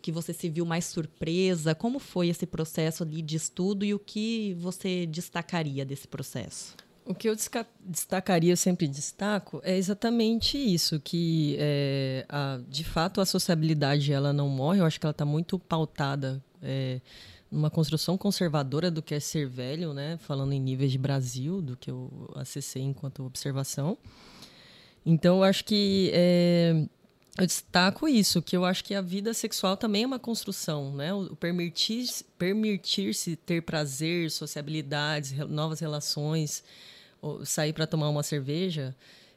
que 0.02 0.12
você 0.12 0.32
se 0.32 0.48
viu 0.48 0.66
mais 0.66 0.84
surpresa? 0.84 1.74
Como 1.74 1.98
foi 1.98 2.28
esse 2.28 2.44
processo 2.44 3.04
ali 3.04 3.22
de 3.22 3.36
estudo 3.36 3.84
e 3.84 3.94
o 3.94 3.98
que 3.98 4.54
você 4.54 5.06
destacaria 5.06 5.84
desse 5.84 6.08
processo? 6.08 6.74
O 7.04 7.14
que 7.14 7.28
eu 7.28 7.34
destacaria, 7.84 8.52
eu 8.52 8.56
sempre 8.56 8.86
destaco, 8.86 9.60
é 9.64 9.76
exatamente 9.76 10.56
isso, 10.56 11.00
que 11.00 11.56
é, 11.58 12.24
a, 12.28 12.60
de 12.68 12.84
fato 12.84 13.20
a 13.20 13.26
sociabilidade 13.26 14.12
ela 14.12 14.32
não 14.32 14.48
morre, 14.48 14.78
eu 14.78 14.84
acho 14.84 15.00
que 15.00 15.06
ela 15.06 15.10
está 15.10 15.24
muito 15.24 15.58
pautada 15.58 16.42
é, 16.62 17.00
numa 17.50 17.70
construção 17.70 18.16
conservadora 18.16 18.88
do 18.88 19.02
que 19.02 19.16
é 19.16 19.20
ser 19.20 19.48
velho, 19.48 19.92
né? 19.92 20.16
falando 20.20 20.52
em 20.52 20.60
níveis 20.60 20.92
de 20.92 20.98
Brasil, 20.98 21.60
do 21.60 21.76
que 21.76 21.90
eu 21.90 22.30
acessei 22.36 22.82
enquanto 22.82 23.24
observação. 23.24 23.98
Então, 25.04 25.38
eu 25.38 25.42
acho 25.42 25.64
que 25.64 26.10
é, 26.14 26.86
eu 27.38 27.46
destaco 27.46 28.06
isso, 28.06 28.42
que 28.42 28.56
eu 28.56 28.64
acho 28.64 28.84
que 28.84 28.94
a 28.94 29.00
vida 29.00 29.32
sexual 29.32 29.76
também 29.76 30.02
é 30.02 30.06
uma 30.06 30.18
construção, 30.18 30.94
né? 30.94 31.14
O 31.14 31.34
permitir-se 31.34 32.24
permitir 32.38 33.14
ter 33.46 33.62
prazer, 33.62 34.30
sociabilidades, 34.30 35.32
novas 35.48 35.80
relações, 35.80 36.62
sair 37.44 37.72
para 37.72 37.86
tomar 37.86 38.10
uma 38.10 38.22
cerveja, 38.22 38.94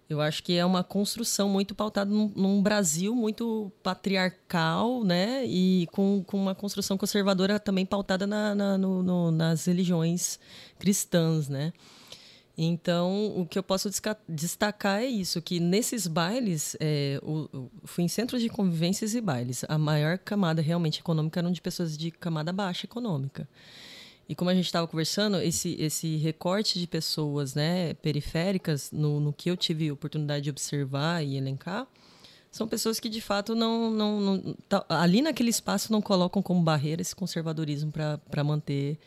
eu 0.08 0.22
acho 0.22 0.44
que 0.44 0.54
é 0.54 0.64
uma 0.64 0.84
construção 0.84 1.50
muito 1.50 1.74
pautada 1.74 2.12
num, 2.12 2.32
num, 2.36 2.62
Brasil 2.62 3.16
muito 3.16 3.72
patriarcal, 3.82 5.04
né? 5.04 5.44
E 5.46 5.88
com, 5.92 6.24
com 6.28 6.38
uma 6.38 6.54
construção 6.54 6.96
conservadora 6.98 7.60
também 7.60 7.86
pautada 7.86 8.28
na, 8.28 8.54
na 8.54 8.78
no, 8.78 9.02
no, 9.02 9.32
nas 9.32 9.66
religiões 9.66 10.40
cristãs, 10.78 11.50
né? 11.50 11.74
Então, 12.58 13.34
o 13.38 13.46
que 13.46 13.60
eu 13.60 13.64
posso 13.64 13.90
destacar 14.30 15.02
é 15.02 15.06
isso, 15.06 15.42
que 15.42 15.60
nesses 15.60 16.08
bailes, 16.08 16.78
é, 16.80 17.20
o, 17.22 17.50
o, 17.54 17.72
fui 17.84 18.06
em 18.06 18.08
centros 18.08 18.42
de 18.42 18.48
convivências 18.48 19.14
e 19.14 19.20
bailes. 19.20 19.66
A 19.68 19.78
maior 19.78 20.18
camada 20.18 20.62
realmente 20.62 21.02
econômica 21.02 21.40
eram 21.40 21.52
de 21.52 21.62
pessoas 21.62 21.98
de 21.98 22.12
camada 22.12 22.54
baixa 22.54 22.86
econômica. 22.86 23.48
E 24.28 24.34
como 24.34 24.50
a 24.50 24.56
gente 24.56 24.66
estava 24.66 24.88
conversando, 24.88 25.38
esse, 25.38 25.76
esse 25.80 26.16
recorte 26.16 26.80
de 26.80 26.88
pessoas 26.88 27.54
né, 27.54 27.94
periféricas, 27.96 28.90
no, 28.92 29.20
no 29.20 29.34
que 29.34 29.52
eu 29.52 29.58
tive 29.58 29.92
oportunidade 29.92 30.46
de 30.46 30.50
observar 30.50 31.24
e 31.24 31.36
elencar, 31.36 31.86
são 32.50 32.68
pessoas 32.70 33.02
que 33.02 33.10
de 33.10 33.20
fato 33.20 33.54
não, 33.54 33.92
não, 33.92 34.22
não 34.22 34.56
tá, 34.70 34.84
ali 34.88 35.22
naquele 35.22 35.50
espaço 35.50 35.92
não 35.92 36.02
colocam 36.02 36.42
como 36.42 36.62
barreira 36.62 37.02
esse 37.02 37.14
conservadorismo 37.14 37.92
para 37.92 38.44
manter 38.46 38.98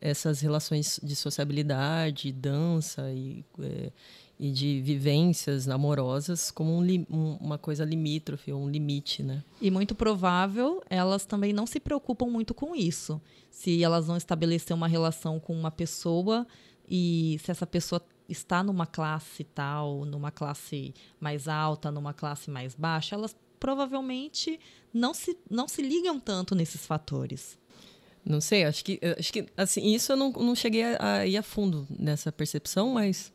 essas 0.00 0.40
relações 0.40 1.00
de 1.02 1.16
sociabilidade, 1.16 2.32
dança 2.32 3.10
e, 3.10 3.44
é, 3.60 3.90
e 4.38 4.50
de 4.50 4.80
vivências 4.80 5.68
amorosas 5.68 6.50
como 6.50 6.72
um, 6.72 7.06
um, 7.10 7.36
uma 7.40 7.58
coisa 7.58 7.84
limítrofe, 7.84 8.52
um 8.52 8.68
limite, 8.68 9.22
né? 9.22 9.42
E 9.60 9.70
muito 9.70 9.94
provável 9.94 10.82
elas 10.88 11.26
também 11.26 11.52
não 11.52 11.66
se 11.66 11.80
preocupam 11.80 12.26
muito 12.26 12.54
com 12.54 12.74
isso. 12.74 13.20
Se 13.50 13.82
elas 13.82 14.06
vão 14.06 14.16
estabelecer 14.16 14.74
uma 14.74 14.86
relação 14.86 15.40
com 15.40 15.52
uma 15.52 15.70
pessoa 15.70 16.46
e 16.88 17.38
se 17.44 17.50
essa 17.50 17.66
pessoa 17.66 18.00
está 18.28 18.62
numa 18.62 18.86
classe 18.86 19.42
tal, 19.42 20.04
numa 20.04 20.30
classe 20.30 20.94
mais 21.18 21.48
alta, 21.48 21.90
numa 21.90 22.12
classe 22.12 22.50
mais 22.50 22.74
baixa, 22.74 23.16
elas 23.16 23.34
provavelmente 23.58 24.60
não 24.92 25.12
se, 25.12 25.36
não 25.50 25.66
se 25.66 25.82
ligam 25.82 26.20
tanto 26.20 26.54
nesses 26.54 26.86
fatores. 26.86 27.58
Não 28.28 28.42
sei, 28.42 28.64
acho 28.64 28.84
que, 28.84 29.00
acho 29.18 29.32
que 29.32 29.46
assim, 29.56 29.94
isso 29.94 30.12
eu 30.12 30.16
não, 30.16 30.30
não 30.32 30.54
cheguei 30.54 30.82
a, 30.82 31.14
a 31.14 31.26
ir 31.26 31.38
a 31.38 31.42
fundo 31.42 31.86
nessa 31.98 32.30
percepção, 32.30 32.90
mas 32.90 33.32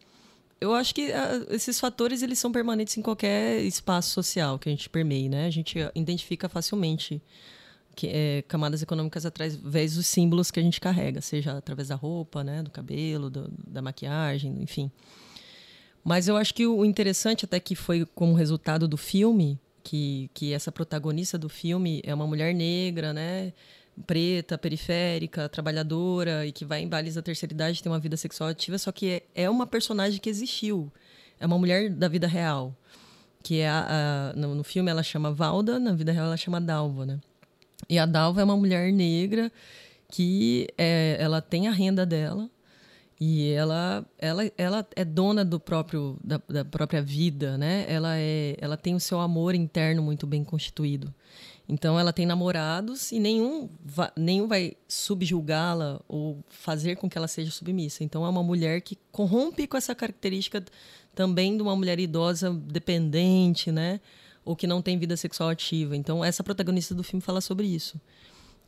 eu 0.61 0.75
acho 0.75 0.93
que 0.93 1.07
uh, 1.07 1.47
esses 1.49 1.79
fatores 1.79 2.21
eles 2.21 2.37
são 2.37 2.51
permanentes 2.51 2.95
em 2.95 3.01
qualquer 3.01 3.59
espaço 3.63 4.11
social 4.11 4.59
que 4.59 4.69
a 4.69 4.71
gente 4.71 4.87
permeie, 4.87 5.27
né? 5.27 5.47
A 5.47 5.49
gente 5.49 5.79
identifica 5.95 6.47
facilmente 6.47 7.19
que, 7.95 8.07
é, 8.07 8.43
camadas 8.47 8.83
econômicas 8.83 9.25
através 9.25 9.95
dos 9.95 10.05
símbolos 10.05 10.51
que 10.51 10.59
a 10.59 10.63
gente 10.63 10.79
carrega, 10.79 11.21
seja 11.21 11.57
através 11.57 11.87
da 11.87 11.95
roupa, 11.95 12.43
né, 12.43 12.61
do 12.61 12.69
cabelo, 12.69 13.31
do, 13.31 13.51
da 13.67 13.81
maquiagem, 13.81 14.61
enfim. 14.61 14.91
Mas 16.03 16.27
eu 16.27 16.37
acho 16.37 16.53
que 16.53 16.67
o 16.67 16.85
interessante 16.85 17.45
até 17.45 17.59
que 17.59 17.75
foi 17.75 18.05
como 18.13 18.35
resultado 18.35 18.87
do 18.87 18.97
filme, 18.97 19.59
que, 19.83 20.29
que 20.35 20.53
essa 20.53 20.71
protagonista 20.71 21.35
do 21.35 21.49
filme 21.49 21.99
é 22.05 22.13
uma 22.13 22.27
mulher 22.27 22.53
negra, 22.53 23.11
né? 23.11 23.53
Preta, 24.05 24.57
periférica, 24.57 25.47
trabalhadora 25.47 26.45
e 26.45 26.51
que 26.51 26.65
vai 26.65 26.81
em 26.81 26.87
bailes 26.87 27.15
da 27.15 27.21
terceira 27.21 27.53
idade 27.53 27.81
tem 27.81 27.91
uma 27.91 27.99
vida 27.99 28.17
sexual 28.17 28.49
ativa, 28.49 28.77
só 28.77 28.91
que 28.91 29.23
é, 29.35 29.43
é 29.43 29.49
uma 29.49 29.67
personagem 29.67 30.19
que 30.19 30.29
existiu. 30.29 30.91
É 31.39 31.45
uma 31.45 31.57
mulher 31.57 31.89
da 31.89 32.07
vida 32.07 32.27
real. 32.27 32.75
Que 33.41 33.59
é 33.59 33.69
a, 33.69 34.31
a 34.33 34.39
no, 34.39 34.55
no, 34.55 34.63
filme 34.63 34.89
ela 34.89 35.03
chama 35.03 35.31
Valda, 35.31 35.77
na 35.79 35.93
vida 35.93 36.11
real 36.11 36.27
ela 36.27 36.37
chama 36.37 36.61
Dalva, 36.61 37.05
né? 37.05 37.19
E 37.89 37.99
a 37.99 38.05
Dalva 38.05 38.41
é 38.41 38.43
uma 38.43 38.55
mulher 38.55 38.91
negra 38.91 39.51
que 40.09 40.67
é, 40.77 41.17
ela 41.19 41.41
tem 41.41 41.67
a 41.67 41.71
renda 41.71 42.05
dela 42.05 42.49
e 43.19 43.51
ela, 43.51 44.05
ela, 44.17 44.51
ela 44.57 44.87
é 44.95 45.05
dona 45.05 45.43
do 45.43 45.59
próprio 45.59 46.17
da, 46.23 46.41
da 46.47 46.65
própria 46.65 47.01
vida, 47.01 47.57
né? 47.57 47.85
Ela 47.87 48.17
é, 48.17 48.55
ela 48.59 48.77
tem 48.77 48.95
o 48.95 48.99
seu 48.99 49.19
amor 49.19 49.55
interno 49.55 50.01
muito 50.01 50.25
bem 50.25 50.43
constituído. 50.43 51.13
Então 51.67 51.97
ela 51.97 52.11
tem 52.11 52.25
namorados 52.25 53.11
e 53.11 53.19
nenhum, 53.19 53.69
va 53.83 54.11
nenhum 54.17 54.47
vai 54.47 54.73
subjulgá-la 54.87 56.01
ou 56.07 56.43
fazer 56.49 56.97
com 56.97 57.09
que 57.09 57.17
ela 57.17 57.27
seja 57.27 57.51
submissa. 57.51 58.03
Então 58.03 58.25
é 58.25 58.29
uma 58.29 58.43
mulher 58.43 58.81
que 58.81 58.97
corrompe 59.11 59.65
com 59.65 59.77
essa 59.77 59.95
característica 59.95 60.63
também 61.15 61.55
de 61.55 61.63
uma 61.63 61.75
mulher 61.75 61.99
idosa 61.99 62.51
dependente, 62.51 63.71
né? 63.71 64.01
Ou 64.43 64.55
que 64.57 64.67
não 64.67 64.81
tem 64.81 64.99
vida 64.99 65.15
sexual 65.15 65.49
ativa. 65.49 65.95
Então 65.95 66.23
essa 66.23 66.43
protagonista 66.43 66.93
do 66.93 67.03
filme 67.03 67.21
fala 67.21 67.39
sobre 67.39 67.65
isso, 67.65 67.99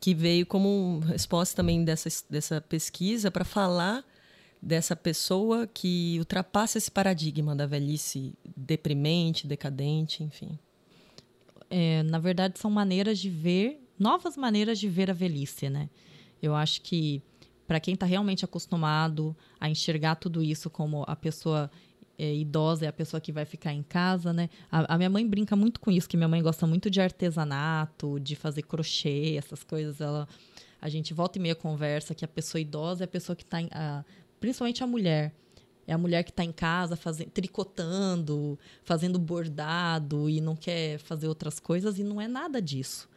que 0.00 0.14
veio 0.14 0.46
como 0.46 1.00
resposta 1.00 1.56
também 1.56 1.84
dessa, 1.84 2.08
dessa 2.30 2.60
pesquisa 2.62 3.30
para 3.30 3.44
falar 3.44 4.02
dessa 4.62 4.96
pessoa 4.96 5.66
que 5.66 6.16
ultrapassa 6.18 6.78
esse 6.78 6.90
paradigma 6.90 7.54
da 7.54 7.66
velhice 7.66 8.32
deprimente, 8.56 9.46
decadente, 9.46 10.24
enfim 10.24 10.58
é, 11.70 12.02
na 12.02 12.18
verdade, 12.18 12.58
são 12.58 12.70
maneiras 12.70 13.18
de 13.18 13.30
ver, 13.30 13.80
novas 13.98 14.36
maneiras 14.36 14.78
de 14.78 14.88
ver 14.88 15.10
a 15.10 15.14
velhice, 15.14 15.68
né? 15.68 15.88
Eu 16.42 16.54
acho 16.54 16.80
que 16.82 17.22
para 17.66 17.80
quem 17.80 17.94
está 17.94 18.06
realmente 18.06 18.44
acostumado 18.44 19.36
a 19.58 19.68
enxergar 19.68 20.16
tudo 20.16 20.42
isso 20.42 20.70
como 20.70 21.04
a 21.06 21.16
pessoa 21.16 21.70
é, 22.18 22.34
idosa 22.34 22.86
é 22.86 22.88
a 22.88 22.92
pessoa 22.92 23.20
que 23.20 23.32
vai 23.32 23.44
ficar 23.44 23.72
em 23.72 23.82
casa, 23.82 24.32
né? 24.32 24.48
A, 24.70 24.94
a, 24.94 24.96
minha 24.96 25.10
mãe 25.10 25.26
brinca 25.26 25.54
muito 25.56 25.80
com 25.80 25.90
isso, 25.90 26.08
que 26.08 26.16
minha 26.16 26.28
mãe 26.28 26.42
gosta 26.42 26.66
muito 26.66 26.88
de 26.88 27.00
artesanato, 27.00 28.18
de 28.20 28.36
fazer 28.36 28.62
crochê, 28.62 29.34
essas 29.36 29.62
coisas. 29.62 30.00
Ela, 30.00 30.28
a 30.80 30.88
gente 30.88 31.12
volta 31.12 31.38
e 31.38 31.42
meia 31.42 31.54
conversa 31.54 32.14
que 32.14 32.24
a 32.24 32.28
pessoa 32.28 32.60
idosa 32.60 33.04
é 33.04 33.06
a 33.06 33.08
pessoa 33.08 33.36
que 33.36 33.42
está, 33.42 34.04
principalmente 34.40 34.82
a 34.82 34.86
mulher, 34.86 35.34
é 35.86 35.92
a 35.92 35.98
mulher 35.98 36.24
que 36.24 36.30
está 36.30 36.44
em 36.44 36.52
casa 36.52 36.98
tricotando, 37.32 38.58
fazendo 38.82 39.18
bordado 39.18 40.28
e 40.28 40.40
não 40.40 40.56
quer 40.56 40.98
fazer 40.98 41.28
outras 41.28 41.60
coisas 41.60 41.98
e 41.98 42.04
não 42.04 42.20
é 42.20 42.26
nada 42.26 42.60
disso. 42.60 43.08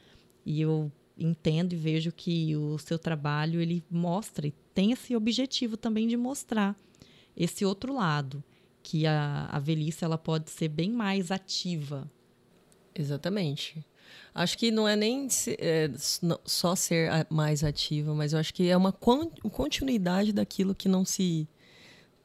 E 0.46 0.62
eu 0.62 0.92
entendo 1.18 1.74
e 1.74 1.76
vejo 1.76 2.12
que 2.12 2.56
o 2.56 2.78
seu 2.78 2.98
trabalho 2.98 3.60
ele 3.60 3.84
mostra 3.90 4.48
e 4.48 4.54
tem 4.74 4.92
esse 4.92 5.16
objetivo 5.16 5.76
também 5.76 6.08
de 6.08 6.16
mostrar 6.16 6.76
esse 7.36 7.66
outro 7.66 7.94
lado, 7.94 8.44
que 8.84 9.06
a, 9.06 9.46
a 9.52 9.60
velhice 9.60 10.04
ela 10.04 10.18
pode 10.18 10.50
ser 10.50 10.68
bem 10.68 10.92
mais 10.92 11.32
ativa. 11.32 12.10
Exatamente. 12.94 13.86
Acho 14.34 14.58
que 14.58 14.72
não 14.72 14.88
é 14.88 14.96
nem 14.96 15.28
é, 15.58 15.92
só 16.46 16.76
ser 16.76 17.10
mais 17.30 17.64
ativa, 17.64 18.14
mas 18.14 18.34
eu 18.34 18.40
acho 18.40 18.54
que 18.54 18.70
é 18.70 18.78
uma 18.78 18.92
continuidade 18.92 20.34
daquilo 20.34 20.76
que 20.76 20.88
não 20.88 21.06
se 21.06 21.48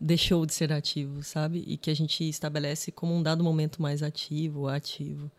deixou 0.04 0.44
de 0.44 0.52
ser 0.52 0.70
ativo, 0.70 1.22
sabe? 1.22 1.64
E 1.66 1.78
que 1.78 1.90
a 1.90 1.96
gente 1.96 2.28
estabelece 2.28 2.92
como 2.92 3.14
um 3.14 3.22
dado 3.22 3.42
momento 3.42 3.80
mais 3.80 4.02
ativo, 4.02 4.68
ativo. 4.68 5.30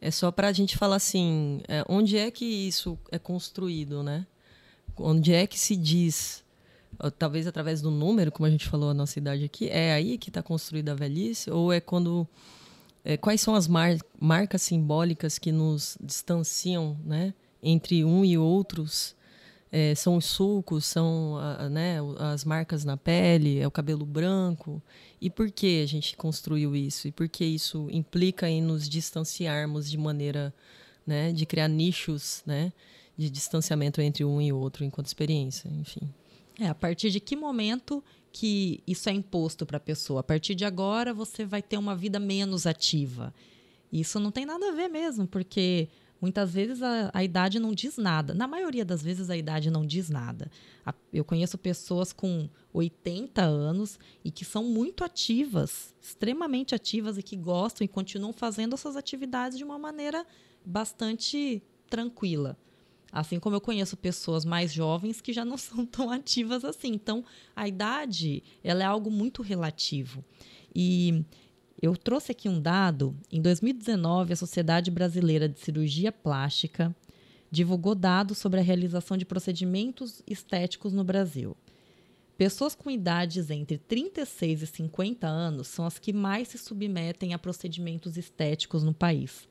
É 0.00 0.10
só 0.10 0.30
para 0.30 0.48
a 0.48 0.52
gente 0.52 0.76
falar 0.78 0.96
assim, 0.96 1.60
é, 1.68 1.84
onde 1.86 2.16
é 2.16 2.30
que 2.30 2.44
isso 2.44 2.98
é 3.12 3.18
construído, 3.18 4.02
né? 4.02 4.26
Onde 4.96 5.34
é 5.34 5.46
que 5.46 5.58
se 5.58 5.76
diz, 5.76 6.42
talvez 7.18 7.46
através 7.46 7.82
do 7.82 7.90
número, 7.90 8.32
como 8.32 8.46
a 8.46 8.50
gente 8.50 8.66
falou 8.66 8.88
a 8.88 8.94
nossa 8.94 9.18
idade 9.18 9.44
aqui, 9.44 9.68
é 9.68 9.92
aí 9.92 10.16
que 10.16 10.30
está 10.30 10.42
construída 10.42 10.92
a 10.92 10.94
velhice? 10.94 11.50
Ou 11.50 11.70
é 11.70 11.80
quando... 11.80 12.26
É, 13.04 13.16
quais 13.16 13.40
são 13.40 13.54
as 13.54 13.68
mar 13.68 13.96
marcas 14.18 14.62
simbólicas 14.62 15.38
que 15.38 15.52
nos 15.52 15.96
distanciam, 16.00 16.98
né? 17.04 17.34
Entre 17.62 18.04
um 18.04 18.24
e 18.24 18.36
outros 18.36 19.15
é, 19.70 19.94
são 19.94 20.16
os 20.16 20.24
sulcos, 20.26 20.86
são 20.86 21.36
a, 21.38 21.68
né, 21.68 21.98
as 22.18 22.44
marcas 22.44 22.84
na 22.84 22.96
pele, 22.96 23.58
é 23.58 23.66
o 23.66 23.70
cabelo 23.70 24.06
branco. 24.06 24.82
E 25.20 25.28
por 25.28 25.50
que 25.50 25.82
a 25.82 25.86
gente 25.86 26.16
construiu 26.16 26.76
isso? 26.76 27.08
E 27.08 27.12
por 27.12 27.28
que 27.28 27.44
isso 27.44 27.88
implica 27.90 28.48
em 28.48 28.62
nos 28.62 28.88
distanciarmos 28.88 29.90
de 29.90 29.98
maneira, 29.98 30.54
né, 31.06 31.32
de 31.32 31.44
criar 31.44 31.68
nichos, 31.68 32.42
né, 32.46 32.72
de 33.16 33.28
distanciamento 33.28 34.00
entre 34.00 34.24
um 34.24 34.40
e 34.40 34.52
outro 34.52 34.84
enquanto 34.84 35.06
experiência, 35.06 35.68
enfim. 35.68 36.08
É, 36.58 36.68
a 36.68 36.74
partir 36.74 37.10
de 37.10 37.20
que 37.20 37.36
momento 37.36 38.02
que 38.32 38.82
isso 38.86 39.08
é 39.08 39.12
imposto 39.12 39.66
para 39.66 39.78
a 39.78 39.80
pessoa? 39.80 40.20
A 40.20 40.22
partir 40.22 40.54
de 40.54 40.64
agora 40.64 41.12
você 41.12 41.44
vai 41.44 41.62
ter 41.62 41.76
uma 41.76 41.94
vida 41.94 42.18
menos 42.18 42.66
ativa. 42.66 43.34
Isso 43.92 44.18
não 44.20 44.30
tem 44.30 44.44
nada 44.44 44.68
a 44.68 44.72
ver 44.72 44.88
mesmo, 44.88 45.26
porque 45.26 45.88
Muitas 46.20 46.52
vezes 46.52 46.82
a, 46.82 47.10
a, 47.12 47.22
idade 47.22 47.58
não 47.58 47.72
diz 47.72 47.96
nada. 47.98 48.32
Na 48.32 48.46
maioria 48.46 48.84
das 48.84 49.02
vezes 49.02 49.28
a 49.28 49.36
idade 49.36 49.70
não 49.70 49.84
diz 49.84 50.08
nada. 50.08 50.50
A, 50.84 50.94
eu 51.12 51.24
conheço 51.24 51.58
pessoas 51.58 52.12
com 52.12 52.48
80 52.72 53.42
anos 53.42 53.98
e 54.24 54.30
que 54.30 54.44
são 54.44 54.64
muito 54.64 55.04
ativas, 55.04 55.94
extremamente 56.00 56.74
ativas 56.74 57.18
e 57.18 57.22
que 57.22 57.36
gostam 57.36 57.84
e 57.84 57.88
continuam 57.88 58.32
fazendo 58.32 58.74
essas 58.74 58.96
atividades 58.96 59.58
de 59.58 59.64
uma 59.64 59.78
maneira 59.78 60.26
bastante 60.64 61.62
tranquila. 61.88 62.56
Assim 63.12 63.38
como 63.38 63.54
eu 63.54 63.60
conheço 63.60 63.96
pessoas 63.96 64.44
mais 64.44 64.72
jovens 64.72 65.20
que 65.20 65.32
já 65.32 65.44
não 65.44 65.56
são 65.58 65.84
tão 65.84 66.10
ativas 66.10 66.64
assim. 66.64 66.88
Então, 66.88 67.24
a 67.54 67.68
idade 67.68 68.42
ela 68.64 68.82
é 68.82 68.86
algo 68.86 69.10
muito 69.10 69.42
relativo. 69.42 70.24
E 70.74 71.24
Eu 71.80 71.94
trouxe 71.96 72.32
aqui 72.32 72.48
um 72.48 72.60
dado. 72.60 73.14
Em 73.30 73.40
2019, 73.40 74.32
a 74.32 74.36
Sociedade 74.36 74.90
Brasileira 74.90 75.48
de 75.48 75.60
Cirurgia 75.60 76.10
Plástica 76.10 76.94
divulgou 77.50 77.94
dados 77.94 78.38
sobre 78.38 78.60
a 78.60 78.62
realização 78.62 79.16
de 79.16 79.24
procedimentos 79.24 80.22
estéticos 80.26 80.92
no 80.92 81.04
Brasil. 81.04 81.56
Pessoas 82.36 82.74
com 82.74 82.90
idades 82.90 83.50
entre 83.50 83.78
36 83.78 84.62
e 84.62 84.66
50 84.66 85.26
anos 85.26 85.68
são 85.68 85.86
as 85.86 85.98
que 85.98 86.12
mais 86.12 86.48
se 86.48 86.58
submetem 86.58 87.32
a 87.32 87.38
procedimentos 87.38 88.16
estéticos 88.16 88.82
no 88.82 88.92
país. 88.92 89.48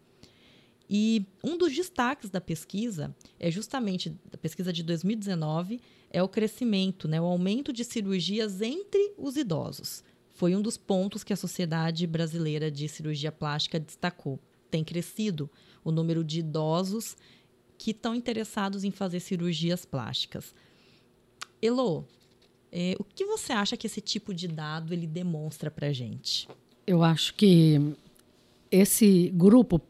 E 0.88 1.25
um 1.43 1.57
dos 1.57 1.75
destaques 1.75 2.29
da 2.29 2.39
pesquisa 2.39 3.15
é 3.39 3.49
justamente 3.49 4.09
da 4.31 4.38
pesquisa 4.38 4.71
de 4.71 4.83
2019 4.83 5.81
é 6.11 6.21
o 6.21 6.29
crescimento, 6.29 7.07
né, 7.07 7.19
o 7.19 7.25
aumento 7.25 7.73
de 7.73 7.83
cirurgias 7.83 8.61
entre 8.61 9.13
os 9.17 9.35
idosos. 9.35 10.03
Foi 10.36 10.54
um 10.54 10.62
dos 10.62 10.76
pontos 10.76 11.24
que 11.24 11.32
a 11.32 11.38
Sociedade 11.38 12.06
Brasileira 12.06 12.69
de 12.69 12.89
Cirurgia 12.89 13.32
Plástica 13.32 13.80
destacou. 13.80 14.38
Tem 14.69 14.84
crescido 14.84 15.50
o 15.82 15.91
número 15.91 16.26
de 16.26 16.41
idosos 16.41 17.15
que 17.78 17.91
estão 17.91 18.13
interessados 18.13 18.84
em 18.84 18.91
fazer 18.91 19.21
cirurgias 19.21 19.86
plásticas. 19.86 20.54
Elo, 21.62 22.06
é, 22.69 22.98
o 23.00 23.04
que 23.06 23.24
você 23.24 23.54
acha 23.54 23.78
que 23.78 23.88
esse 23.88 24.02
tipo 24.02 24.34
de 24.34 24.50
dado 24.50 24.93
ele 24.93 25.08
demonstra 25.08 25.71
para 25.71 25.93
gente? 25.93 26.50
Eu 26.86 27.02
acho 27.02 27.34
que 27.36 27.95
esse 28.69 29.32
grupo 29.34 29.82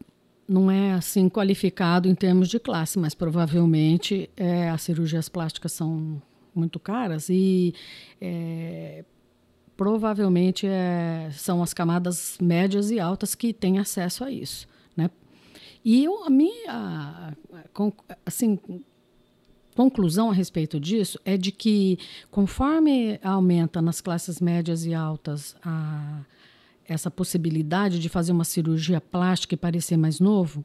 não 0.48 0.70
é 0.70 0.92
assim 0.92 1.28
qualificado 1.28 2.08
em 2.08 2.14
termos 2.14 2.48
de 2.48 2.60
classe, 2.60 3.00
mas 3.00 3.16
provavelmente 3.16 4.30
é, 4.36 4.70
as 4.70 4.82
cirurgias 4.82 5.28
plásticas 5.28 5.72
são 5.72 6.22
muito 6.54 6.78
caras 6.78 7.28
e 7.28 7.74
é, 8.20 9.04
provavelmente 9.76 10.66
é, 10.66 11.28
são 11.32 11.62
as 11.62 11.74
camadas 11.74 12.38
médias 12.40 12.90
e 12.90 12.98
altas 12.98 13.34
que 13.34 13.52
têm 13.52 13.78
acesso 13.78 14.24
a 14.24 14.30
isso, 14.30 14.66
né? 14.96 15.10
E 15.84 16.04
eu, 16.04 16.24
a 16.24 16.30
minha 16.30 17.36
assim, 18.24 18.58
conclusão 19.76 20.30
a 20.30 20.34
respeito 20.34 20.80
disso 20.80 21.20
é 21.24 21.36
de 21.36 21.52
que 21.52 21.98
conforme 22.30 23.20
aumenta 23.22 23.82
nas 23.82 24.00
classes 24.00 24.40
médias 24.40 24.84
e 24.86 24.94
altas 24.94 25.54
a 25.62 26.24
essa 26.88 27.10
possibilidade 27.10 27.98
de 27.98 28.08
fazer 28.08 28.32
uma 28.32 28.44
cirurgia 28.44 29.00
plástica 29.00 29.54
e 29.54 29.58
parecer 29.58 29.96
mais 29.96 30.20
novo, 30.20 30.64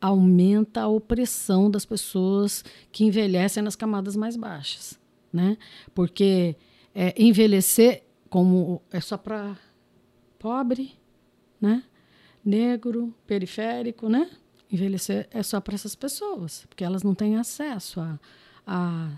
aumenta 0.00 0.82
a 0.82 0.88
opressão 0.88 1.70
das 1.70 1.84
pessoas 1.84 2.64
que 2.92 3.04
envelhecem 3.04 3.62
nas 3.62 3.74
camadas 3.74 4.14
mais 4.14 4.36
baixas, 4.36 4.98
né? 5.32 5.58
Porque 5.94 6.56
é, 6.94 7.14
envelhecer 7.20 8.05
como 8.36 8.82
é 8.92 9.00
só 9.00 9.16
para 9.16 9.56
pobre, 10.38 10.92
né? 11.58 11.82
Negro, 12.44 13.14
periférico, 13.26 14.10
né? 14.10 14.28
Envelhecer 14.70 15.26
é 15.30 15.42
só 15.42 15.58
para 15.58 15.74
essas 15.74 15.94
pessoas, 15.94 16.66
porque 16.68 16.84
elas 16.84 17.02
não 17.02 17.14
têm 17.14 17.38
acesso 17.38 17.98
a, 17.98 18.20
a 18.66 19.10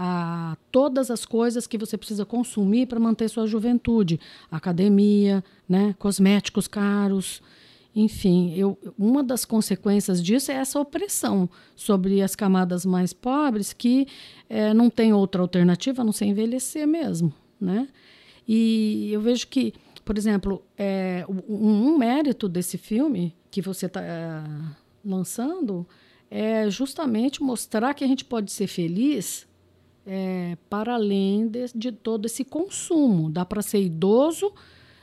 a 0.00 0.56
todas 0.70 1.10
as 1.10 1.24
coisas 1.24 1.66
que 1.66 1.76
você 1.78 1.96
precisa 1.96 2.24
consumir 2.26 2.86
para 2.86 3.00
manter 3.00 3.28
sua 3.28 3.48
juventude, 3.48 4.20
academia, 4.48 5.42
né, 5.68 5.92
cosméticos 5.98 6.68
caros, 6.68 7.42
enfim, 7.96 8.54
eu, 8.54 8.78
uma 8.96 9.24
das 9.24 9.44
consequências 9.44 10.22
disso 10.22 10.52
é 10.52 10.54
essa 10.54 10.78
opressão 10.78 11.50
sobre 11.74 12.22
as 12.22 12.36
camadas 12.36 12.86
mais 12.86 13.12
pobres 13.12 13.72
que 13.72 14.06
é, 14.48 14.72
não 14.72 14.88
tem 14.88 15.12
outra 15.12 15.42
alternativa 15.42 16.02
a 16.02 16.04
não 16.04 16.12
ser 16.12 16.26
envelhecer 16.26 16.86
mesmo, 16.86 17.34
né? 17.60 17.88
E 18.48 19.10
eu 19.12 19.20
vejo 19.20 19.46
que, 19.46 19.74
por 20.04 20.16
exemplo, 20.16 20.64
é, 20.76 21.22
um, 21.28 21.90
um 21.90 21.98
mérito 21.98 22.48
desse 22.48 22.78
filme 22.78 23.36
que 23.50 23.60
você 23.60 23.84
está 23.84 24.00
é, 24.00 24.42
lançando 25.04 25.86
é 26.30 26.70
justamente 26.70 27.42
mostrar 27.42 27.92
que 27.92 28.02
a 28.02 28.06
gente 28.06 28.24
pode 28.24 28.50
ser 28.50 28.66
feliz 28.66 29.46
é, 30.06 30.56
para 30.70 30.94
além 30.94 31.46
de, 31.46 31.66
de, 31.74 31.92
todo 31.92 32.24
esse 32.24 32.42
consumo. 32.42 33.30
Dá 33.30 33.44
para 33.44 33.60
ser 33.60 33.82
idoso, 33.82 34.50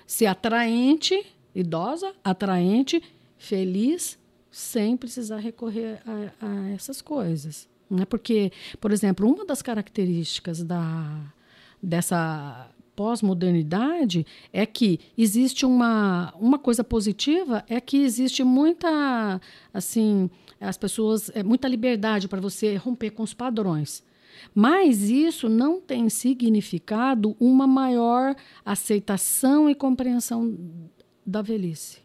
ser 0.08 0.25
atraente, 0.25 1.23
idosa, 1.53 2.13
atraente, 2.23 3.01
feliz, 3.38 4.17
sem 4.49 4.97
precisar 4.97 5.38
recorrer 5.38 6.01
a, 6.05 6.45
a 6.47 6.69
essas 6.69 7.01
coisas. 7.01 7.67
Né? 7.89 8.05
Porque, 8.05 8.51
por 8.81 8.91
exemplo, 8.91 9.31
uma 9.31 9.45
das 9.45 9.62
características 9.62 10.63
da, 10.63 11.34
dessa 11.81 12.71
pós-modernidade 12.95 14.25
é 14.53 14.65
que 14.65 14.99
existe 15.17 15.65
uma, 15.65 16.34
uma 16.39 16.58
coisa 16.58 16.84
positiva 16.84 17.63
é 17.67 17.81
que 17.81 17.97
existe 17.97 18.43
muita 18.43 19.41
assim 19.73 20.29
as 20.60 20.77
pessoas 20.77 21.29
é 21.36 21.43
muita 21.43 21.67
liberdade 21.67 22.27
para 22.27 22.41
você 22.41 22.75
romper 22.75 23.12
com 23.12 23.23
os 23.23 23.34
padrões 23.34 24.03
mas 24.53 25.10
isso 25.10 25.49
não 25.49 25.79
tem 25.79 26.10
significado 26.10 27.36
uma 27.39 27.67
maior 27.67 28.36
aceitação 28.63 29.69
e 29.69 29.75
compreensão 29.75 30.58
da 31.25 31.41
velhice. 31.41 31.99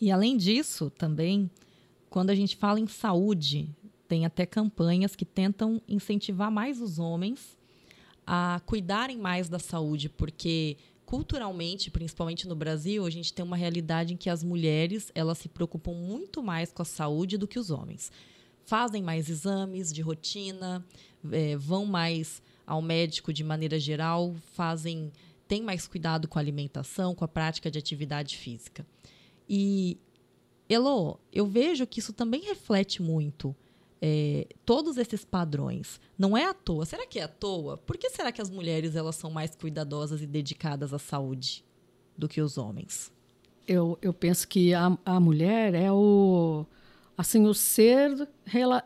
E 0.00 0.10
além 0.10 0.36
disso, 0.36 0.90
também, 0.90 1.50
quando 2.10 2.30
a 2.30 2.34
gente 2.34 2.56
fala 2.56 2.78
em 2.78 2.86
saúde, 2.86 3.74
tem 4.06 4.24
até 4.24 4.46
campanhas 4.46 5.16
que 5.16 5.24
tentam 5.24 5.80
incentivar 5.88 6.50
mais 6.50 6.80
os 6.80 6.98
homens 6.98 7.55
a 8.26 8.60
cuidarem 8.66 9.16
mais 9.16 9.48
da 9.48 9.58
saúde, 9.58 10.08
porque 10.08 10.76
culturalmente, 11.04 11.90
principalmente 11.90 12.48
no 12.48 12.56
Brasil, 12.56 13.06
a 13.06 13.10
gente 13.10 13.32
tem 13.32 13.44
uma 13.44 13.56
realidade 13.56 14.12
em 14.12 14.16
que 14.16 14.28
as 14.28 14.42
mulheres 14.42 15.12
elas 15.14 15.38
se 15.38 15.48
preocupam 15.48 15.92
muito 15.92 16.42
mais 16.42 16.72
com 16.72 16.82
a 16.82 16.84
saúde 16.84 17.38
do 17.38 17.46
que 17.46 17.58
os 17.58 17.70
homens. 17.70 18.10
Fazem 18.64 19.00
mais 19.00 19.30
exames 19.30 19.92
de 19.92 20.02
rotina, 20.02 20.84
é, 21.30 21.56
vão 21.56 21.86
mais 21.86 22.42
ao 22.66 22.82
médico 22.82 23.32
de 23.32 23.44
maneira 23.44 23.78
geral, 23.78 24.34
fazem, 24.54 25.12
têm 25.46 25.62
mais 25.62 25.86
cuidado 25.86 26.26
com 26.26 26.40
a 26.40 26.42
alimentação, 26.42 27.14
com 27.14 27.24
a 27.24 27.28
prática 27.28 27.70
de 27.70 27.78
atividade 27.78 28.36
física. 28.36 28.84
E, 29.48 29.96
Elo, 30.68 31.20
eu 31.32 31.46
vejo 31.46 31.86
que 31.86 32.00
isso 32.00 32.12
também 32.12 32.42
reflete 32.42 33.00
muito 33.00 33.54
é, 34.00 34.46
todos 34.64 34.96
esses 34.96 35.24
padrões. 35.24 36.00
Não 36.18 36.36
é 36.36 36.44
à 36.44 36.54
toa. 36.54 36.84
Será 36.84 37.06
que 37.06 37.18
é 37.18 37.22
à 37.22 37.28
toa? 37.28 37.76
Por 37.76 37.96
que 37.96 38.10
será 38.10 38.30
que 38.30 38.42
as 38.42 38.50
mulheres 38.50 38.94
elas 38.94 39.16
são 39.16 39.30
mais 39.30 39.54
cuidadosas 39.54 40.22
e 40.22 40.26
dedicadas 40.26 40.92
à 40.92 40.98
saúde 40.98 41.64
do 42.16 42.28
que 42.28 42.40
os 42.40 42.58
homens? 42.58 43.12
Eu, 43.66 43.98
eu 44.00 44.12
penso 44.12 44.46
que 44.46 44.72
a, 44.74 44.96
a 45.04 45.18
mulher 45.18 45.74
é 45.74 45.90
o 45.90 46.64
assim 47.16 47.46
o 47.46 47.54
ser 47.54 48.28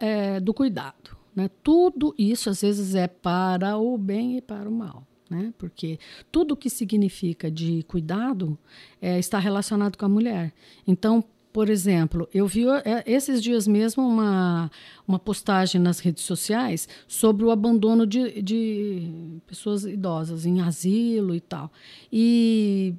é, 0.01 0.41
do 0.41 0.55
cuidado. 0.55 1.17
Né? 1.35 1.51
Tudo 1.63 2.15
isso, 2.17 2.49
às 2.51 2.61
vezes, 2.61 2.95
é 2.95 3.09
para 3.09 3.77
o 3.77 3.99
bem 3.99 4.37
e 4.37 4.41
para 4.41 4.69
o 4.69 4.73
mal. 4.73 5.07
Né? 5.29 5.53
Porque 5.59 5.99
tudo 6.31 6.57
que 6.57 6.69
significa 6.69 7.51
de 7.51 7.83
cuidado 7.85 8.59
é, 9.01 9.19
está 9.19 9.39
relacionado 9.39 9.97
com 9.97 10.05
a 10.05 10.09
mulher. 10.09 10.53
Então, 10.87 11.25
por 11.53 11.69
exemplo, 11.69 12.29
eu 12.33 12.47
vi 12.47 12.67
é, 12.69 13.03
esses 13.07 13.43
dias 13.43 13.67
mesmo 13.67 14.07
uma, 14.07 14.71
uma 15.07 15.19
postagem 15.19 15.81
nas 15.81 15.99
redes 15.99 16.25
sociais 16.25 16.89
sobre 17.09 17.45
o 17.45 17.51
abandono 17.51 18.07
de, 18.07 18.41
de 18.41 19.41
pessoas 19.47 19.85
idosas 19.85 20.47
em 20.47 20.61
asilo 20.61 21.35
e 21.35 21.41
tal. 21.41 21.73
E, 22.13 22.95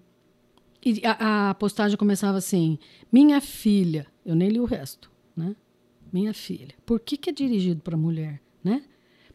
e 0.86 1.02
a, 1.06 1.50
a, 1.50 1.54
postagem 1.56 1.98
começava 1.98 2.38
assim: 2.38 2.78
Minha 3.12 3.40
filha, 3.40 4.06
eu 4.26 4.36
nem 4.36 4.50
li 4.50 4.60
o 4.60 4.66
resto, 4.66 5.10
né? 5.36 5.56
minha 6.12 6.34
filha. 6.34 6.76
Por 6.86 7.00
que, 7.00 7.16
que 7.16 7.30
é 7.30 7.34
dirigido 7.34 7.82
para 7.82 7.96
mulher? 7.96 8.42
Né? 8.64 8.84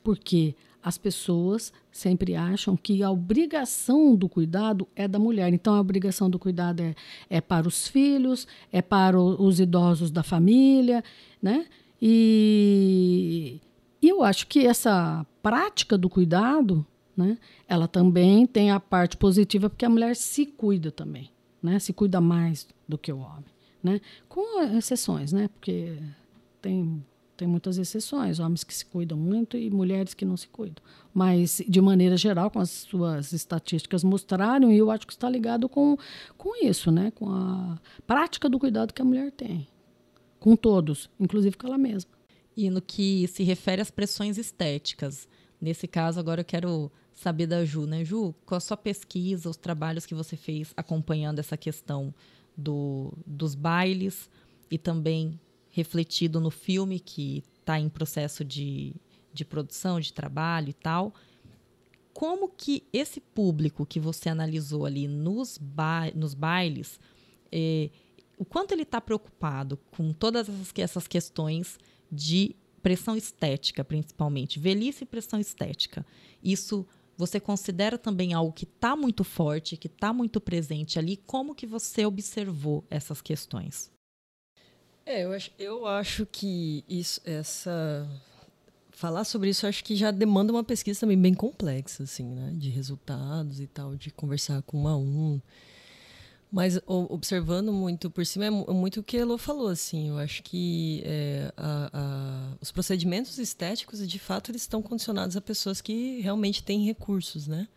Porque 0.05 0.55
as 0.87 0.97
pessoas 0.97 1.73
sempre 1.91 2.37
acham 2.37 2.77
que 2.77 3.03
a 3.03 3.11
obrigação 3.11 4.15
do 4.15 4.29
cuidado 4.29 4.87
é 4.95 5.09
da 5.09 5.19
mulher. 5.19 5.53
Então, 5.53 5.75
a 5.75 5.81
obrigação 5.81 6.31
do 6.31 6.39
cuidado 6.39 6.81
é, 6.81 6.95
é 7.29 7.41
para 7.41 7.67
os 7.67 7.89
filhos, 7.89 8.47
é 8.71 8.81
para 8.81 9.21
os 9.21 9.59
idosos 9.59 10.13
da 10.13 10.23
família, 10.23 11.03
né? 11.43 11.67
E, 12.01 13.61
e 14.01 14.09
eu 14.09 14.23
acho 14.23 14.47
que 14.47 14.65
essa 14.65 15.27
prática 15.43 15.99
do 15.99 16.09
cuidado, 16.09 16.87
né? 17.17 17.37
Ela 17.67 17.89
também 17.89 18.47
tem 18.47 18.71
a 18.71 18.79
parte 18.79 19.17
positiva 19.17 19.69
porque 19.69 19.87
a 19.87 19.91
mulher 19.91 20.15
se 20.15 20.47
cuida 20.47 20.93
também, 20.93 21.33
né? 21.61 21.81
Se 21.81 21.93
cuida 21.93 22.21
mais 22.21 22.65
do 22.89 22.97
que 22.97 23.13
o 23.13 23.19
homem, 23.19 23.51
né? 23.83 24.01
Com 24.29 24.63
exceções, 24.63 25.33
né? 25.33 25.49
Porque 25.49 25.99
tem, 26.63 27.05
tem 27.37 27.47
muitas 27.47 27.79
exceções, 27.79 28.39
homens 28.39 28.65
que 28.65 28.75
se 28.75 28.85
cuidam 28.85 29.19
muito 29.19 29.57
e 29.57 29.71
mulheres 29.71 30.15
que 30.15 30.25
não 30.25 30.37
se 30.37 30.49
cuidam. 30.49 30.83
Mas, 31.13 31.63
de 31.69 31.81
maneira 31.81 32.17
geral, 32.17 32.51
com 32.51 32.61
as 32.61 32.71
suas 32.71 33.33
estatísticas 33.33 34.03
mostraram, 34.03 34.73
e 34.73 34.79
eu 34.79 34.91
acho 34.91 35.07
que 35.07 35.13
está 35.13 35.29
ligado 35.29 35.69
com, 35.69 35.97
com 36.37 36.65
isso, 36.65 36.91
né? 36.91 37.11
com 37.11 37.29
a 37.31 37.79
prática 38.07 38.49
do 38.49 38.59
cuidado 38.59 38.95
que 38.95 39.03
a 39.03 39.05
mulher 39.05 39.31
tem. 39.31 39.67
Com 40.41 40.57
todos, 40.57 41.11
inclusive 41.19 41.57
com 41.57 41.67
ela 41.67 41.79
mesma. 41.79 42.11
E 42.57 42.71
no 42.71 42.81
que 42.81 43.27
se 43.29 43.43
refere 43.43 43.83
às 43.83 43.91
pressões 43.91 44.39
estéticas, 44.39 45.29
Nesse 45.61 45.87
caso, 45.87 46.21
agora 46.21 46.41
eu 46.41 46.45
quero 46.45 46.93
saber 47.15 47.47
da 47.47 47.65
Ju, 47.65 47.87
né? 47.87 48.05
Ju, 48.05 48.35
com 48.45 48.55
a 48.55 48.61
sua 48.61 48.77
pesquisa, 48.77 49.49
os 49.49 49.57
trabalhos 49.57 50.05
que 50.05 50.15
você 50.15 50.37
fez 50.37 50.73
acompanhando 50.77 51.39
essa 51.39 51.57
questão 51.57 52.15
do, 52.57 53.13
dos 53.27 53.55
bailes 53.55 54.31
e 54.71 54.77
também 54.77 55.41
refletido 55.77 56.41
no 56.41 56.51
filme 56.51 56.99
que 56.99 57.45
está 57.61 57.79
em 57.79 57.87
processo 57.87 58.43
de, 58.43 58.95
de 59.31 59.45
produção, 59.45 60.01
de 60.01 60.11
trabalho 60.11 60.71
e 60.71 60.73
tal. 60.73 61.13
Como 62.15 62.49
que 62.49 62.83
esse 62.91 63.21
público 63.21 63.85
que 63.85 64.01
você 64.01 64.31
analisou 64.31 64.87
ali 64.87 65.07
nos, 65.07 65.59
ba 65.59 66.11
nos 66.15 66.33
bailes, 66.33 66.99
eh, 67.53 67.91
o 68.39 68.45
quanto 68.47 68.73
ele 68.73 68.85
está 68.85 69.03
preocupado 69.03 69.79
com 69.91 70.15
todas 70.15 70.49
essas, 70.49 70.73
essas 70.79 71.07
questões 71.07 71.79
de 72.11 72.57
pressão 72.83 73.15
estética, 73.15 73.85
principalmente, 73.85 74.59
velhice 74.59 75.05
e 75.05 75.07
pressão 75.07 75.39
estética. 75.39 76.07
Isso 76.43 76.87
você 77.19 77.39
considera 77.39 77.99
também 77.99 78.33
algo 78.33 78.53
que 78.53 78.65
está 78.65 78.97
muito 78.97 79.23
forte, 79.25 79.77
que 79.77 79.89
está 79.89 80.11
muito 80.11 80.41
presente 80.41 80.99
ali? 80.99 81.19
Como 81.19 81.55
que 81.55 81.67
você 81.67 82.07
observou 82.07 82.83
essas 82.89 83.21
questões? 83.21 83.95
É, 85.07 85.23
eu 85.25 85.33
acho, 85.33 85.51
eu 85.57 85.87
acho 85.87 86.27
que 86.27 86.85
isso, 86.89 87.21
essa 87.25 88.07
falar 88.91 89.25
sobre 89.25 89.51
isso, 89.51 89.67
acho 89.67 89.85
que 89.85 89.95
já 89.95 90.11
demanda 90.11 90.53
uma 90.53 90.65
pesquisa 90.65 90.99
também 91.01 91.21
bem 91.21 91.35
complexa, 91.35 92.03
assim, 92.03 92.25
né, 92.25 92.53
de 92.55 92.71
resultados 92.71 93.61
e 93.61 93.67
tal, 93.67 93.95
de 93.95 94.11
conversar 94.11 94.63
com 94.63 94.83
um 94.83 94.89
a 94.89 94.97
um. 94.97 95.41
Mas 96.51 96.81
observando 96.87 97.73
muito 97.73 98.11
por 98.11 98.25
cima, 98.25 98.47
é, 98.47 98.49
é 98.49 98.73
muito 98.73 99.01
o 99.01 99.03
que 99.03 99.17
Elo 99.17 99.37
falou, 99.37 99.69
assim. 99.69 100.09
Eu 100.09 100.19
acho 100.19 100.43
que 100.43 101.03
é, 101.05 101.53
a, 101.57 101.91
a, 101.93 102.57
os 102.61 102.73
procedimentos 102.73 103.39
estéticos, 103.39 104.07
de 104.09 104.19
fato, 104.19 104.51
eles 104.51 104.63
estão 104.63 104.81
condicionados 104.81 105.37
a 105.37 105.41
pessoas 105.41 105.81
que 105.81 106.21
realmente 106.21 106.63
têm 106.63 106.85
recursos, 106.85 107.47
né? 107.47 107.69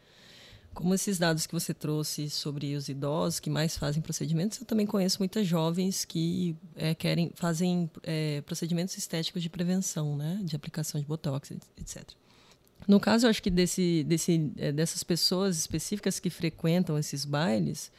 Como 0.79 0.93
esses 0.93 1.19
dados 1.19 1.45
que 1.45 1.53
você 1.53 1.73
trouxe 1.73 2.29
sobre 2.29 2.73
os 2.73 2.87
idosos 2.87 3.41
que 3.41 3.49
mais 3.49 3.77
fazem 3.77 4.01
procedimentos, 4.01 4.61
eu 4.61 4.65
também 4.65 4.85
conheço 4.85 5.19
muitas 5.19 5.45
jovens 5.45 6.05
que 6.05 6.55
é, 6.73 6.95
querem 6.95 7.33
fazem 7.35 7.91
é, 8.01 8.39
procedimentos 8.45 8.97
estéticos 8.97 9.43
de 9.43 9.49
prevenção, 9.49 10.15
né? 10.15 10.39
De 10.41 10.55
aplicação 10.55 11.01
de 11.01 11.05
botox, 11.05 11.51
etc. 11.51 12.09
No 12.87 12.97
caso, 12.97 13.25
eu 13.25 13.29
acho 13.29 13.43
que 13.43 13.49
desse, 13.49 14.05
desse, 14.05 14.53
é, 14.55 14.71
dessas 14.71 15.03
pessoas 15.03 15.57
específicas 15.57 16.17
que 16.17 16.29
frequentam 16.29 16.97
esses 16.97 17.25
bailes, 17.25 17.91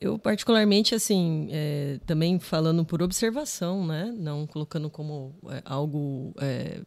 eu, 0.00 0.18
particularmente, 0.18 0.92
assim, 0.92 1.46
é, 1.52 2.00
também 2.04 2.40
falando 2.40 2.84
por 2.84 3.00
observação, 3.00 3.86
né? 3.86 4.12
Não 4.18 4.44
colocando 4.44 4.90
como 4.90 5.36
é, 5.50 5.62
algo 5.64 6.34
é, 6.40 6.80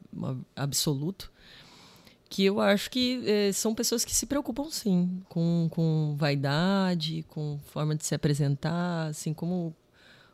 absoluto, 0.54 1.32
que 2.30 2.46
eu 2.46 2.60
acho 2.62 2.92
que 2.92 3.24
é, 3.26 3.52
são 3.52 3.74
pessoas 3.74 4.06
que 4.06 4.14
se 4.14 4.28
preocupam, 4.28 4.70
sim, 4.70 5.22
com, 5.28 5.68
com 5.72 6.16
vaidade, 6.16 7.26
com 7.30 7.60
forma 7.66 7.96
de 7.96 8.06
se 8.06 8.14
apresentar, 8.14 9.08
assim 9.08 9.34
como 9.34 9.76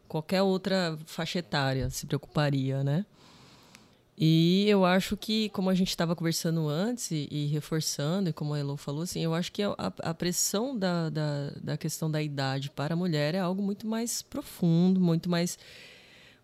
qualquer 0.08 0.42
outra 0.42 0.98
faixa 1.06 1.40
etária 1.40 1.90
se 1.90 2.06
preocuparia, 2.06 2.84
né? 2.84 3.06
E 4.18 4.66
eu 4.70 4.86
acho 4.86 5.18
que, 5.18 5.50
como 5.50 5.70
a 5.70 5.74
gente 5.74 5.90
estava 5.90 6.16
conversando 6.16 6.70
antes 6.70 7.12
e, 7.12 7.28
e, 7.30 7.48
reforçando, 7.48 8.30
e 8.30 8.34
como 8.34 8.54
a 8.54 8.60
Elo 8.60 8.78
falou, 8.78 9.02
assim, 9.02 9.22
eu 9.22 9.34
acho 9.34 9.52
que 9.52 9.62
a, 9.62 9.74
a 9.78 10.14
pressão 10.14 10.78
da, 10.78 11.10
da, 11.10 11.50
da, 11.62 11.78
questão 11.78 12.10
da 12.10 12.22
idade 12.22 12.70
para 12.70 12.94
a 12.94 12.98
mulher 12.98 13.36
é 13.36 13.40
algo 13.40 13.62
muito 13.62 13.86
mais 13.86 14.22
profundo, 14.22 15.02
muito 15.02 15.30
mais, 15.30 15.60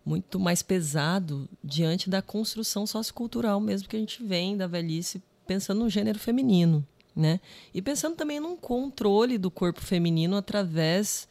muito 0.04 0.38
mais 0.38 0.62
pesado 0.62 1.48
diante 1.64 2.10
da 2.10 2.20
construção 2.20 2.86
sociocultural 2.86 3.58
mesmo 3.58 3.88
que 3.88 3.96
a 3.96 4.00
gente 4.00 4.22
vem 4.22 4.54
da 4.54 4.66
velhice 4.66 5.22
pensando 5.46 5.80
no 5.80 5.90
gênero 5.90 6.18
feminino. 6.18 6.86
Né? 7.14 7.40
E 7.74 7.82
pensando 7.82 8.16
também 8.16 8.40
num 8.40 8.56
controle 8.56 9.36
do 9.36 9.50
corpo 9.50 9.82
feminino 9.82 10.34
através 10.34 11.28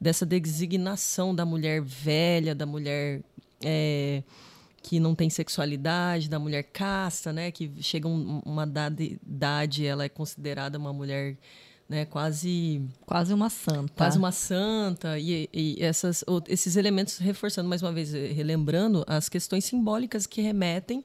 dessa 0.00 0.24
designação 0.24 1.34
da 1.34 1.44
mulher 1.44 1.82
velha, 1.82 2.54
da 2.54 2.66
mulher. 2.66 3.20
É, 3.64 4.22
que 4.84 5.00
não 5.00 5.14
tem 5.14 5.30
sexualidade, 5.30 6.28
da 6.28 6.38
mulher 6.38 6.62
casta, 6.64 7.32
né? 7.32 7.50
Que 7.50 7.72
chega 7.80 8.06
um, 8.06 8.42
uma 8.44 8.64
idade, 8.64 9.86
ela 9.86 10.04
é 10.04 10.10
considerada 10.10 10.78
uma 10.78 10.92
mulher 10.92 11.38
né, 11.88 12.04
quase 12.04 12.82
quase 13.04 13.34
uma 13.34 13.50
santa 13.50 13.92
quase 13.94 14.18
uma 14.18 14.32
santa 14.32 15.18
e, 15.18 15.48
e 15.52 15.76
essas 15.80 16.24
esses 16.48 16.76
elementos 16.76 17.18
reforçando 17.18 17.68
mais 17.68 17.82
uma 17.82 17.92
vez 17.92 18.12
relembrando 18.12 19.04
as 19.06 19.28
questões 19.28 19.66
simbólicas 19.66 20.26
que 20.26 20.40
remetem 20.40 21.04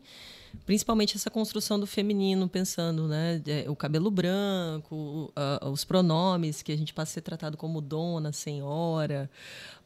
principalmente 0.65 1.15
essa 1.15 1.29
construção 1.29 1.79
do 1.79 1.87
feminino, 1.87 2.47
pensando, 2.47 3.07
né, 3.07 3.41
o 3.67 3.75
cabelo 3.75 4.11
branco, 4.11 5.31
os 5.71 5.83
pronomes 5.83 6.61
que 6.61 6.71
a 6.71 6.77
gente 6.77 6.93
passa 6.93 7.11
a 7.11 7.13
ser 7.15 7.21
tratado 7.21 7.57
como 7.57 7.81
dona, 7.81 8.31
senhora, 8.31 9.29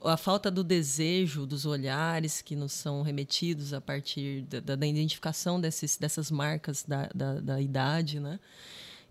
a 0.03 0.17
falta 0.17 0.51
do 0.51 0.63
desejo, 0.63 1.45
dos 1.45 1.65
olhares 1.65 2.41
que 2.41 2.55
nos 2.55 2.73
são 2.73 3.01
remetidos 3.01 3.73
a 3.73 3.81
partir 3.81 4.41
da, 4.41 4.75
da 4.75 4.87
identificação 4.87 5.59
desses, 5.59 5.97
dessas 5.97 6.29
marcas 6.29 6.83
da, 6.87 7.09
da, 7.13 7.39
da 7.39 7.61
idade, 7.61 8.19
né? 8.19 8.39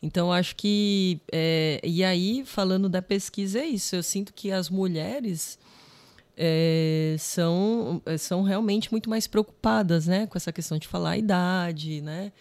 Então, 0.03 0.33
acho 0.33 0.57
que. 0.57 1.21
É, 1.31 1.81
e 1.85 2.03
aí, 2.03 2.45
falando 2.45 2.89
da 2.89 3.01
pesquisa, 3.01 3.61
é 3.61 3.67
isso. 3.67 3.95
Eu 3.95 4.03
sinto 4.03 4.35
que 4.35 4.51
as 4.51 4.69
mulheres 4.69 5.59
é, 6.37 7.17
são, 7.19 8.01
é, 8.07 8.17
são 8.17 8.43
realmente 8.43 8.91
muito 8.91 9.11
mais 9.11 9.27
preocupadas 9.27 10.07
né, 10.07 10.27
com 10.27 10.37
essa 10.37 10.53
questão 10.53 10.79
de 10.79 10.89
falar 10.89 11.11
a 11.11 11.19
idade, 11.19 12.01
né, 12.01 12.33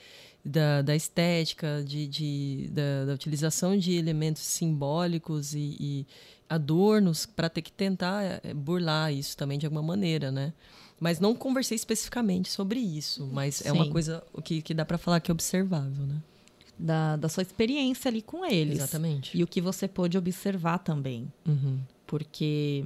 da, 0.44 0.82
da 0.82 0.96
estética, 0.96 1.84
de, 1.86 2.08
de 2.08 2.70
da, 2.72 3.06
da, 3.06 3.14
utilização 3.14 3.78
de 3.78 3.94
elementos 3.94 4.42
simbólicos 4.42 5.54
e, 5.54 5.78
e 5.80 6.08
adornos 6.50 7.26
para 7.26 7.50
ter 7.50 7.62
que 7.62 7.72
tentar 7.72 8.42
é, 8.44 8.54
burlar 8.54 9.14
isso 9.14 9.38
também 9.38 9.58
de 9.58 9.66
alguma 9.66 9.84
maneira, 9.84 10.32
né? 10.32 10.54
Mas 11.00 11.20
não 11.20 11.34
conversei 11.34 11.76
especificamente 11.76 12.50
sobre 12.52 12.80
isso, 12.80 13.28
mas 13.32 13.56
Sim. 13.56 13.70
é 13.70 13.72
uma 13.72 13.90
coisa 13.90 14.24
que, 14.44 14.62
que 14.62 14.74
dá 14.74 14.86
para 14.86 15.00
falar 15.00 15.20
que 15.20 15.32
é 15.32 15.34
observável, 15.34 16.06
né? 16.06 16.22
Da, 16.78 17.16
da 17.16 17.30
sua 17.30 17.42
experiência 17.42 18.10
ali 18.10 18.22
com 18.22 18.46
eles. 18.46 18.78
Exatamente. 18.78 19.36
E 19.38 19.44
o 19.44 19.48
que 19.48 19.62
você 19.62 19.88
pôde 19.88 20.18
observar 20.18 20.80
também. 20.80 21.32
Uhum. 21.48 21.80
Porque 22.06 22.86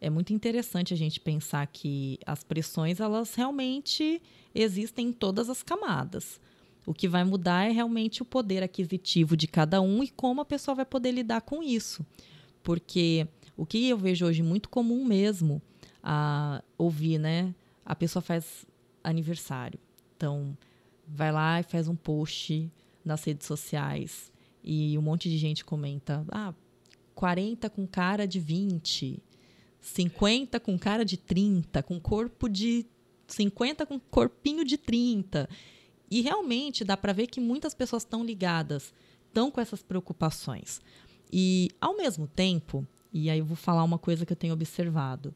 é 0.00 0.10
muito 0.10 0.32
interessante 0.32 0.92
a 0.92 0.96
gente 0.96 1.20
pensar 1.20 1.66
que 1.66 2.18
as 2.26 2.44
pressões 2.44 3.00
elas 3.00 3.34
realmente 3.34 4.20
existem 4.54 5.08
em 5.08 5.12
todas 5.12 5.48
as 5.48 5.62
camadas. 5.62 6.40
O 6.86 6.92
que 6.92 7.08
vai 7.08 7.24
mudar 7.24 7.64
é 7.64 7.70
realmente 7.70 8.20
o 8.20 8.24
poder 8.24 8.62
aquisitivo 8.62 9.36
de 9.36 9.48
cada 9.48 9.80
um 9.80 10.02
e 10.02 10.08
como 10.08 10.40
a 10.40 10.44
pessoa 10.44 10.74
vai 10.74 10.84
poder 10.84 11.12
lidar 11.12 11.40
com 11.40 11.62
isso. 11.62 12.04
Porque 12.62 13.26
o 13.56 13.64
que 13.64 13.88
eu 13.88 13.96
vejo 13.96 14.26
hoje 14.26 14.42
muito 14.42 14.68
comum 14.68 15.04
mesmo 15.04 15.62
a 16.02 16.62
ouvir, 16.76 17.18
né? 17.18 17.54
A 17.84 17.94
pessoa 17.94 18.22
faz 18.22 18.66
aniversário. 19.02 19.78
Então, 20.16 20.56
vai 21.06 21.32
lá 21.32 21.60
e 21.60 21.62
faz 21.62 21.88
um 21.88 21.96
post 21.96 22.70
nas 23.04 23.24
redes 23.24 23.46
sociais 23.46 24.32
e 24.62 24.96
um 24.98 25.02
monte 25.02 25.28
de 25.28 25.38
gente 25.38 25.64
comenta: 25.64 26.24
"Ah, 26.30 26.54
40 27.14 27.70
com 27.70 27.86
cara 27.86 28.26
de 28.26 28.40
20". 28.40 29.22
50 29.84 30.58
com 30.60 30.78
cara 30.78 31.04
de 31.04 31.18
30, 31.18 31.82
com 31.82 32.00
corpo 32.00 32.48
de 32.48 32.86
50 33.28 33.84
com 33.84 34.00
corpinho 34.00 34.64
de 34.64 34.78
30. 34.78 35.46
E 36.10 36.22
realmente 36.22 36.84
dá 36.84 36.96
para 36.96 37.12
ver 37.12 37.26
que 37.26 37.38
muitas 37.38 37.74
pessoas 37.74 38.02
estão 38.02 38.24
ligadas, 38.24 38.94
estão 39.26 39.50
com 39.50 39.60
essas 39.60 39.82
preocupações. 39.82 40.80
E 41.30 41.68
ao 41.78 41.94
mesmo 41.96 42.26
tempo, 42.26 42.86
e 43.12 43.28
aí 43.28 43.38
eu 43.38 43.44
vou 43.44 43.56
falar 43.56 43.84
uma 43.84 43.98
coisa 43.98 44.24
que 44.24 44.32
eu 44.32 44.36
tenho 44.36 44.54
observado, 44.54 45.34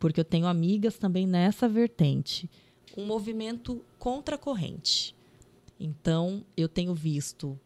porque 0.00 0.18
eu 0.18 0.24
tenho 0.24 0.46
amigas 0.46 0.98
também 0.98 1.24
nessa 1.24 1.68
vertente, 1.68 2.50
um 2.96 3.06
movimento 3.06 3.84
contra 4.00 4.34
a 4.34 4.38
corrente. 4.38 5.14
Então, 5.78 6.44
eu 6.56 6.68
tenho 6.68 6.92
visto, 6.92 7.58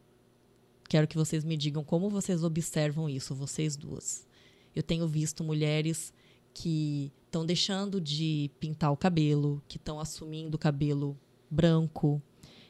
quero 0.86 1.08
que 1.08 1.16
vocês 1.16 1.44
me 1.44 1.56
digam 1.56 1.82
como 1.82 2.10
vocês 2.10 2.44
observam 2.44 3.08
isso, 3.08 3.34
vocês 3.34 3.74
duas. 3.74 4.26
Eu 4.74 4.82
tenho 4.82 5.06
visto 5.06 5.44
mulheres 5.44 6.12
que 6.52 7.12
estão 7.26 7.44
deixando 7.44 8.00
de 8.00 8.50
pintar 8.60 8.92
o 8.92 8.96
cabelo, 8.96 9.62
que 9.66 9.76
estão 9.76 9.98
assumindo 9.98 10.56
o 10.56 10.58
cabelo 10.58 11.18
branco. 11.50 12.22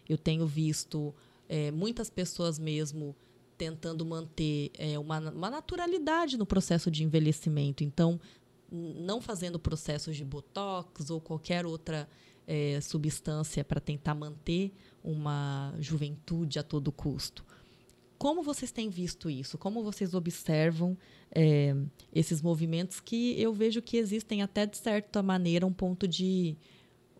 Eu 0.08 0.16
tenho 0.16 0.46
visto 0.46 1.14
é, 1.48 1.70
muitas 1.70 2.08
pessoas 2.08 2.58
mesmo 2.58 3.14
tentando 3.56 4.04
manter 4.04 4.70
é, 4.78 4.98
uma, 4.98 5.18
uma 5.30 5.50
naturalidade 5.50 6.36
no 6.36 6.46
processo 6.46 6.90
de 6.90 7.04
envelhecimento. 7.04 7.84
Então, 7.84 8.20
não 8.70 9.20
fazendo 9.20 9.58
processos 9.58 10.16
de 10.16 10.24
botox 10.24 11.10
ou 11.10 11.20
qualquer 11.20 11.64
outra 11.64 12.08
é, 12.46 12.80
substância 12.80 13.64
para 13.64 13.80
tentar 13.80 14.14
manter 14.14 14.72
uma 15.02 15.74
juventude 15.78 16.58
a 16.58 16.62
todo 16.62 16.90
custo. 16.90 17.44
Como 18.24 18.42
vocês 18.42 18.72
têm 18.72 18.88
visto 18.88 19.28
isso? 19.28 19.58
Como 19.58 19.82
vocês 19.82 20.14
observam 20.14 20.96
é, 21.30 21.76
esses 22.10 22.40
movimentos 22.40 22.98
que 22.98 23.38
eu 23.38 23.52
vejo 23.52 23.82
que 23.82 23.98
existem 23.98 24.40
até 24.40 24.64
de 24.64 24.78
certa 24.78 25.22
maneira 25.22 25.66
um 25.66 25.72
ponto 25.74 26.08
de 26.08 26.56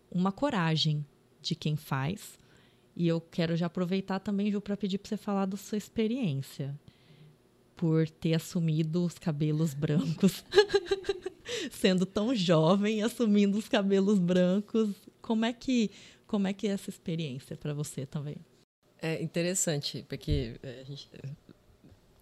uma 0.09 0.31
coragem 0.31 1.05
de 1.39 1.53
quem 1.53 1.75
faz 1.75 2.39
E 2.95 3.07
eu 3.07 3.21
quero 3.21 3.55
já 3.55 3.67
aproveitar 3.67 4.17
também, 4.17 4.51
Ju, 4.51 4.59
para 4.59 4.75
pedir 4.75 4.97
para 4.97 5.09
você 5.09 5.15
falar 5.15 5.45
da 5.45 5.55
sua 5.55 5.77
experiência 5.77 6.75
por 7.75 8.09
ter 8.09 8.33
assumido 8.33 9.05
os 9.05 9.19
cabelos 9.19 9.75
brancos. 9.75 10.43
Sendo 11.69 12.07
tão 12.07 12.33
jovem, 12.33 13.03
assumindo 13.03 13.59
os 13.59 13.69
cabelos 13.69 14.17
brancos. 14.17 14.95
Como 15.21 15.45
é 15.45 15.53
que, 15.53 15.91
como 16.25 16.47
é, 16.47 16.53
que 16.53 16.67
é 16.67 16.71
essa 16.71 16.89
experiência 16.89 17.55
para 17.55 17.75
você 17.75 18.07
também? 18.07 18.37
É 19.05 19.21
interessante, 19.21 20.03
porque 20.09 20.55
é, 20.63 20.81
a 20.81 20.83
gente, 20.83 21.07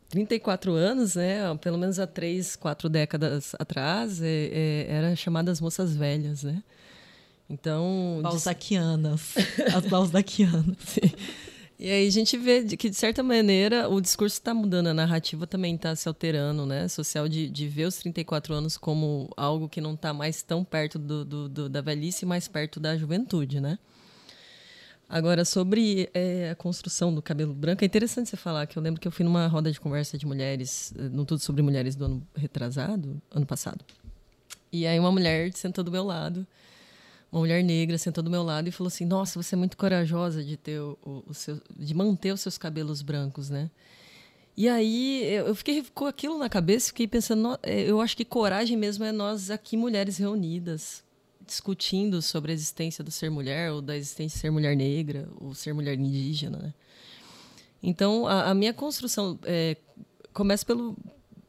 34 0.09 0.73
anos, 0.73 1.15
né? 1.15 1.55
Pelo 1.61 1.77
menos 1.77 1.97
há 1.97 2.05
três, 2.05 2.57
quatro 2.57 2.89
décadas 2.89 3.55
atrás, 3.57 4.21
é, 4.21 4.27
é, 4.27 4.85
era 4.89 5.15
chamadas 5.15 5.61
moças 5.61 5.95
velhas, 5.95 6.43
né? 6.43 6.61
Então. 7.49 8.19
Balzaquianas. 8.21 9.33
as 9.73 9.85
Balzaquianas. 9.85 10.75
Sim. 10.85 11.09
E 11.79 11.89
aí 11.89 12.05
a 12.05 12.11
gente 12.11 12.37
vê 12.37 12.63
que, 12.75 12.89
de 12.89 12.97
certa 12.97 13.23
maneira, 13.23 13.87
o 13.87 14.01
discurso 14.01 14.35
está 14.35 14.53
mudando, 14.53 14.87
a 14.87 14.93
narrativa 14.93 15.47
também 15.47 15.75
está 15.75 15.95
se 15.95 16.09
alterando, 16.09 16.65
né? 16.65 16.89
Social 16.89 17.29
de, 17.29 17.49
de 17.49 17.67
ver 17.69 17.85
os 17.85 17.95
34 17.95 18.53
anos 18.53 18.77
como 18.77 19.31
algo 19.37 19.69
que 19.69 19.79
não 19.79 19.93
está 19.93 20.13
mais 20.13 20.43
tão 20.43 20.65
perto 20.65 20.99
do, 20.99 21.23
do, 21.23 21.47
do, 21.47 21.69
da 21.69 21.79
velhice, 21.79 22.25
mais 22.25 22.49
perto 22.49 22.77
da 22.77 22.97
juventude, 22.97 23.61
né? 23.61 23.79
Agora, 25.07 25.45
sobre 25.45 26.09
é, 26.13 26.49
a 26.51 26.55
construção 26.55 27.13
do 27.13 27.21
cabelo 27.21 27.53
branco, 27.53 27.83
é 27.83 27.85
interessante 27.85 28.29
você 28.29 28.37
falar 28.37 28.65
que 28.65 28.77
eu 28.77 28.81
lembro 28.81 28.99
que 28.99 29.07
eu 29.07 29.11
fui 29.11 29.23
numa 29.23 29.47
roda 29.47 29.71
de 29.71 29.79
conversa 29.79 30.17
de 30.17 30.25
mulheres, 30.25 30.93
eh, 30.97 31.09
no 31.09 31.25
Tudo 31.25 31.39
Sobre 31.39 31.61
Mulheres 31.61 31.95
do 31.95 32.05
ano 32.05 32.27
retrasado, 32.35 33.21
ano 33.29 33.45
passado. 33.45 33.83
E 34.71 34.87
aí 34.87 34.97
uma 34.97 35.11
mulher 35.11 35.53
sentou 35.53 35.83
do 35.83 35.91
meu 35.91 36.03
lado, 36.03 36.47
uma 37.31 37.41
mulher 37.41 37.63
negra 37.63 37.97
sentou 37.97 38.23
do 38.23 38.29
meu 38.31 38.43
lado 38.43 38.67
e 38.69 38.71
falou 38.71 38.87
assim: 38.87 39.05
Nossa, 39.05 39.41
você 39.41 39.55
é 39.55 39.57
muito 39.57 39.77
corajosa 39.77 40.43
de 40.43 40.57
ter 40.57 40.79
o, 40.79 40.97
o, 41.27 41.33
seu, 41.33 41.61
de 41.77 41.93
manter 41.93 42.33
os 42.33 42.41
seus 42.41 42.57
cabelos 42.57 43.01
brancos, 43.01 43.49
né? 43.49 43.69
E 44.55 44.69
aí 44.69 45.23
eu 45.33 45.53
fiquei 45.53 45.83
com 45.93 46.05
aquilo 46.05 46.37
na 46.37 46.47
cabeça, 46.47 46.87
fiquei 46.87 47.07
pensando, 47.07 47.59
eh, 47.61 47.89
eu 47.89 47.99
acho 48.01 48.15
que 48.15 48.23
coragem 48.25 48.77
mesmo 48.77 49.03
é 49.03 49.11
nós 49.11 49.51
aqui 49.51 49.75
mulheres 49.75 50.17
reunidas 50.17 51.03
discutindo 51.45 52.21
sobre 52.21 52.51
a 52.51 52.55
existência 52.55 53.03
do 53.03 53.11
ser 53.11 53.29
mulher, 53.29 53.71
ou 53.71 53.81
da 53.81 53.95
existência 53.95 54.37
de 54.37 54.41
ser 54.41 54.49
mulher 54.49 54.75
negra, 54.75 55.27
ou 55.39 55.53
ser 55.53 55.73
mulher 55.73 55.97
indígena. 55.97 56.57
Né? 56.57 56.73
Então, 57.81 58.27
a, 58.27 58.51
a, 58.51 58.53
minha 58.53 58.73
construção 58.73 59.37
é, 59.43 59.77
começa 60.33 60.65
pelo. 60.65 60.95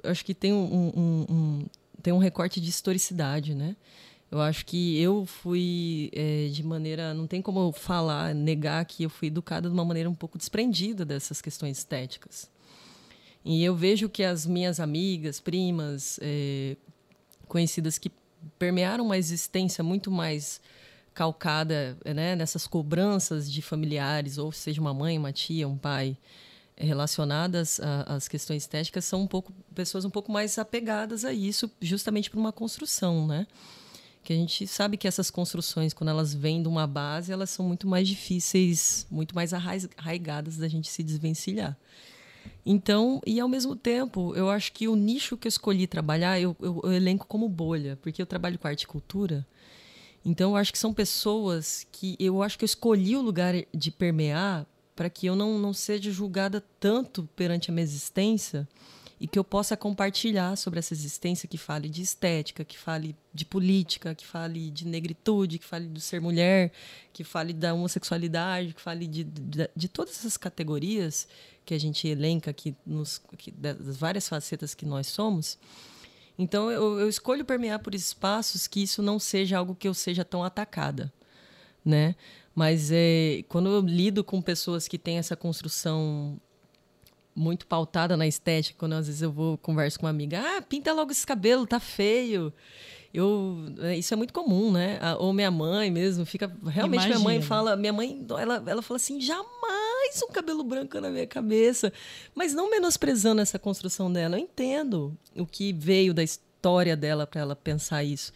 Acho 0.02 0.24
que 0.24 0.34
tem 0.34 0.52
um, 0.52 0.92
um, 0.96 1.26
um, 1.30 1.66
tem 2.02 2.12
um 2.12 2.18
recorte 2.18 2.60
de 2.60 2.68
historicidade, 2.68 3.54
né? 3.54 3.76
Eu 4.30 4.40
acho 4.40 4.66
que 4.66 5.00
eu 5.00 5.24
fui 5.24 6.10
é, 6.12 6.48
de 6.48 6.62
maneira. 6.64 7.14
Não 7.14 7.26
tem 7.26 7.40
como 7.40 7.70
falar, 7.72 8.34
negar 8.34 8.84
que 8.84 9.04
eu 9.04 9.10
fui 9.10 9.28
educada 9.28 9.68
de 9.68 9.74
uma 9.74 9.84
maneira 9.84 10.10
um 10.10 10.14
pouco 10.14 10.36
desprendida 10.36 11.04
dessas 11.04 11.40
questões 11.40 11.78
estéticas. 11.78 12.50
E 13.44 13.62
eu 13.62 13.76
vejo 13.76 14.08
que 14.08 14.24
as 14.24 14.46
minhas 14.46 14.80
amigas, 14.80 15.38
primas, 15.38 16.18
é, 16.20 16.76
conhecidas 17.46 17.98
que 17.98 18.10
permearam 18.58 19.04
uma 19.04 19.18
existência 19.18 19.82
muito 19.82 20.10
mais 20.10 20.60
calcada 21.14 21.96
né, 22.04 22.34
nessas 22.34 22.66
cobranças 22.66 23.50
de 23.50 23.62
familiares, 23.62 24.36
ou 24.36 24.50
seja, 24.50 24.80
uma 24.80 24.92
mãe, 24.92 25.16
uma 25.16 25.32
tia, 25.32 25.68
um 25.68 25.78
pai, 25.78 26.16
eh, 26.76 26.84
relacionadas 26.84 27.80
às 28.06 28.26
questões 28.26 28.64
estéticas, 28.64 29.04
são 29.04 29.22
um 29.22 29.26
pouco 29.26 29.52
pessoas 29.74 30.04
um 30.04 30.10
pouco 30.10 30.32
mais 30.32 30.58
apegadas 30.58 31.24
a 31.24 31.32
isso, 31.32 31.70
justamente 31.80 32.28
por 32.28 32.38
uma 32.38 32.52
construção, 32.52 33.26
né? 33.26 33.46
Que 34.24 34.32
a 34.32 34.36
gente 34.36 34.66
sabe 34.66 34.96
que 34.96 35.06
essas 35.06 35.30
construções, 35.30 35.94
quando 35.94 36.08
elas 36.08 36.34
vêm 36.34 36.62
de 36.62 36.68
uma 36.68 36.86
base, 36.86 37.30
elas 37.30 37.50
são 37.50 37.64
muito 37.64 37.86
mais 37.86 38.08
difíceis, 38.08 39.06
muito 39.10 39.34
mais 39.34 39.52
arraigadas 39.52 40.56
da 40.56 40.66
gente 40.66 40.88
se 40.88 41.02
desvencilhar. 41.02 41.76
Então, 42.66 43.20
e 43.26 43.38
ao 43.38 43.48
mesmo 43.48 43.76
tempo, 43.76 44.34
eu 44.34 44.48
acho 44.48 44.72
que 44.72 44.88
o 44.88 44.96
nicho 44.96 45.36
que 45.36 45.46
eu 45.46 45.50
escolhi 45.50 45.86
trabalhar, 45.86 46.40
eu, 46.40 46.56
eu, 46.60 46.80
eu 46.82 46.92
elenco 46.92 47.26
como 47.26 47.48
bolha, 47.48 47.98
porque 48.00 48.22
eu 48.22 48.26
trabalho 48.26 48.58
com 48.58 48.66
arte 48.66 48.82
e 48.82 48.86
cultura. 48.86 49.46
Então, 50.24 50.52
eu 50.52 50.56
acho 50.56 50.72
que 50.72 50.78
são 50.78 50.94
pessoas 50.94 51.86
que 51.92 52.16
eu 52.18 52.42
acho 52.42 52.56
que 52.58 52.64
eu 52.64 52.66
escolhi 52.66 53.16
o 53.16 53.22
lugar 53.22 53.54
de 53.74 53.90
permear 53.90 54.66
para 54.96 55.10
que 55.10 55.26
eu 55.26 55.36
não, 55.36 55.58
não 55.58 55.72
seja 55.74 56.10
julgada 56.10 56.64
tanto 56.80 57.28
perante 57.36 57.70
a 57.70 57.74
minha 57.74 57.84
existência 57.84 58.66
e 59.20 59.26
que 59.26 59.38
eu 59.38 59.44
possa 59.44 59.76
compartilhar 59.76 60.56
sobre 60.56 60.78
essa 60.78 60.92
existência 60.92 61.48
que 61.48 61.56
fale 61.56 61.88
de 61.88 62.02
estética, 62.02 62.64
que 62.64 62.76
fale 62.76 63.14
de 63.32 63.44
política, 63.44 64.14
que 64.14 64.26
fale 64.26 64.70
de 64.70 64.86
negritude, 64.86 65.58
que 65.58 65.64
fale 65.64 65.86
do 65.86 66.00
ser 66.00 66.20
mulher, 66.20 66.72
que 67.12 67.24
fale 67.24 67.52
da 67.52 67.72
homossexualidade, 67.74 68.74
que 68.74 68.80
fale 68.80 69.06
de, 69.06 69.24
de, 69.24 69.70
de 69.74 69.88
todas 69.88 70.18
essas 70.18 70.36
categorias 70.36 71.28
que 71.64 71.74
a 71.74 71.80
gente 71.80 72.06
elenca 72.06 72.50
aqui, 72.50 72.74
nos, 72.86 73.20
das 73.54 73.96
várias 73.96 74.28
facetas 74.28 74.74
que 74.74 74.84
nós 74.84 75.06
somos. 75.06 75.58
Então, 76.38 76.70
eu, 76.70 76.98
eu, 76.98 77.08
escolho 77.08 77.44
permear 77.44 77.78
por 77.78 77.94
espaços 77.94 78.66
que 78.66 78.82
isso 78.82 79.00
não 79.02 79.18
seja 79.18 79.58
algo 79.58 79.74
que 79.74 79.86
eu 79.86 79.94
seja 79.94 80.24
tão 80.24 80.42
atacada, 80.42 81.12
né? 81.84 82.16
Mas 82.54 82.90
é, 82.92 83.44
quando 83.48 83.68
eu 83.68 83.80
lido 83.80 84.22
com 84.24 84.42
pessoas 84.42 84.86
que 84.88 84.98
têm 84.98 85.18
essa 85.18 85.36
construção 85.36 86.40
muito 87.34 87.66
pautada 87.66 88.16
na 88.16 88.26
estética, 88.26 88.78
quando 88.78 88.92
às 88.94 89.06
vezes 89.06 89.22
eu 89.22 89.32
vou 89.32 89.58
converso 89.58 89.98
com 89.98 90.06
uma 90.06 90.10
amiga, 90.10 90.40
ah, 90.40 90.62
pinta 90.62 90.92
logo 90.92 91.10
esse 91.10 91.26
cabelo, 91.26 91.66
tá 91.66 91.80
feio. 91.80 92.52
Eu, 93.12 93.66
é, 93.80 93.96
isso 93.96 94.12
é 94.12 94.16
muito 94.16 94.32
comum, 94.32 94.72
né? 94.72 94.98
Ou 95.18 95.32
minha 95.32 95.50
mãe 95.50 95.88
mesmo 95.88 96.26
fica. 96.26 96.52
Realmente, 96.66 97.04
Imagina. 97.04 97.14
minha 97.14 97.24
mãe 97.24 97.42
fala. 97.42 97.76
Minha 97.76 97.92
mãe, 97.92 98.26
ela, 98.28 98.62
ela 98.66 98.82
fala 98.82 98.96
assim: 98.96 99.20
jamais 99.20 99.73
um 100.22 100.28
cabelo 100.28 100.62
branco 100.62 101.00
na 101.00 101.10
minha 101.10 101.26
cabeça. 101.26 101.92
Mas 102.34 102.52
não 102.52 102.70
menosprezando 102.70 103.40
essa 103.40 103.58
construção 103.58 104.12
dela. 104.12 104.36
Eu 104.36 104.42
entendo 104.42 105.16
o 105.34 105.46
que 105.46 105.72
veio 105.72 106.12
da 106.12 106.22
história 106.22 106.96
dela 106.96 107.26
para 107.26 107.40
ela 107.40 107.56
pensar 107.56 108.04
isso. 108.04 108.32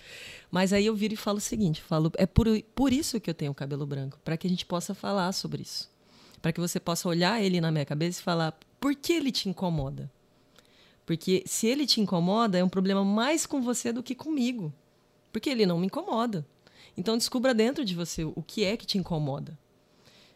Mas 0.50 0.72
aí 0.72 0.86
eu 0.86 0.96
viro 0.96 1.14
e 1.14 1.16
falo 1.16 1.38
o 1.38 1.40
seguinte: 1.40 1.82
falo, 1.82 2.10
é 2.16 2.26
por, 2.26 2.46
por 2.74 2.92
isso 2.92 3.20
que 3.20 3.30
eu 3.30 3.34
tenho 3.34 3.54
cabelo 3.54 3.86
branco, 3.86 4.18
para 4.24 4.36
que 4.36 4.46
a 4.46 4.50
gente 4.50 4.66
possa 4.66 4.94
falar 4.94 5.32
sobre 5.32 5.62
isso. 5.62 5.90
Para 6.40 6.52
que 6.52 6.60
você 6.60 6.80
possa 6.80 7.08
olhar 7.08 7.42
ele 7.42 7.60
na 7.60 7.70
minha 7.70 7.84
cabeça 7.84 8.20
e 8.20 8.22
falar: 8.22 8.58
por 8.80 8.94
que 8.94 9.12
ele 9.12 9.30
te 9.30 9.48
incomoda? 9.48 10.10
Porque 11.04 11.42
se 11.46 11.66
ele 11.66 11.86
te 11.86 12.00
incomoda, 12.00 12.58
é 12.58 12.64
um 12.64 12.68
problema 12.68 13.02
mais 13.02 13.46
com 13.46 13.62
você 13.62 13.92
do 13.92 14.02
que 14.02 14.14
comigo. 14.14 14.72
Porque 15.32 15.48
ele 15.48 15.64
não 15.64 15.78
me 15.78 15.86
incomoda. 15.86 16.46
Então 16.98 17.16
descubra 17.16 17.54
dentro 17.54 17.84
de 17.84 17.94
você 17.94 18.24
o 18.24 18.42
que 18.46 18.64
é 18.64 18.76
que 18.76 18.84
te 18.84 18.98
incomoda. 18.98 19.58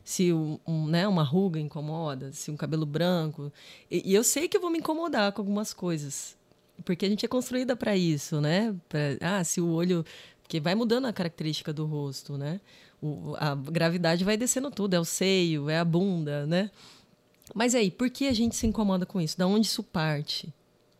Se 0.04 0.32
um, 0.32 0.86
né, 0.88 1.06
uma 1.06 1.22
ruga 1.22 1.60
incomoda, 1.60 2.32
se 2.32 2.50
um 2.50 2.56
cabelo 2.56 2.84
branco. 2.84 3.52
E, 3.90 4.10
e, 4.10 4.14
eu 4.14 4.24
sei 4.24 4.48
que 4.48 4.56
eu 4.56 4.60
vou 4.60 4.70
me 4.70 4.78
incomodar 4.78 5.32
com 5.32 5.40
algumas 5.40 5.72
coisas. 5.72 6.36
Porque 6.84 7.06
a 7.06 7.08
gente 7.08 7.24
é 7.24 7.28
construída 7.28 7.76
para 7.76 7.96
isso, 7.96 8.40
né? 8.40 8.74
Pra, 8.88 9.00
ah, 9.20 9.44
se 9.44 9.60
o 9.60 9.68
olho. 9.68 10.04
Porque 10.42 10.58
vai 10.60 10.74
mudando 10.74 11.06
a 11.06 11.12
característica 11.12 11.72
do 11.72 11.86
rosto, 11.86 12.36
né? 12.36 12.60
O, 13.00 13.34
a 13.38 13.54
gravidade 13.54 14.24
vai 14.24 14.36
descendo 14.36 14.70
tudo. 14.70 14.94
É 14.94 15.00
o 15.00 15.04
seio, 15.04 15.70
é 15.70 15.78
a 15.78 15.84
bunda, 15.84 16.46
né? 16.46 16.70
Mas 17.54 17.74
aí, 17.74 17.90
por 17.90 18.10
que 18.10 18.26
a 18.26 18.32
gente 18.32 18.56
se 18.56 18.66
incomoda 18.66 19.06
com 19.06 19.20
isso? 19.20 19.38
Da 19.38 19.46
onde 19.46 19.66
isso 19.66 19.82
parte? 19.82 20.52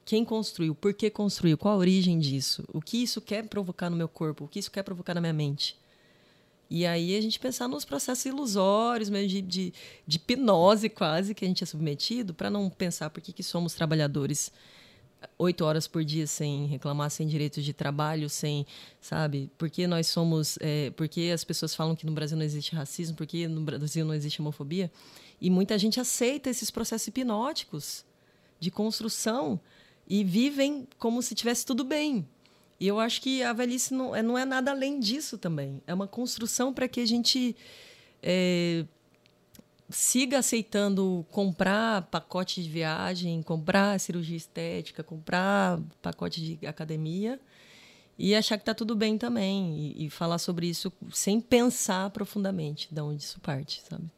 Quem 0.05 0.25
construiu? 0.25 0.75
Por 0.75 0.93
que 0.93 1.09
construiu? 1.11 1.57
Qual 1.57 1.75
a 1.75 1.79
origem 1.79 2.19
disso? 2.19 2.65
O 2.73 2.81
que 2.81 3.03
isso 3.03 3.21
quer 3.21 3.47
provocar 3.47 3.89
no 3.89 3.97
meu 3.97 4.09
corpo? 4.09 4.45
O 4.45 4.49
que 4.49 4.59
isso 4.59 4.71
quer 4.71 4.83
provocar 4.83 5.15
na 5.15 5.21
minha 5.21 5.33
mente? 5.33 5.77
E 6.75 6.87
aí 6.87 7.15
a 7.15 7.21
gente 7.21 7.39
pensar 7.39 7.69
nos 7.69 7.85
processos 7.85 8.25
ilusórios, 8.25 9.11
mesmo 9.11 9.29
de, 9.29 9.43
de, 9.43 9.75
de 10.07 10.17
hipnose 10.17 10.89
quase 10.89 11.35
que 11.35 11.45
a 11.45 11.49
gente 11.49 11.63
é 11.63 11.67
submetido, 11.67 12.33
para 12.33 12.49
não 12.49 12.71
pensar 12.71 13.11
por 13.11 13.21
que, 13.21 13.31
que 13.31 13.43
somos 13.43 13.75
trabalhadores 13.75 14.51
oito 15.39 15.67
horas 15.67 15.87
por 15.87 16.03
dia 16.03 16.27
sem 16.27 16.65
reclamar, 16.65 17.11
sem 17.11 17.29
direitos 17.29 17.63
de 17.63 17.75
trabalho, 17.75 18.27
sem, 18.31 18.67
sabe? 19.03 19.51
Porque 19.59 19.87
nós 19.87 20.07
somos, 20.07 20.57
é, 20.63 20.89
porque 20.93 21.31
as 21.35 21.45
pessoas 21.45 21.75
falam 21.75 21.95
que 21.95 22.07
no 22.07 22.13
Brasil 22.13 22.39
não 22.39 22.45
existe 22.45 22.75
racismo, 22.75 23.19
porque 23.19 23.47
no 23.47 23.61
Brasil 23.61 24.07
não 24.07 24.15
existe 24.15 24.41
homofobia, 24.41 24.91
e 25.39 25.51
muita 25.51 25.77
gente 25.77 26.01
aceita 26.01 26.49
esses 26.49 26.71
processos 26.71 27.07
hipnóticos 27.07 28.03
de 28.59 28.71
construção 28.71 29.61
e 30.09 30.25
vivem 30.25 30.89
como 30.99 31.21
se 31.21 31.35
tivesse 31.35 31.67
tudo 31.67 31.85
bem. 31.85 32.27
E 32.83 32.89
eu 32.89 32.99
acho 32.99 33.23
que 33.23 33.45
a 33.45 33.53
velhice 33.53 33.95
não 33.95 34.13
é, 34.13 34.25
não 34.25 34.37
é 34.37 34.45
nada 34.45 34.73
além 34.73 34.99
disso 34.99 35.39
também. 35.39 35.81
É 35.87 35.95
uma 35.95 36.09
construção 36.09 36.75
para 36.75 36.89
que 36.89 36.99
a 36.99 37.07
gente 37.07 37.55
é, 38.21 38.85
siga 39.89 40.41
aceitando 40.41 41.25
comprar 41.31 42.03
pacote 42.07 42.61
de 42.61 42.69
viagem, 42.69 43.41
comprar 43.41 44.01
cirurgia 44.01 44.37
estética, 44.37 45.05
comprar 45.05 45.81
pacote 46.03 46.41
de 46.41 46.67
academia 46.67 47.41
e 48.19 48.35
achar 48.35 48.57
que 48.57 48.63
está 48.63 48.75
tudo 48.75 48.97
bem 48.97 49.17
também 49.17 49.79
e, 49.79 50.07
e, 50.07 50.11
falar 50.11 50.39
sobre 50.39 50.67
isso 50.67 50.93
sem 51.13 51.41
pensar 51.41 52.11
profundamente 52.11 52.93
de 52.93 53.01
onde 53.01 53.23
isso 53.23 53.39
parte, 53.39 53.81
sabe? 53.89 54.11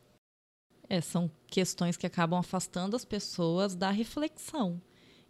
É, 0.88 1.02
são 1.02 1.30
questões 1.48 1.98
que 1.98 2.06
acabam 2.06 2.40
afastando 2.40 2.96
as 2.96 3.04
pessoas 3.04 3.74
da 3.74 3.90
reflexão. 3.90 4.80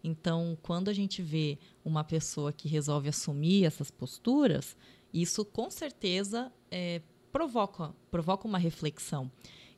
Então, 0.05 0.55
quando 0.61 0.89
a 0.89 0.93
gente 0.93 1.23
vê 1.23 1.57
uma 1.83 2.03
pessoa 2.03 2.53
que 2.53 2.67
resolve 2.67 3.09
assumir 3.09 3.65
essas 3.65 3.89
posturas, 3.89 4.77
isso 5.11 5.43
com 5.43 5.71
certeza 5.71 6.51
é, 6.69 7.01
provoca, 7.31 7.91
provoca 8.11 8.47
uma 8.47 8.59
reflexão. 8.59 9.31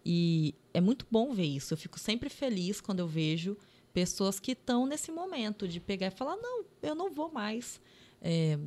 E 0.06 0.54
é 0.74 0.82
muito 0.82 1.08
bom 1.10 1.34
ver 1.34 1.46
isso. 1.46 1.74
Eu 1.74 1.78
fico 1.78 1.98
sempre 1.98 2.30
feliz 2.30 2.82
quando 2.82 3.00
eu 3.00 3.08
vejo 3.08 3.58
pessoas 3.94 4.38
que 4.38 4.52
estão 4.52 4.86
nesse 4.86 5.12
momento 5.14 5.66
de 5.66 5.80
pegar 5.80 6.08
e 6.08 6.12
falar: 6.12 6.36
não, 6.36 6.66
eu 6.82 6.94
não 6.94 7.10
vou 7.10 7.32
mais 7.32 7.80
é, 8.22 8.60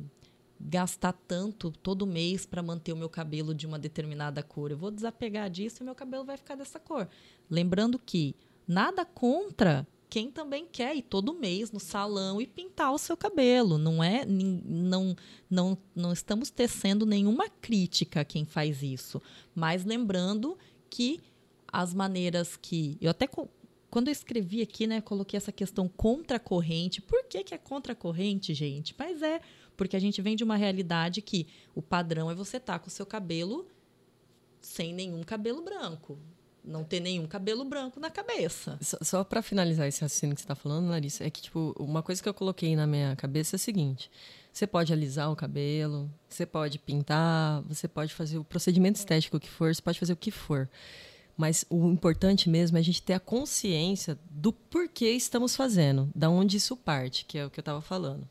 gastar 0.59 1.13
tanto 1.13 1.69
todo 1.69 2.07
mês 2.07 2.45
para 2.45 2.63
manter 2.63 2.91
o 2.91 2.97
meu 2.97 3.09
cabelo 3.09 3.53
de 3.53 3.67
uma 3.67 3.77
determinada 3.77 4.41
cor. 4.41 4.71
Eu 4.71 4.77
vou 4.77 4.89
desapegar 4.89 5.47
disso 5.49 5.83
e 5.83 5.85
meu 5.85 5.95
cabelo 5.95 6.25
vai 6.25 6.37
ficar 6.37 6.55
dessa 6.55 6.79
cor. 6.79 7.07
Lembrando 7.47 7.99
que 7.99 8.35
nada 8.67 9.05
contra 9.05 9.87
quem 10.11 10.29
também 10.29 10.67
quer 10.69 10.93
ir 10.93 11.03
todo 11.03 11.33
mês 11.33 11.71
no 11.71 11.79
salão 11.79 12.41
e 12.41 12.45
pintar 12.45 12.91
o 12.91 12.97
seu 12.97 13.15
cabelo. 13.15 13.77
Não 13.77 14.03
é, 14.03 14.25
não, 14.25 15.15
não, 15.49 15.77
não 15.95 16.11
estamos 16.11 16.49
tecendo 16.49 17.05
nenhuma 17.05 17.47
crítica 17.47 18.19
a 18.19 18.25
quem 18.25 18.43
faz 18.43 18.83
isso, 18.83 19.21
mas 19.55 19.85
lembrando 19.85 20.57
que 20.89 21.21
as 21.65 21.93
maneiras 21.93 22.57
que 22.57 22.97
eu 22.99 23.09
até 23.09 23.25
quando 23.89 24.09
eu 24.09 24.11
escrevi 24.11 24.61
aqui, 24.61 24.85
né, 24.85 24.99
coloquei 24.99 25.37
essa 25.37 25.51
questão 25.51 25.87
contra 25.87 26.35
a 26.35 26.39
corrente. 26.39 27.01
Por 27.01 27.23
que, 27.23 27.41
que 27.45 27.53
é 27.53 27.57
contra 27.57 27.93
a 27.93 27.95
corrente, 27.95 28.53
gente? 28.53 28.93
Mas 28.99 29.21
é 29.21 29.39
porque 29.77 29.95
a 29.95 29.99
gente 29.99 30.21
vem 30.21 30.35
de 30.35 30.43
uma 30.43 30.57
realidade 30.57 31.21
que 31.21 31.47
o 31.73 31.81
padrão 31.81 32.29
é 32.29 32.35
você 32.35 32.57
estar 32.57 32.73
tá 32.73 32.79
com 32.79 32.89
o 32.89 32.91
seu 32.91 33.05
cabelo 33.05 33.65
sem 34.59 34.93
nenhum 34.93 35.23
cabelo 35.23 35.61
branco 35.61 36.19
não 36.63 36.83
ter 36.83 36.99
nenhum 36.99 37.25
cabelo 37.25 37.65
branco 37.65 37.99
na 37.99 38.09
cabeça. 38.09 38.77
Só, 38.81 38.97
só 39.01 39.23
para 39.23 39.41
finalizar 39.41 39.87
esse 39.87 40.01
raciocínio 40.01 40.35
que 40.35 40.41
você 40.41 40.45
está 40.45 40.55
falando, 40.55 40.89
Larissa, 40.89 41.23
é 41.23 41.29
que 41.29 41.41
tipo 41.41 41.75
uma 41.79 42.03
coisa 42.03 42.21
que 42.21 42.29
eu 42.29 42.33
coloquei 42.33 42.75
na 42.75 42.85
minha 42.85 43.15
cabeça 43.15 43.55
é 43.55 43.57
a 43.57 43.59
seguinte: 43.59 44.09
você 44.51 44.67
pode 44.67 44.91
alisar 44.91 45.31
o 45.31 45.35
cabelo, 45.35 46.09
você 46.27 46.45
pode 46.45 46.77
pintar, 46.77 47.61
você 47.63 47.87
pode 47.87 48.13
fazer 48.13 48.37
o 48.37 48.43
procedimento 48.43 48.97
estético 48.97 49.39
que 49.39 49.49
for, 49.49 49.73
você 49.73 49.81
pode 49.81 49.99
fazer 49.99 50.13
o 50.13 50.17
que 50.17 50.31
for. 50.31 50.69
Mas 51.37 51.65
o 51.69 51.89
importante 51.89 52.49
mesmo 52.49 52.77
é 52.77 52.81
a 52.81 52.83
gente 52.83 53.01
ter 53.01 53.13
a 53.13 53.19
consciência 53.19 54.19
do 54.29 54.51
porquê 54.51 55.11
estamos 55.11 55.55
fazendo, 55.55 56.11
da 56.13 56.29
onde 56.29 56.57
isso 56.57 56.75
parte, 56.75 57.25
que 57.25 57.37
é 57.37 57.45
o 57.45 57.49
que 57.49 57.59
eu 57.59 57.63
estava 57.63 57.81
falando. 57.81 58.27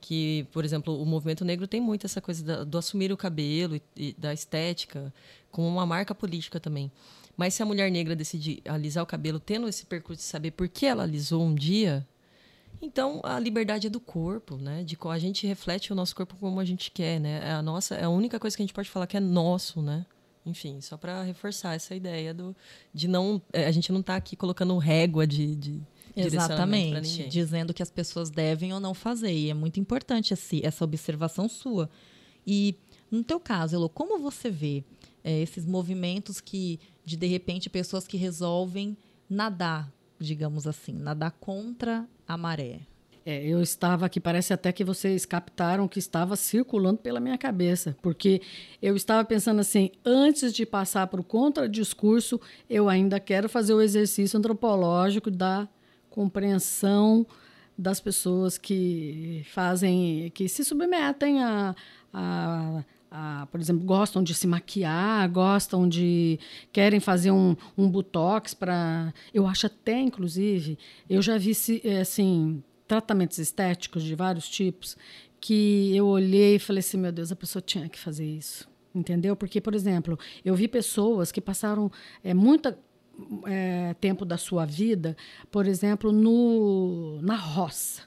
Que, 0.00 0.46
por 0.52 0.64
exemplo, 0.64 1.02
o 1.02 1.04
movimento 1.04 1.44
negro 1.44 1.66
tem 1.66 1.80
muito 1.80 2.06
essa 2.06 2.20
coisa 2.20 2.44
da, 2.44 2.64
do 2.64 2.78
assumir 2.78 3.10
o 3.10 3.16
cabelo 3.16 3.76
e, 3.76 3.82
e 3.96 4.12
da 4.16 4.32
estética 4.32 5.12
como 5.50 5.66
uma 5.66 5.84
marca 5.84 6.14
política 6.14 6.60
também. 6.60 6.90
Mas 7.38 7.54
se 7.54 7.62
a 7.62 7.66
mulher 7.66 7.88
negra 7.88 8.16
decidir 8.16 8.60
alisar 8.64 9.04
o 9.04 9.06
cabelo, 9.06 9.38
tendo 9.38 9.68
esse 9.68 9.86
percurso 9.86 10.20
de 10.20 10.28
saber 10.28 10.50
por 10.50 10.68
que 10.68 10.84
ela 10.84 11.04
alisou 11.04 11.40
um 11.40 11.54
dia, 11.54 12.04
então 12.82 13.20
a 13.22 13.38
liberdade 13.38 13.86
é 13.86 13.90
do 13.90 14.00
corpo, 14.00 14.56
né? 14.56 14.82
De 14.82 14.98
a 15.00 15.18
gente 15.20 15.46
reflete 15.46 15.92
o 15.92 15.94
nosso 15.94 16.16
corpo 16.16 16.34
como 16.40 16.58
a 16.58 16.64
gente 16.64 16.90
quer, 16.90 17.20
né? 17.20 17.40
É 17.44 17.52
a 17.52 17.62
nossa, 17.62 17.94
é 17.94 18.02
a 18.02 18.08
única 18.08 18.40
coisa 18.40 18.56
que 18.56 18.62
a 18.62 18.66
gente 18.66 18.74
pode 18.74 18.90
falar 18.90 19.06
que 19.06 19.16
é 19.16 19.20
nosso, 19.20 19.80
né? 19.80 20.04
Enfim, 20.44 20.80
só 20.80 20.96
para 20.96 21.22
reforçar 21.22 21.76
essa 21.76 21.94
ideia 21.94 22.34
do 22.34 22.56
de 22.92 23.06
não 23.06 23.40
é, 23.52 23.66
a 23.66 23.70
gente 23.70 23.92
não 23.92 24.02
tá 24.02 24.16
aqui 24.16 24.34
colocando 24.34 24.76
régua 24.76 25.24
de, 25.24 25.54
de 25.54 25.80
Exatamente, 26.16 27.28
dizendo 27.28 27.72
que 27.72 27.84
as 27.84 27.90
pessoas 27.90 28.30
devem 28.30 28.72
ou 28.74 28.80
não 28.80 28.94
fazer. 28.94 29.32
E 29.32 29.48
é 29.48 29.54
muito 29.54 29.78
importante 29.78 30.34
esse, 30.34 30.60
essa 30.66 30.82
observação 30.82 31.48
sua. 31.48 31.88
E 32.44 32.74
no 33.10 33.22
teu 33.22 33.38
caso, 33.38 33.76
Elo, 33.76 33.88
como 33.88 34.18
você 34.18 34.50
vê 34.50 34.82
é, 35.22 35.40
esses 35.40 35.66
movimentos 35.66 36.40
que 36.40 36.80
de 37.08 37.16
de 37.16 37.26
repente 37.26 37.70
pessoas 37.70 38.06
que 38.06 38.16
resolvem 38.16 38.96
nadar, 39.28 39.90
digamos 40.18 40.66
assim, 40.66 40.92
nadar 40.92 41.32
contra 41.32 42.06
a 42.26 42.36
maré. 42.36 42.80
É, 43.24 43.44
eu 43.44 43.60
estava 43.60 44.06
aqui, 44.06 44.20
parece 44.20 44.52
até 44.54 44.72
que 44.72 44.84
vocês 44.84 45.26
captaram 45.26 45.86
que 45.86 45.98
estava 45.98 46.34
circulando 46.34 46.98
pela 46.98 47.20
minha 47.20 47.36
cabeça, 47.36 47.96
porque 48.00 48.40
eu 48.80 48.96
estava 48.96 49.22
pensando 49.24 49.60
assim, 49.60 49.90
antes 50.04 50.52
de 50.52 50.64
passar 50.64 51.06
para 51.08 51.20
o 51.20 51.24
contradiscurso, 51.24 52.40
eu 52.70 52.88
ainda 52.88 53.20
quero 53.20 53.48
fazer 53.48 53.74
o 53.74 53.82
exercício 53.82 54.38
antropológico 54.38 55.30
da 55.30 55.68
compreensão 56.08 57.26
das 57.76 58.00
pessoas 58.00 58.56
que 58.58 59.44
fazem, 59.50 60.30
que 60.34 60.48
se 60.48 60.64
submetem 60.64 61.42
a, 61.42 61.76
a 62.12 62.84
ah, 63.10 63.48
por 63.50 63.58
exemplo, 63.58 63.84
gostam 63.86 64.22
de 64.22 64.34
se 64.34 64.46
maquiar, 64.46 65.28
gostam 65.30 65.88
de. 65.88 66.38
querem 66.70 67.00
fazer 67.00 67.30
um, 67.30 67.56
um 67.76 67.90
botox 67.90 68.52
para. 68.52 69.12
Eu 69.32 69.46
acho 69.46 69.66
até, 69.66 69.98
inclusive, 69.98 70.78
eu 71.08 71.22
já 71.22 71.38
vi 71.38 71.52
eh, 71.84 72.00
assim, 72.00 72.62
tratamentos 72.86 73.38
estéticos 73.38 74.02
de 74.02 74.14
vários 74.14 74.48
tipos 74.48 74.96
que 75.40 75.96
eu 75.96 76.06
olhei 76.06 76.56
e 76.56 76.58
falei 76.58 76.80
assim: 76.80 76.98
meu 76.98 77.10
Deus, 77.10 77.32
a 77.32 77.36
pessoa 77.36 77.62
tinha 77.62 77.88
que 77.88 77.98
fazer 77.98 78.26
isso. 78.26 78.68
Entendeu? 78.94 79.34
Porque, 79.34 79.60
por 79.60 79.74
exemplo, 79.74 80.18
eu 80.44 80.54
vi 80.54 80.68
pessoas 80.68 81.32
que 81.32 81.40
passaram 81.40 81.90
é, 82.22 82.34
muita 82.34 82.78
é, 83.46 83.94
tempo 84.00 84.24
da 84.24 84.36
sua 84.36 84.66
vida, 84.66 85.16
por 85.50 85.66
exemplo, 85.66 86.12
no, 86.12 87.20
na 87.22 87.36
roça. 87.36 88.02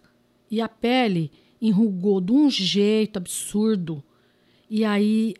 E 0.49 0.61
a 0.61 0.67
pele 0.67 1.31
enrugou 1.61 2.19
de 2.19 2.31
um 2.31 2.49
jeito 2.49 3.17
absurdo 3.17 4.03
e 4.71 4.85
aí 4.85 5.35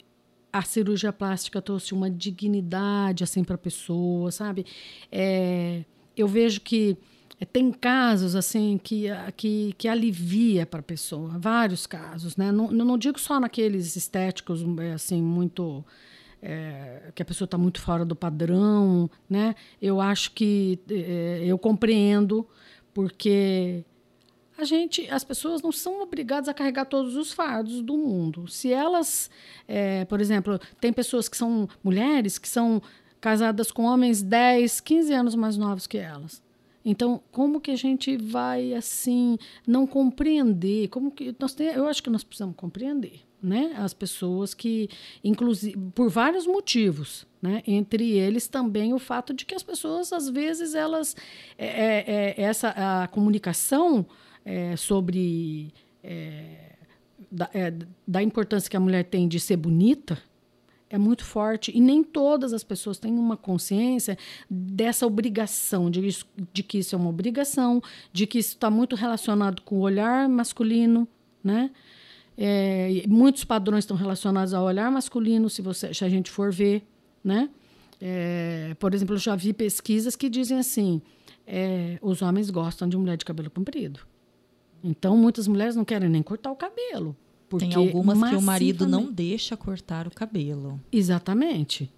a 0.51 0.61
cirurgia 0.61 1.13
plástica 1.13 1.61
trouxe 1.61 1.93
uma 1.93 2.11
dignidade 2.11 3.23
assim 3.23 3.45
para 3.45 3.55
a 3.55 3.57
pessoa, 3.57 4.29
sabe? 4.29 4.65
É, 5.09 5.85
eu 6.17 6.27
vejo 6.27 6.59
que 6.59 6.97
é, 7.39 7.45
tem 7.45 7.71
casos 7.71 8.35
assim 8.35 8.77
que, 8.83 9.05
que, 9.37 9.73
que 9.77 9.87
alivia 9.87 10.65
para 10.65 10.81
a 10.81 10.83
pessoa, 10.83 11.39
vários 11.39 11.87
casos, 11.87 12.35
né? 12.35 12.51
Não, 12.51 12.71
não 12.71 12.97
digo 12.97 13.17
só 13.17 13.39
naqueles 13.39 13.95
estéticos 13.95 14.65
é, 14.81 14.91
assim 14.91 15.21
muito 15.21 15.81
é, 16.41 17.09
que 17.15 17.21
a 17.21 17.25
pessoa 17.25 17.45
está 17.45 17.57
muito 17.57 17.79
fora 17.79 18.03
do 18.03 18.17
padrão, 18.17 19.09
né? 19.29 19.55
Eu 19.81 20.01
acho 20.01 20.31
que 20.33 20.77
é, 20.89 21.41
eu 21.45 21.57
compreendo 21.57 22.45
porque 22.93 23.85
a 24.61 24.65
gente, 24.65 25.09
as 25.09 25.23
pessoas 25.23 25.61
não 25.61 25.71
são 25.71 26.01
obrigadas 26.01 26.47
a 26.47 26.53
carregar 26.53 26.85
todos 26.85 27.15
os 27.15 27.31
fardos 27.31 27.81
do 27.81 27.97
mundo. 27.97 28.47
Se 28.47 28.71
elas, 28.71 29.29
é, 29.67 30.05
por 30.05 30.21
exemplo, 30.21 30.59
tem 30.79 30.93
pessoas 30.93 31.27
que 31.27 31.37
são 31.37 31.67
mulheres 31.83 32.37
que 32.37 32.47
são 32.47 32.81
casadas 33.19 33.71
com 33.71 33.83
homens 33.83 34.21
10, 34.21 34.79
15 34.79 35.13
anos 35.13 35.35
mais 35.35 35.57
novos 35.57 35.85
que 35.85 35.97
elas. 35.97 36.41
Então, 36.83 37.21
como 37.31 37.61
que 37.61 37.71
a 37.71 37.75
gente 37.75 38.17
vai 38.17 38.73
assim 38.73 39.37
não 39.67 39.85
compreender? 39.85 40.87
Como 40.87 41.11
que 41.11 41.35
nós 41.39 41.53
tem, 41.53 41.67
eu 41.67 41.87
acho 41.87 42.01
que 42.01 42.09
nós 42.09 42.23
precisamos 42.23 42.55
compreender, 42.55 43.21
né? 43.41 43.73
As 43.77 43.93
pessoas 43.93 44.55
que, 44.55 44.89
inclusive, 45.23 45.77
por 45.93 46.09
vários 46.09 46.47
motivos, 46.47 47.27
né? 47.39 47.61
Entre 47.67 48.17
eles 48.17 48.47
também 48.47 48.93
o 48.93 48.99
fato 48.99 49.31
de 49.31 49.45
que 49.45 49.53
as 49.53 49.61
pessoas 49.61 50.11
às 50.11 50.27
vezes 50.27 50.73
elas 50.73 51.15
é, 51.55 51.67
é, 51.67 52.35
é 52.37 52.41
essa 52.41 52.73
a 52.75 53.07
comunicação 53.07 54.05
é, 54.45 54.75
sobre 54.75 55.73
é, 56.03 56.75
da, 57.31 57.49
é, 57.53 57.73
da 58.07 58.21
importância 58.21 58.69
que 58.69 58.77
a 58.77 58.79
mulher 58.79 59.05
tem 59.05 59.27
de 59.27 59.39
ser 59.39 59.57
bonita 59.57 60.17
é 60.91 60.97
muito 60.97 61.23
forte 61.23 61.71
e 61.73 61.79
nem 61.79 62.03
todas 62.03 62.51
as 62.51 62.65
pessoas 62.65 62.99
têm 62.99 63.13
uma 63.13 63.37
consciência 63.37 64.17
dessa 64.49 65.07
obrigação, 65.07 65.89
de, 65.89 66.17
de 66.51 66.63
que 66.63 66.79
isso 66.79 66.93
é 66.93 66.97
uma 66.97 67.09
obrigação, 67.09 67.81
de 68.11 68.27
que 68.27 68.37
isso 68.37 68.49
está 68.49 68.69
muito 68.69 68.93
relacionado 68.95 69.61
com 69.61 69.77
o 69.77 69.79
olhar 69.79 70.27
masculino, 70.27 71.07
né? 71.41 71.71
É, 72.37 73.03
muitos 73.07 73.45
padrões 73.45 73.83
estão 73.83 73.95
relacionados 73.95 74.53
ao 74.53 74.65
olhar 74.65 74.91
masculino, 74.91 75.49
se, 75.49 75.61
você, 75.61 75.93
se 75.93 76.03
a 76.03 76.09
gente 76.09 76.29
for 76.29 76.51
ver, 76.51 76.83
né? 77.23 77.49
É, 78.01 78.75
por 78.77 78.93
exemplo, 78.93 79.15
eu 79.15 79.19
já 79.19 79.35
vi 79.35 79.53
pesquisas 79.53 80.15
que 80.15 80.29
dizem 80.29 80.57
assim: 80.57 81.01
é, 81.47 81.99
os 82.01 82.21
homens 82.21 82.49
gostam 82.49 82.89
de 82.89 82.97
mulher 82.97 83.15
de 83.15 83.23
cabelo 83.23 83.49
comprido. 83.49 84.01
Então, 84.83 85.15
muitas 85.15 85.47
mulheres 85.47 85.75
não 85.75 85.85
querem 85.85 86.09
nem 86.09 86.23
cortar 86.23 86.51
o 86.51 86.55
cabelo. 86.55 87.15
Tem 87.57 87.73
algumas 87.73 88.17
que 88.29 88.35
o 88.35 88.41
marido 88.41 88.87
não 88.87 89.11
deixa 89.11 89.57
cortar 89.57 90.07
o 90.07 90.11
cabelo. 90.11 90.79
Exatamente. 90.91 91.91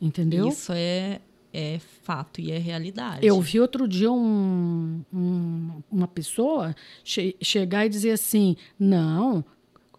Entendeu? 0.00 0.48
Isso 0.48 0.72
é, 0.72 1.20
é 1.52 1.78
fato 1.78 2.40
e 2.40 2.50
é 2.50 2.58
realidade. 2.58 3.26
Eu 3.26 3.40
vi 3.40 3.60
outro 3.60 3.86
dia 3.86 4.10
um, 4.10 5.02
um, 5.12 5.82
uma 5.90 6.08
pessoa 6.08 6.74
che 7.04 7.36
chegar 7.40 7.86
e 7.86 7.88
dizer 7.88 8.12
assim: 8.12 8.56
não, 8.78 9.44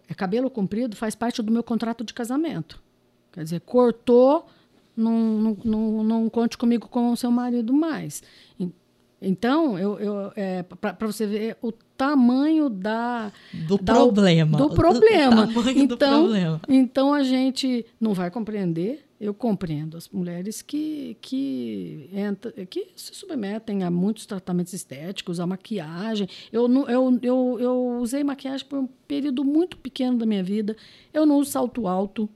é 0.07 0.13
cabelo 0.13 0.49
comprido 0.49 0.95
faz 0.95 1.15
parte 1.15 1.41
do 1.41 1.51
meu 1.51 1.63
contrato 1.63 2.03
de 2.03 2.13
casamento. 2.13 2.81
Quer 3.31 3.43
dizer, 3.43 3.61
cortou, 3.61 4.47
não, 4.95 5.13
não, 5.13 5.57
não, 5.63 6.03
não 6.03 6.29
conte 6.29 6.57
comigo 6.57 6.87
como 6.87 7.15
seu 7.15 7.31
marido 7.31 7.73
mais. 7.73 8.23
Então, 9.21 9.77
eu, 9.77 9.99
eu 9.99 10.31
é, 10.35 10.63
para 10.63 11.07
você 11.07 11.25
ver 11.25 11.57
o 11.61 11.71
tamanho 11.97 12.69
da 12.69 13.31
do 13.51 13.77
da, 13.77 13.93
problema, 13.93 14.57
do 14.57 14.69
problema. 14.69 15.49
então, 15.75 15.87
do 15.87 15.97
problema. 15.97 16.61
então 16.69 17.13
a 17.13 17.23
gente 17.23 17.85
não 17.99 18.13
vai 18.13 18.29
compreender. 18.29 19.03
Eu 19.19 19.33
compreendo 19.33 19.97
as 19.97 20.07
mulheres 20.09 20.61
que 20.61 21.17
que 21.19 22.07
entra, 22.13 22.51
que 22.67 22.89
se 22.95 23.15
submetem 23.15 23.83
a 23.83 23.89
muitos 23.89 24.27
tratamentos 24.27 24.73
estéticos, 24.73 25.39
a 25.39 25.47
maquiagem. 25.47 26.29
Eu, 26.51 26.71
eu, 26.87 27.19
eu, 27.23 27.57
eu 27.59 27.97
usei 27.99 28.23
maquiagem 28.23 28.67
por 28.67 28.77
um 28.77 28.87
período 29.07 29.43
muito 29.43 29.75
pequeno 29.77 30.19
da 30.19 30.25
minha 30.27 30.43
vida. 30.43 30.77
Eu 31.11 31.25
não 31.25 31.39
uso 31.39 31.49
salto 31.49 31.87
alto. 31.87 32.29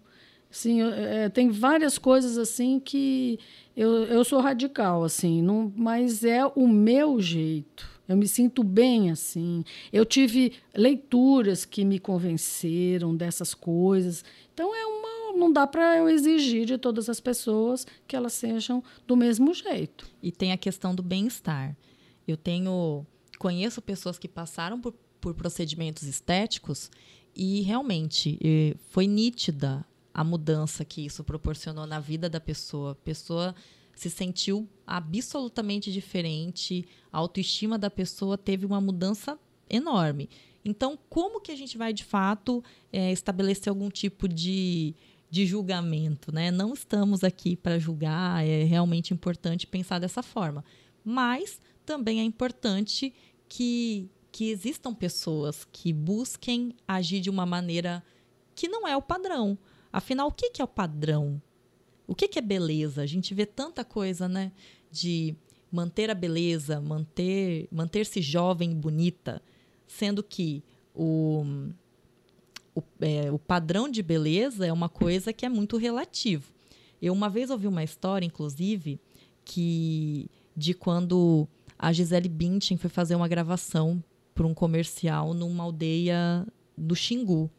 Sim, 0.49 0.81
é, 0.81 1.29
tem 1.29 1.49
várias 1.49 1.99
coisas 1.99 2.37
assim 2.37 2.79
que 2.79 3.39
eu, 3.77 4.03
eu 4.05 4.23
sou 4.25 4.41
radical, 4.41 5.03
assim, 5.03 5.41
não, 5.41 5.71
mas 5.75 6.25
é 6.25 6.45
o 6.45 6.67
meu 6.67 7.21
jeito. 7.21 7.90
Eu 8.11 8.17
me 8.17 8.27
sinto 8.27 8.63
bem 8.63 9.09
assim. 9.09 9.63
Eu 9.91 10.05
tive 10.05 10.53
leituras 10.75 11.65
que 11.65 11.85
me 11.85 11.99
convenceram 11.99 13.15
dessas 13.15 13.53
coisas. 13.53 14.23
Então 14.53 14.75
é 14.75 14.85
uma 14.85 15.11
não 15.37 15.51
dá 15.51 15.65
para 15.65 15.97
eu 15.97 16.09
exigir 16.09 16.65
de 16.65 16.77
todas 16.77 17.09
as 17.09 17.19
pessoas 17.19 17.87
que 18.07 18.15
elas 18.15 18.33
sejam 18.33 18.83
do 19.07 19.15
mesmo 19.15 19.53
jeito. 19.53 20.07
E 20.21 20.31
tem 20.31 20.51
a 20.51 20.57
questão 20.57 20.93
do 20.93 21.01
bem-estar. 21.01 21.75
Eu 22.27 22.37
tenho 22.37 23.05
conheço 23.39 23.81
pessoas 23.81 24.19
que 24.19 24.27
passaram 24.27 24.79
por, 24.79 24.93
por 25.19 25.33
procedimentos 25.33 26.03
estéticos 26.03 26.91
e 27.35 27.61
realmente 27.61 28.37
foi 28.89 29.07
nítida 29.07 29.85
a 30.13 30.23
mudança 30.23 30.83
que 30.83 31.05
isso 31.05 31.23
proporcionou 31.23 31.87
na 31.87 31.99
vida 31.99 32.29
da 32.29 32.39
pessoa. 32.39 32.93
Pessoa 32.95 33.55
se 34.01 34.09
sentiu 34.09 34.67
absolutamente 34.87 35.91
diferente, 35.91 36.87
a 37.13 37.19
autoestima 37.19 37.77
da 37.77 37.87
pessoa 37.87 38.35
teve 38.35 38.65
uma 38.65 38.81
mudança 38.81 39.37
enorme. 39.69 40.27
Então, 40.65 40.97
como 41.07 41.39
que 41.39 41.51
a 41.51 41.55
gente 41.55 41.77
vai 41.77 41.93
de 41.93 42.03
fato 42.03 42.63
é, 42.91 43.11
estabelecer 43.11 43.69
algum 43.69 43.91
tipo 43.91 44.27
de, 44.27 44.95
de 45.29 45.45
julgamento? 45.45 46.31
Né? 46.31 46.49
Não 46.49 46.73
estamos 46.73 47.23
aqui 47.23 47.55
para 47.55 47.77
julgar, 47.77 48.43
é 48.43 48.63
realmente 48.63 49.13
importante 49.13 49.67
pensar 49.67 49.99
dessa 49.99 50.23
forma. 50.23 50.65
Mas 51.05 51.61
também 51.85 52.21
é 52.21 52.23
importante 52.23 53.13
que, 53.47 54.09
que 54.31 54.49
existam 54.49 54.95
pessoas 54.95 55.67
que 55.71 55.93
busquem 55.93 56.75
agir 56.87 57.19
de 57.19 57.29
uma 57.29 57.45
maneira 57.45 58.03
que 58.55 58.67
não 58.67 58.87
é 58.87 58.97
o 58.97 59.01
padrão. 59.01 59.55
Afinal, 59.93 60.27
o 60.27 60.31
que, 60.31 60.49
que 60.49 60.59
é 60.59 60.65
o 60.65 60.67
padrão? 60.67 61.39
O 62.11 62.13
que, 62.13 62.27
que 62.27 62.39
é 62.39 62.41
beleza? 62.41 63.01
A 63.01 63.05
gente 63.05 63.33
vê 63.33 63.45
tanta 63.45 63.85
coisa, 63.85 64.27
né? 64.27 64.51
De 64.91 65.33
manter 65.71 66.09
a 66.09 66.13
beleza, 66.13 66.81
manter 66.81 67.69
manter-se 67.71 68.21
jovem 68.21 68.73
e 68.73 68.75
bonita, 68.75 69.41
sendo 69.87 70.21
que 70.21 70.61
o, 70.93 71.45
o, 72.75 72.83
é, 72.99 73.31
o 73.31 73.39
padrão 73.39 73.87
de 73.87 74.03
beleza 74.03 74.67
é 74.67 74.73
uma 74.73 74.89
coisa 74.89 75.31
que 75.31 75.45
é 75.45 75.49
muito 75.49 75.77
relativo. 75.77 76.51
Eu 77.01 77.13
uma 77.13 77.29
vez 77.29 77.49
ouvi 77.49 77.65
uma 77.65 77.81
história, 77.81 78.25
inclusive, 78.25 78.99
que 79.45 80.29
de 80.53 80.73
quando 80.73 81.47
a 81.79 81.93
Gisele 81.93 82.27
Bündchen 82.27 82.75
foi 82.75 82.89
fazer 82.89 83.15
uma 83.15 83.29
gravação 83.29 84.03
para 84.35 84.45
um 84.45 84.53
comercial 84.53 85.33
numa 85.33 85.63
aldeia 85.63 86.45
do 86.77 86.93
Xingu. 86.93 87.49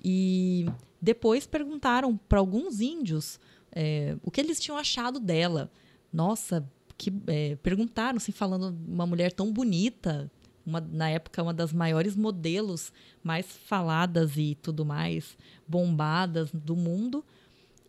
E 0.00 0.64
depois 1.02 1.44
perguntaram 1.44 2.16
para 2.16 2.38
alguns 2.38 2.80
índios 2.80 3.40
é, 3.74 4.16
o 4.22 4.30
que 4.30 4.40
eles 4.40 4.60
tinham 4.60 4.78
achado 4.78 5.18
dela. 5.18 5.70
Nossa, 6.12 6.66
que 6.96 7.12
é, 7.26 7.56
perguntaram, 7.56 8.16
assim, 8.16 8.32
falando 8.32 8.76
uma 8.86 9.06
mulher 9.06 9.32
tão 9.32 9.52
bonita, 9.52 10.30
uma, 10.64 10.80
na 10.80 11.10
época 11.10 11.42
uma 11.42 11.52
das 11.52 11.72
maiores 11.72 12.16
modelos 12.16 12.92
mais 13.22 13.46
faladas 13.46 14.36
e 14.36 14.56
tudo 14.62 14.84
mais, 14.84 15.36
bombadas 15.66 16.50
do 16.52 16.76
mundo. 16.76 17.24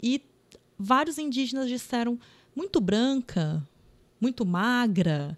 E 0.01 0.21
vários 0.77 1.17
indígenas 1.17 1.69
disseram 1.69 2.19
muito 2.55 2.81
branca, 2.81 3.65
muito 4.19 4.45
magra, 4.45 5.37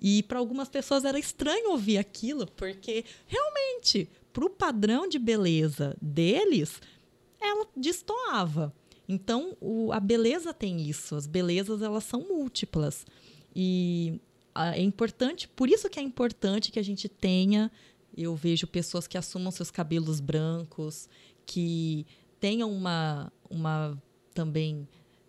e 0.00 0.22
para 0.22 0.38
algumas 0.38 0.68
pessoas 0.68 1.04
era 1.04 1.18
estranho 1.18 1.70
ouvir 1.70 1.98
aquilo, 1.98 2.46
porque 2.46 3.04
realmente, 3.26 4.08
para 4.32 4.44
o 4.44 4.50
padrão 4.50 5.08
de 5.08 5.18
beleza 5.18 5.96
deles, 6.00 6.80
ela 7.40 7.66
destoava. 7.76 8.72
Então, 9.08 9.56
o, 9.60 9.92
a 9.92 10.00
beleza 10.00 10.52
tem 10.52 10.80
isso, 10.80 11.14
as 11.14 11.26
belezas 11.26 11.82
elas 11.82 12.04
são 12.04 12.20
múltiplas. 12.26 13.06
E 13.54 14.20
a, 14.54 14.76
é 14.76 14.80
importante, 14.80 15.48
por 15.48 15.68
isso 15.68 15.88
que 15.88 16.00
é 16.00 16.02
importante 16.02 16.72
que 16.72 16.78
a 16.78 16.84
gente 16.84 17.08
tenha, 17.08 17.70
eu 18.16 18.34
vejo 18.34 18.66
pessoas 18.66 19.06
que 19.06 19.16
assumam 19.16 19.50
seus 19.50 19.70
cabelos 19.70 20.20
brancos, 20.20 21.08
que 21.44 22.06
tenham 22.40 22.70
uma, 22.72 23.32
uma 23.48 24.00
também 24.34 24.88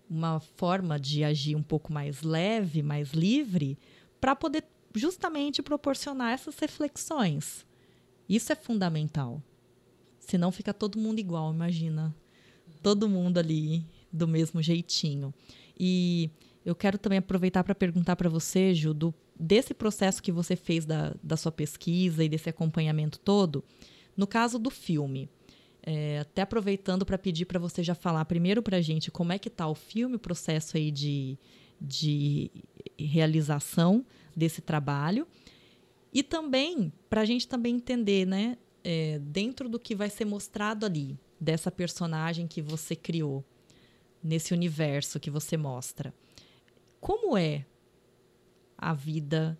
uma 0.10 0.40
forma 0.40 1.00
de 1.00 1.24
agir 1.24 1.56
um 1.56 1.64
pouco 1.64 1.92
mais 1.92 2.22
leve, 2.22 2.82
mais 2.82 3.12
livre, 3.12 3.78
para 4.20 4.36
poder 4.36 4.64
justamente 4.96 5.62
proporcionar 5.62 6.34
essas 6.34 6.58
reflexões. 6.58 7.66
Isso 8.28 8.52
é 8.52 8.56
fundamental. 8.56 9.42
Senão 10.20 10.52
fica 10.52 10.74
todo 10.74 11.00
mundo 11.00 11.20
igual, 11.20 11.54
imagina. 11.54 12.16
Todo 12.82 13.10
mundo 13.10 13.38
ali 13.38 13.86
do 14.12 14.28
mesmo 14.28 14.62
jeitinho. 14.62 15.34
E 15.80 16.30
eu 16.66 16.76
quero 16.76 16.98
também 16.98 17.20
aproveitar 17.20 17.64
para 17.64 17.76
perguntar 17.76 18.16
para 18.16 18.30
você, 18.30 18.74
Ju, 18.74 18.94
do, 18.94 19.14
desse 19.40 19.74
processo 19.74 20.22
que 20.22 20.32
você 20.32 20.56
fez 20.56 20.86
da, 20.86 21.16
da 21.24 21.38
sua 21.38 21.52
pesquisa 21.52 22.24
e 22.24 22.30
desse 22.30 22.50
acompanhamento 22.50 23.20
todo, 23.20 23.64
no 24.16 24.28
caso 24.28 24.60
do 24.60 24.70
filme. 24.70 25.30
É, 25.82 26.20
até 26.20 26.42
aproveitando 26.42 27.06
para 27.06 27.18
pedir 27.18 27.46
para 27.46 27.60
você 27.60 27.82
já 27.82 27.96
falar 27.96 28.26
primeiro 28.26 28.62
para 28.62 28.76
a 28.76 28.82
gente 28.82 29.10
como 29.10 29.32
é 29.32 29.40
que 29.40 29.48
está 29.48 29.66
o 29.66 29.76
filme, 29.76 30.18
o 30.18 30.20
processo 30.20 30.76
aí 30.76 30.92
de, 30.92 31.38
de 31.80 32.52
realização 33.00 34.06
desse 34.36 34.62
trabalho. 34.62 35.26
E 36.14 36.24
também, 36.24 36.92
para 37.10 37.22
a 37.22 37.26
gente 37.26 37.48
também 37.48 37.76
entender, 37.76 38.26
né, 38.26 38.58
é, 38.84 39.20
dentro 39.20 39.70
do 39.70 39.80
que 39.80 39.96
vai 39.96 40.10
ser 40.10 40.26
mostrado 40.26 40.86
ali, 40.86 41.18
dessa 41.40 41.72
personagem 41.72 42.48
que 42.48 42.62
você 42.62 42.96
criou, 42.96 43.44
nesse 44.24 44.54
universo 44.54 45.20
que 45.20 45.30
você 45.30 45.56
mostra. 45.56 46.14
Como 47.00 47.38
é 47.38 47.66
a 48.78 48.94
vida 48.94 49.58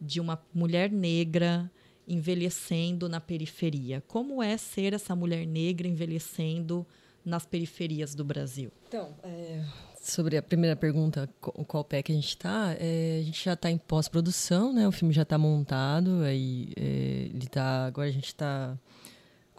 de 0.00 0.20
uma 0.20 0.42
mulher 0.52 0.90
negra 0.90 1.70
envelhecendo 2.06 3.08
na 3.08 3.20
periferia? 3.20 4.02
Como 4.06 4.42
é 4.42 4.56
ser 4.56 4.92
essa 4.92 5.16
mulher 5.16 5.46
negra 5.46 5.88
envelhecendo 5.88 6.86
nas 7.24 7.46
periferias 7.46 8.14
do 8.14 8.24
Brasil? 8.24 8.70
Então, 8.86 9.14
é, 9.22 9.64
sobre 10.00 10.36
a 10.36 10.42
primeira 10.42 10.76
pergunta, 10.76 11.28
qual 11.40 11.82
pé 11.82 12.02
que 12.02 12.12
a 12.12 12.14
gente 12.14 12.28
está, 12.28 12.76
é, 12.78 13.20
a 13.20 13.24
gente 13.24 13.42
já 13.42 13.54
está 13.54 13.70
em 13.70 13.78
pós-produção, 13.78 14.72
né? 14.72 14.86
O 14.86 14.92
filme 14.92 15.14
já 15.14 15.22
está 15.22 15.38
montado, 15.38 16.22
aí 16.22 16.68
é, 16.76 17.30
ele 17.32 17.46
tá, 17.46 17.86
agora 17.86 18.08
a 18.08 18.12
gente 18.12 18.26
está 18.26 18.78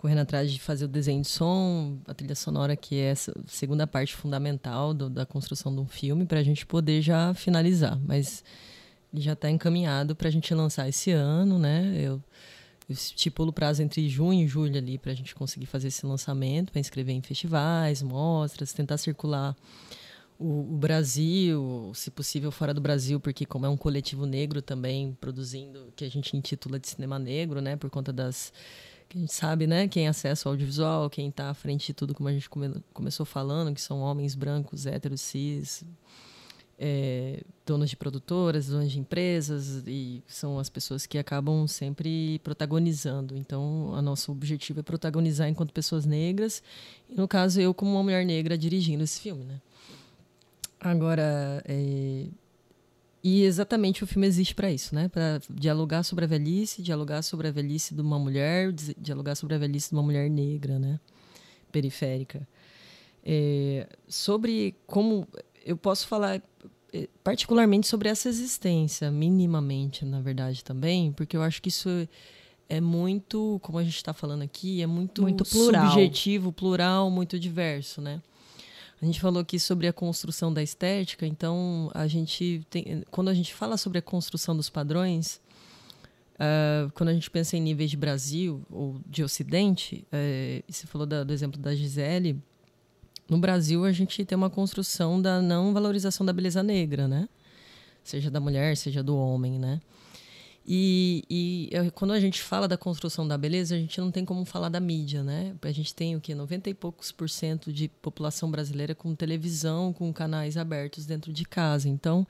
correndo 0.06 0.20
atrás 0.20 0.52
de 0.52 0.60
fazer 0.60 0.86
o 0.86 0.88
desenho 0.88 1.24
de 1.24 1.28
som, 1.28 1.98
a 2.06 2.14
trilha 2.14 2.36
sonora, 2.36 2.76
que 2.76 2.94
é 2.94 3.06
essa 3.06 3.34
segunda 3.48 3.88
parte 3.88 4.16
fundamental 4.16 4.94
do, 4.94 5.10
da 5.10 5.26
construção 5.26 5.74
de 5.74 5.82
um 5.82 5.88
filme, 5.88 6.28
para 6.28 6.40
a 6.40 6.44
gente 6.44 6.64
poder 6.64 7.02
já 7.02 7.34
finalizar. 7.34 8.00
Mas 8.06 8.44
ele 9.12 9.24
já 9.24 9.34
está 9.34 9.50
encaminhado 9.50 10.16
para 10.16 10.28
a 10.28 10.32
gente 10.32 10.54
lançar 10.54 10.88
esse 10.88 11.10
ano, 11.10 11.58
né? 11.58 11.92
Eu, 11.96 12.22
eu 12.88 12.94
estipulo 12.94 13.50
o 13.50 13.54
prazo 13.54 13.82
entre 13.82 14.08
junho 14.08 14.46
e 14.46 14.48
julho 14.48 14.78
ali 14.78 15.00
para 15.00 15.12
a 15.12 15.16
gente 15.16 15.34
conseguir 15.34 15.66
fazer 15.66 15.88
esse 15.88 16.06
lançamento, 16.06 16.72
para 16.72 16.80
inscrever 16.80 17.16
em 17.16 17.22
festivais, 17.24 18.04
mostras, 18.04 18.74
tentar 18.74 18.98
circular 18.98 19.56
o, 20.38 20.60
o, 20.72 20.78
Brasil, 20.78 21.92
se 21.96 22.12
possível 22.12 22.52
fora 22.52 22.76
do 22.76 22.82
Brasil, 22.82 23.20
porque 23.20 23.44
como 23.44 23.66
é 23.66 23.70
um 23.70 23.78
coletivo 23.78 24.28
negro 24.28 24.62
também 24.62 25.18
produzindo, 25.20 25.92
que 25.96 26.06
a 26.06 26.10
gente 26.12 26.38
intitula 26.38 26.78
de 26.78 26.90
cinema 26.90 27.18
negro, 27.18 27.60
né, 27.60 27.76
por 27.76 27.90
conta 27.90 28.14
das 28.14 28.54
que 29.08 29.18
a 29.18 29.22
gente 29.22 29.34
sabe, 29.34 29.68
né, 29.68 29.88
quem 29.88 30.08
acessa 30.08 30.50
o 30.50 30.52
audiovisual, 30.52 31.10
quem 31.10 31.30
está 31.30 31.50
à 31.50 31.54
frente 31.54 31.88
de 31.88 31.94
tudo, 31.94 32.14
como 32.14 32.30
a 32.30 32.34
gente 32.34 32.50
come, 32.50 32.74
começou 32.94 33.26
falando, 33.26 33.74
que 33.74 33.82
são 33.82 34.00
homens 34.00 34.36
brancos, 34.36 34.86
héteros, 34.86 35.22
cis, 35.22 35.84
é, 36.78 37.42
donos 37.66 37.90
de 37.90 37.96
produtoras, 37.96 38.68
donos 38.68 38.92
de 38.92 39.00
empresas, 39.00 39.84
e 39.88 40.24
são 40.28 40.60
as 40.60 40.70
pessoas 40.70 41.06
que 41.06 41.18
acabam 41.18 41.68
sempre 41.68 42.40
protagonizando. 42.40 43.38
Então, 43.38 43.90
o 43.92 44.02
nosso 44.02 44.32
objetivo 44.32 44.82
é 44.82 44.84
protagonizar 44.84 45.48
enquanto 45.48 45.72
pessoas 45.72 46.06
negras, 46.06 46.62
e 47.10 47.16
no 47.16 47.28
caso, 47.28 47.62
eu 47.62 47.74
como 47.74 47.92
uma 47.92 48.04
mulher 48.04 48.26
negra 48.26 48.58
dirigindo 48.58 49.04
esse 49.04 49.20
filme, 49.20 49.44
né. 49.46 49.62
Agora, 50.80 51.64
é... 51.66 52.28
e 53.28 53.42
exatamente 53.42 54.04
o 54.04 54.08
filme 54.08 54.28
existe 54.28 54.54
para 54.54 54.72
isso, 54.72 54.94
né? 54.94 55.08
Para 55.10 55.42
dialogar 55.50 56.04
sobre 56.04 56.26
a 56.26 56.28
velhice, 56.28 56.84
dialogar 56.84 57.24
sobre 57.24 57.48
a 57.48 57.52
velhice 57.52 57.96
de 57.96 58.00
uma 58.00 58.20
mulher, 58.20 58.72
dialogar 58.72 59.34
sobre 59.34 59.56
a 59.56 59.58
velhice 59.58 59.90
de 59.90 59.96
uma 59.96 60.04
mulher 60.04 60.30
negra, 60.30 60.78
né? 60.78 61.00
Periférica. 61.72 62.48
É... 63.24 63.90
Sobre 64.08 64.76
como 64.86 65.28
eu 65.66 65.76
posso 65.76 66.08
falar 66.08 66.40
é, 66.94 67.10
particularmente 67.24 67.88
sobre 67.88 68.10
essa 68.10 68.30
existência, 68.30 69.10
minimamente, 69.10 70.06
na 70.06 70.22
verdade, 70.22 70.64
também, 70.64 71.12
porque 71.12 71.36
eu 71.36 71.42
acho 71.42 71.60
que 71.64 71.70
isso 71.70 71.90
é 72.70 72.80
muito, 72.80 73.60
como 73.64 73.80
a 73.80 73.84
gente 73.84 73.96
está 73.96 74.14
falando 74.14 74.44
aqui, 74.44 74.84
é 74.84 74.86
muito, 74.86 75.24
muito 75.24 75.44
plural. 75.46 75.88
subjetivo, 75.88 76.52
plural, 76.52 77.10
muito 77.10 77.40
diverso, 77.40 78.02
né? 78.02 78.22
A 79.02 79.06
gente 79.06 79.20
falou 79.20 79.42
aqui 79.42 79.60
sobre 79.60 79.88
a 79.88 79.94
construção 79.94 80.54
da 80.54 80.64
estética, 80.64 81.28
então 81.28 81.92
a 81.94 82.08
gente 82.08 82.66
tem, 82.70 83.04
quando 83.12 83.30
a 83.30 83.34
gente 83.34 83.54
fala 83.54 83.78
sobre 83.78 84.00
a 84.00 84.02
construção 84.02 84.56
dos 84.56 84.70
padrões, 84.70 85.42
uh, 86.36 86.90
quando 86.94 87.10
a 87.10 87.14
gente 87.14 87.30
pensa 87.30 87.58
em 87.58 87.62
níveis 87.62 87.92
de 87.92 87.98
Brasil 87.98 88.62
ou 88.72 89.00
de 89.06 89.24
Ocidente, 89.24 90.08
uh, 90.08 90.64
você 90.72 90.88
falou 90.88 91.06
da, 91.06 91.24
do 91.24 91.34
exemplo 91.34 91.60
da 91.60 91.76
Gisele, 91.76 92.42
no 93.28 93.38
Brasil 93.38 93.84
a 93.84 93.92
gente 93.92 94.24
tem 94.24 94.36
uma 94.36 94.50
construção 94.50 95.22
da 95.22 95.42
não 95.42 95.74
valorização 95.74 96.26
da 96.26 96.32
beleza 96.32 96.62
negra, 96.62 97.08
né? 97.08 97.28
Seja 98.04 98.30
da 98.30 98.40
mulher, 98.40 98.78
seja 98.78 99.02
do 99.02 99.18
homem, 99.18 99.58
né? 99.60 99.82
E, 100.68 101.24
e, 101.30 101.92
quando 101.92 102.12
a 102.12 102.20
gente 102.20 102.42
fala 102.42 102.68
da 102.68 102.76
construção 102.76 103.28
da 103.28 103.38
beleza, 103.38 103.76
a 103.76 103.78
gente 103.78 104.00
não 104.02 104.10
tem 104.10 104.26
como 104.26 104.44
falar 104.46 104.70
da 104.70 104.80
mídia, 104.80 105.22
né? 105.22 105.56
A 105.62 105.72
gente 105.72 105.94
tem 105.94 106.16
o 106.16 106.22
que 106.22 106.34
90 106.34 106.72
e 106.72 106.74
poucos 106.74 107.12
por 107.12 107.30
cento 107.30 107.72
de 107.72 107.88
população 107.88 108.50
brasileira 108.50 108.96
com 108.96 109.14
televisão, 109.14 109.94
com 109.94 110.12
canais 110.12 110.58
abertos 110.58 111.06
dentro 111.06 111.32
de 111.32 111.46
casa. 111.46 111.88
Então, 111.88 112.26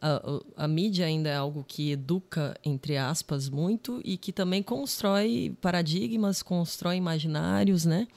a, 0.00 0.64
a, 0.64 0.68
mídia 0.68 1.06
ainda 1.06 1.28
é 1.28 1.36
algo 1.36 1.64
que 1.66 1.92
educa, 1.92 2.56
entre 2.64 2.96
aspas, 2.96 3.48
muito 3.48 4.00
e 4.04 4.16
que 4.16 4.32
também 4.32 4.64
constrói 4.64 5.54
paradigmas, 5.60 6.42
constrói 6.42 6.96
imaginários, 6.96 7.84
né? 7.84 8.08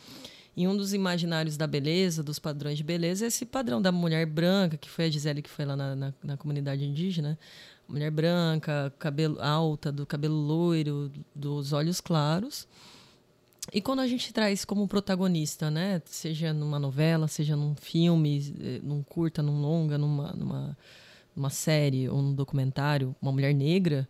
E 0.55 0.67
um 0.67 0.77
dos 0.77 0.93
imaginários 0.93 1.57
da 1.57 1.65
beleza, 1.65 2.21
dos 2.21 2.37
padrões 2.37 2.77
de 2.77 2.83
beleza, 2.83 3.25
é 3.25 3.27
esse 3.27 3.45
padrão 3.45 3.81
da 3.81 3.91
mulher 3.91 4.25
branca, 4.25 4.77
que 4.77 4.89
foi 4.89 5.05
a 5.05 5.09
Gisele 5.09 5.41
que 5.41 5.49
foi 5.49 5.65
lá 5.65 5.75
na, 5.75 5.95
na, 5.95 6.13
na 6.23 6.37
comunidade 6.37 6.85
indígena. 6.85 7.37
Mulher 7.87 8.11
branca, 8.11 8.93
cabelo 8.99 9.41
alta, 9.41 9.91
do 9.91 10.05
cabelo 10.05 10.35
loiro, 10.35 11.11
dos 11.33 11.73
olhos 11.73 11.99
claros. 11.99 12.67
E 13.73 13.81
quando 13.81 14.01
a 14.01 14.07
gente 14.07 14.31
traz 14.31 14.63
como 14.63 14.87
protagonista, 14.87 15.71
né? 15.71 16.01
Seja 16.05 16.53
numa 16.53 16.77
novela, 16.77 17.27
seja 17.27 17.55
num 17.55 17.75
filme, 17.75 18.53
eh, 18.59 18.79
num 18.83 19.01
curta, 19.01 19.41
num 19.41 19.59
longa, 19.61 19.97
numa, 19.97 20.33
numa 20.33 20.77
numa 21.35 21.49
série 21.49 22.07
ou 22.09 22.21
num 22.21 22.33
documentário, 22.33 23.15
uma 23.21 23.31
mulher 23.31 23.53
negra, 23.53 24.07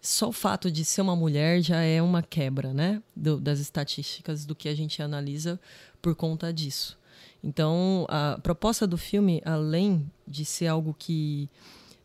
só 0.00 0.28
o 0.28 0.32
fato 0.32 0.70
de 0.70 0.84
ser 0.84 1.00
uma 1.00 1.16
mulher 1.16 1.60
já 1.60 1.82
é 1.82 2.00
uma 2.00 2.22
quebra, 2.22 2.72
né? 2.72 3.02
Do, 3.14 3.40
das 3.40 3.58
estatísticas 3.58 4.44
do 4.44 4.54
que 4.54 4.68
a 4.68 4.74
gente 4.74 5.02
analisa 5.02 5.60
por 6.00 6.14
conta 6.14 6.52
disso. 6.52 6.98
Então, 7.42 8.06
a 8.08 8.38
proposta 8.42 8.86
do 8.86 8.96
filme, 8.96 9.42
além 9.44 10.10
de 10.26 10.44
ser 10.44 10.66
algo 10.66 10.94
que 10.96 11.48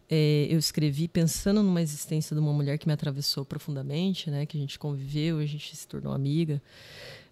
é, 0.10 0.48
eu 0.50 0.60
escrevi 0.60 1.08
pensando 1.08 1.64
numa 1.64 1.82
existência 1.82 2.36
de 2.36 2.42
uma 2.42 2.54
mulher 2.54 2.78
que 2.78 2.88
me 2.88 2.94
atravessou 2.94 3.46
profundamente, 3.46 4.30
né? 4.30 4.46
Que 4.46 4.58
a 4.58 4.60
gente 4.60 4.80
conviveu, 4.80 5.40
a 5.40 5.46
gente 5.46 5.76
se 5.76 5.88
tornou 5.88 6.14
amiga, 6.14 6.62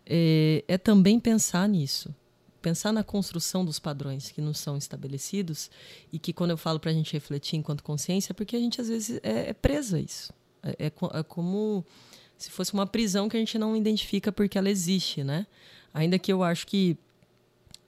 é, 0.06 0.64
é 0.68 0.78
também 0.78 1.20
pensar 1.20 1.68
nisso 1.68 2.14
pensar 2.62 2.94
na 2.94 3.04
construção 3.04 3.66
dos 3.66 3.80
padrões 3.80 4.30
que 4.30 4.40
não 4.40 4.54
são 4.54 4.78
estabelecidos 4.78 5.70
e 6.14 6.20
que 6.20 6.32
quando 6.32 6.52
eu 6.52 6.58
falo 6.58 6.80
para 6.80 6.92
a 6.92 6.94
gente 6.94 7.12
refletir 7.12 7.58
enquanto 7.58 7.84
consciência, 7.84 8.32
é 8.32 8.36
porque 8.36 8.56
a 8.56 8.60
gente 8.60 8.80
às 8.80 8.88
vezes 8.88 9.20
é, 9.24 9.50
é 9.50 9.54
presa 9.54 9.98
a 9.98 10.00
isso. 10.00 10.32
É, 10.64 10.88
é, 10.88 10.88
é, 10.88 11.24
como 11.24 11.86
se 12.38 12.50
fosse 12.50 12.74
uma 12.74 12.88
prisão 12.88 13.30
que 13.30 13.38
a 13.38 13.40
gente 13.40 13.58
não 13.58 13.76
identifica 13.76 14.32
porque 14.32 14.58
ela 14.58 14.70
existe, 14.70 15.24
né? 15.24 15.46
Ainda 15.94 16.18
que 16.18 16.32
eu 16.32 16.44
acho 16.44 16.66
que 16.66 16.98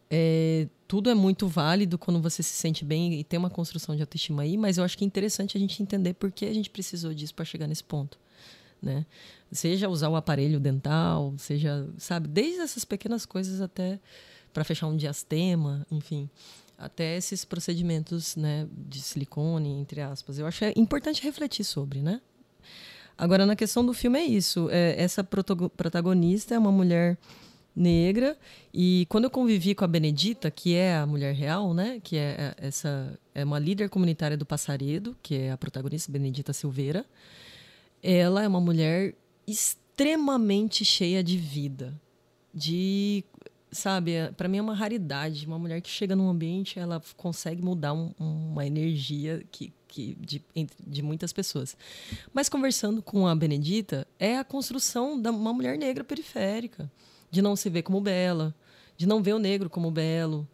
é, 0.09 0.67
tudo 0.87 1.09
é 1.09 1.15
muito 1.15 1.47
válido 1.47 1.97
quando 1.97 2.21
você 2.21 2.43
se 2.43 2.53
sente 2.53 2.85
bem 2.85 3.19
e 3.19 3.23
tem 3.23 3.39
uma 3.39 3.49
construção 3.49 3.95
de 3.95 4.01
autoestima 4.01 4.43
aí, 4.43 4.57
mas 4.57 4.77
eu 4.77 4.83
acho 4.83 4.97
que 4.97 5.03
é 5.03 5.07
interessante 5.07 5.57
a 5.57 5.59
gente 5.59 5.81
entender 5.81 6.13
por 6.13 6.31
que 6.31 6.45
a 6.45 6.53
gente 6.53 6.69
precisou 6.69 7.13
disso 7.13 7.33
para 7.33 7.45
chegar 7.45 7.67
nesse 7.67 7.83
ponto, 7.83 8.19
né? 8.81 9.05
Seja 9.51 9.89
usar 9.89 10.09
o 10.09 10.15
aparelho 10.15 10.59
dental, 10.59 11.33
seja, 11.37 11.87
sabe, 11.97 12.27
desde 12.27 12.59
essas 12.61 12.85
pequenas 12.85 13.25
coisas 13.25 13.61
até 13.61 13.99
para 14.53 14.63
fechar 14.63 14.87
um 14.87 14.95
diastema, 14.95 15.85
enfim, 15.89 16.29
até 16.77 17.17
esses 17.17 17.43
procedimentos, 17.43 18.35
né, 18.35 18.67
de 18.71 19.01
silicone, 19.01 19.69
entre 19.79 20.01
aspas. 20.01 20.37
Eu 20.37 20.45
acho 20.45 20.63
é 20.65 20.73
importante 20.75 21.23
refletir 21.23 21.63
sobre, 21.63 22.01
né? 22.01 22.21
Agora, 23.17 23.45
na 23.45 23.55
questão 23.55 23.85
do 23.85 23.93
filme 23.93 24.19
é 24.19 24.25
isso. 24.25 24.69
É, 24.71 24.95
essa 25.01 25.23
protagonista 25.23 26.55
é 26.55 26.59
uma 26.59 26.71
mulher 26.71 27.17
negra 27.75 28.37
e 28.73 29.05
quando 29.09 29.25
eu 29.25 29.29
convivi 29.31 29.73
com 29.73 29.83
a 29.83 29.87
Benedita, 29.87 30.51
que 30.51 30.75
é 30.75 30.95
a 30.95 31.05
mulher 31.05 31.33
real, 31.33 31.73
né, 31.73 31.99
que 32.03 32.17
é, 32.17 32.55
é 32.59 32.67
essa 32.67 33.17
é 33.33 33.43
uma 33.43 33.57
líder 33.57 33.89
comunitária 33.89 34.37
do 34.37 34.45
Passaredo, 34.45 35.15
que 35.23 35.35
é 35.35 35.51
a 35.51 35.57
protagonista 35.57 36.11
Benedita 36.11 36.53
Silveira, 36.53 37.05
ela 38.01 38.43
é 38.43 38.47
uma 38.47 38.61
mulher 38.61 39.15
extremamente 39.47 40.85
cheia 40.85 41.23
de 41.23 41.37
vida, 41.37 41.93
de 42.53 43.23
sabe, 43.73 44.13
é, 44.13 44.31
para 44.31 44.47
mim 44.47 44.57
é 44.57 44.61
uma 44.61 44.73
raridade. 44.73 45.45
Uma 45.45 45.59
mulher 45.59 45.81
que 45.81 45.89
chega 45.89 46.15
num 46.15 46.29
ambiente, 46.29 46.79
ela 46.79 47.01
consegue 47.17 47.61
mudar 47.61 47.93
um, 47.93 48.13
uma 48.19 48.65
energia 48.65 49.43
que, 49.51 49.73
que 49.87 50.15
de, 50.15 50.41
de 50.85 51.01
muitas 51.01 51.33
pessoas. 51.33 51.75
Mas 52.33 52.49
conversando 52.49 53.01
com 53.01 53.27
a 53.27 53.35
Benedita, 53.35 54.07
é 54.19 54.37
a 54.37 54.43
construção 54.43 55.19
de 55.19 55.29
uma 55.29 55.53
mulher 55.53 55.77
negra 55.77 56.03
periférica, 56.03 56.91
de 57.29 57.41
não 57.41 57.55
se 57.55 57.69
ver 57.69 57.83
como 57.83 57.99
bela, 57.99 58.55
de 58.95 59.05
não 59.05 59.21
ver 59.21 59.33
o 59.33 59.39
negro 59.39 59.69
como 59.69 59.91
belo. 59.91 60.47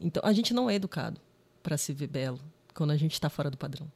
Então, 0.00 0.22
a 0.24 0.32
gente 0.32 0.52
não 0.52 0.68
é 0.68 0.74
educado 0.74 1.20
para 1.62 1.76
se 1.76 1.92
ver 1.92 2.06
belo 2.06 2.40
quando 2.74 2.90
a 2.90 2.96
gente 2.96 3.14
está 3.14 3.30
fora 3.30 3.50
do 3.50 3.56
padrão, 3.56 3.90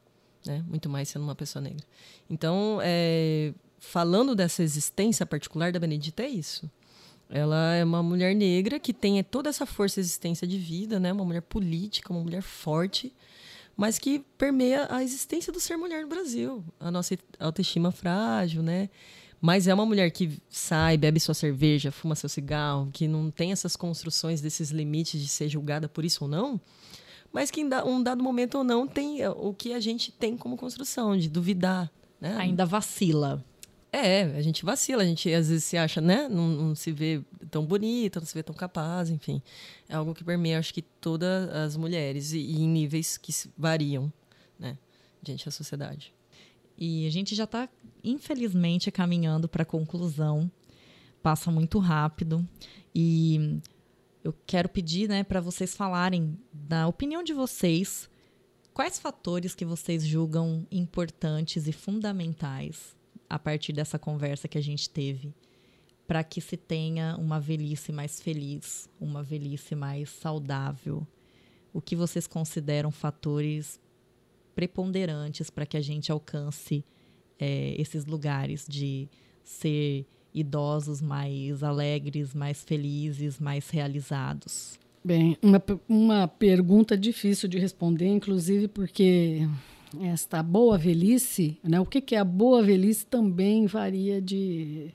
né? 0.45 0.65
Muito 0.67 0.89
mais 0.89 1.09
sendo 1.09 1.23
uma 1.23 1.35
pessoa 1.35 1.63
negra. 1.63 1.85
Então, 2.29 2.79
é, 2.83 3.53
falando 3.79 4.35
dessa 4.35 4.63
existência 4.63 5.27
particular 5.27 5.71
da 5.71 5.79
Benedita, 5.79 6.23
é 6.23 6.29
isso 6.29 6.71
ela 7.31 7.75
é 7.75 7.85
uma 7.85 8.03
mulher 8.03 8.35
negra 8.35 8.81
que 8.81 8.93
tem 8.93 9.23
toda 9.23 9.49
essa 9.49 9.65
força 9.65 10.01
e 10.01 10.03
existência 10.03 10.47
de 10.47 10.59
vida, 10.59 10.99
né? 10.99 11.13
Uma 11.13 11.25
mulher 11.25 11.43
política, 11.43 12.13
uma 12.13 12.23
mulher 12.23 12.43
forte, 12.43 13.13
mas 13.77 13.99
que 13.99 14.19
permeia 14.37 14.89
a 14.91 15.03
existência 15.03 15.53
do 15.53 15.61
ser 15.61 15.77
mulher 15.77 16.03
no 16.03 16.09
Brasil. 16.09 16.65
A 16.81 16.91
nossa 16.91 17.17
autoestima 17.39 17.93
frágil, 17.93 18.63
né? 18.63 18.91
Mas 19.41 19.69
é 19.69 19.73
uma 19.73 19.87
mulher 19.87 20.11
que 20.11 20.39
sai, 20.51 20.99
bebe 20.99 21.19
sua 21.19 21.33
cerveja, 21.33 21.91
fuma 21.91 22.15
seu 22.15 22.29
cigarro, 22.29 22.91
que 22.93 23.09
não 23.09 23.31
tem 23.31 23.53
essas 23.53 23.75
construções 23.75 24.41
desses 24.41 24.71
limites 24.71 25.21
de 25.21 25.29
ser 25.29 25.49
julgada 25.49 25.89
por 25.89 26.05
isso 26.05 26.25
ou 26.25 26.31
não, 26.31 26.61
mas 27.33 27.51
que 27.51 27.61
em 27.61 27.71
um 27.87 28.03
dado 28.03 28.23
momento 28.23 28.59
ou 28.59 28.65
não 28.65 28.87
tem 28.87 29.27
o 29.29 29.55
que 29.55 29.73
a 29.73 29.81
gente 29.81 30.13
tem 30.13 30.37
como 30.37 30.59
construção, 30.59 31.17
de 31.17 31.31
duvidar. 31.31 31.91
Né? 32.21 32.37
Ainda 32.37 32.67
vacila. 32.67 33.43
É, 33.93 34.23
a 34.23 34.41
gente 34.41 34.65
vacila, 34.65 35.03
a 35.03 35.07
gente 35.07 35.33
às 35.33 35.49
vezes 35.49 35.65
se 35.65 35.77
acha, 35.77 36.01
né? 36.01 36.29
Não, 36.29 36.49
não, 36.49 36.75
se 36.77 36.93
vê 36.93 37.23
tão 37.51 37.67
bonita, 37.67 38.21
não 38.21 38.27
se 38.27 38.35
vê 38.35 38.43
tão 38.43 38.55
capaz, 38.55 39.11
enfim. 39.11 39.43
É 39.89 39.97
algo 39.97 40.15
que 40.15 40.23
permeia, 40.23 40.59
acho 40.59 40.73
que 40.73 40.83
todas 40.83 41.51
as 41.51 41.77
mulheres 41.77 42.33
e, 42.33 42.39
e 42.39 42.63
em 42.63 42.69
níveis 42.69 43.19
que 43.19 43.33
variam, 43.59 44.13
né? 44.59 44.79
Diante 45.21 45.45
da 45.45 45.51
sociedade. 45.51 46.15
E 46.79 47.07
a 47.07 47.11
gente 47.11 47.35
já 47.35 47.45
está, 47.45 47.69
infelizmente, 48.03 48.91
caminhando 48.93 49.49
para 49.49 49.65
a 49.65 49.67
conclusão. 49.67 50.51
Passa 51.21 51.51
muito 51.51 51.79
rápido. 51.81 52.47
E 52.95 53.61
eu 54.23 54.33
quero 54.47 54.69
pedir 54.69 55.09
né, 55.09 55.25
para 55.25 55.41
vocês 55.41 55.77
falarem 55.77 56.39
da 56.53 56.87
opinião 56.87 57.25
de 57.25 57.35
vocês. 57.35 58.09
Quais 58.73 59.01
fatores 59.01 59.55
que 59.55 59.65
vocês 59.65 60.07
julgam 60.07 60.65
importantes 60.71 61.67
e 61.67 61.73
fundamentais 61.73 62.99
a 63.31 63.39
partir 63.39 63.73
dessa 63.73 63.97
conversa 63.97 64.49
que 64.49 64.59
a 64.59 64.61
gente 64.61 64.91
teve, 64.91 65.33
para 66.07 66.25
que 66.25 66.41
se 66.41 66.57
tenha 66.57 67.17
uma 67.17 67.39
velhice 67.39 67.93
mais 67.93 68.21
feliz, 68.21 68.91
uma 69.01 69.23
velhice 69.23 69.77
mais 69.77 70.11
saudável? 70.11 71.07
O 71.73 71.81
que 71.81 71.95
vocês 71.95 72.27
consideram 72.27 72.91
fatores 72.91 73.81
preponderantes 74.57 75.49
para 75.49 75.65
que 75.65 75.77
a 75.77 75.81
gente 75.81 76.11
alcance 76.11 76.85
é, 77.39 77.81
esses 77.81 78.05
lugares 78.05 78.67
de 78.69 79.09
ser 79.45 80.05
idosos 80.35 81.01
mais 81.01 81.63
alegres, 81.63 82.35
mais 82.35 82.65
felizes, 82.65 83.39
mais 83.39 83.71
realizados? 83.71 84.79
Bem, 85.05 85.39
uma, 85.41 85.63
uma 85.89 86.29
pergunta 86.29 86.97
difícil 86.99 87.49
de 87.49 87.59
responder, 87.59 88.09
inclusive 88.09 88.67
porque 88.67 89.49
esta 90.01 90.43
boa 90.43 90.79
velhice, 90.79 91.59
né? 91.63 91.81
O 91.81 91.87
que, 91.87 92.01
que 92.01 92.15
é 92.15 92.19
a 92.19 92.25
boa 92.25 92.63
velhice 92.63 93.05
também 93.07 93.67
varia 93.67 94.21
de, 94.21 94.91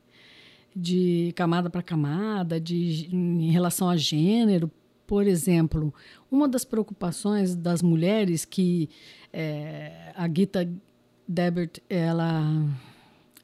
de 0.76 1.34
camada 1.36 1.70
para 1.70 1.82
camada, 1.82 2.60
de, 2.60 3.10
em 3.12 3.52
relação 3.52 3.90
a 3.90 3.98
gênero. 3.98 4.72
Por 5.06 5.28
exemplo, 5.28 5.94
uma 6.32 6.48
das 6.48 6.66
preocupações 6.66 7.56
das 7.56 7.82
mulheres 7.82 8.46
que 8.46 8.90
é, 9.32 10.12
a 10.16 10.28
Gita 10.28 10.68
Debert 11.28 11.80
ela 11.90 12.44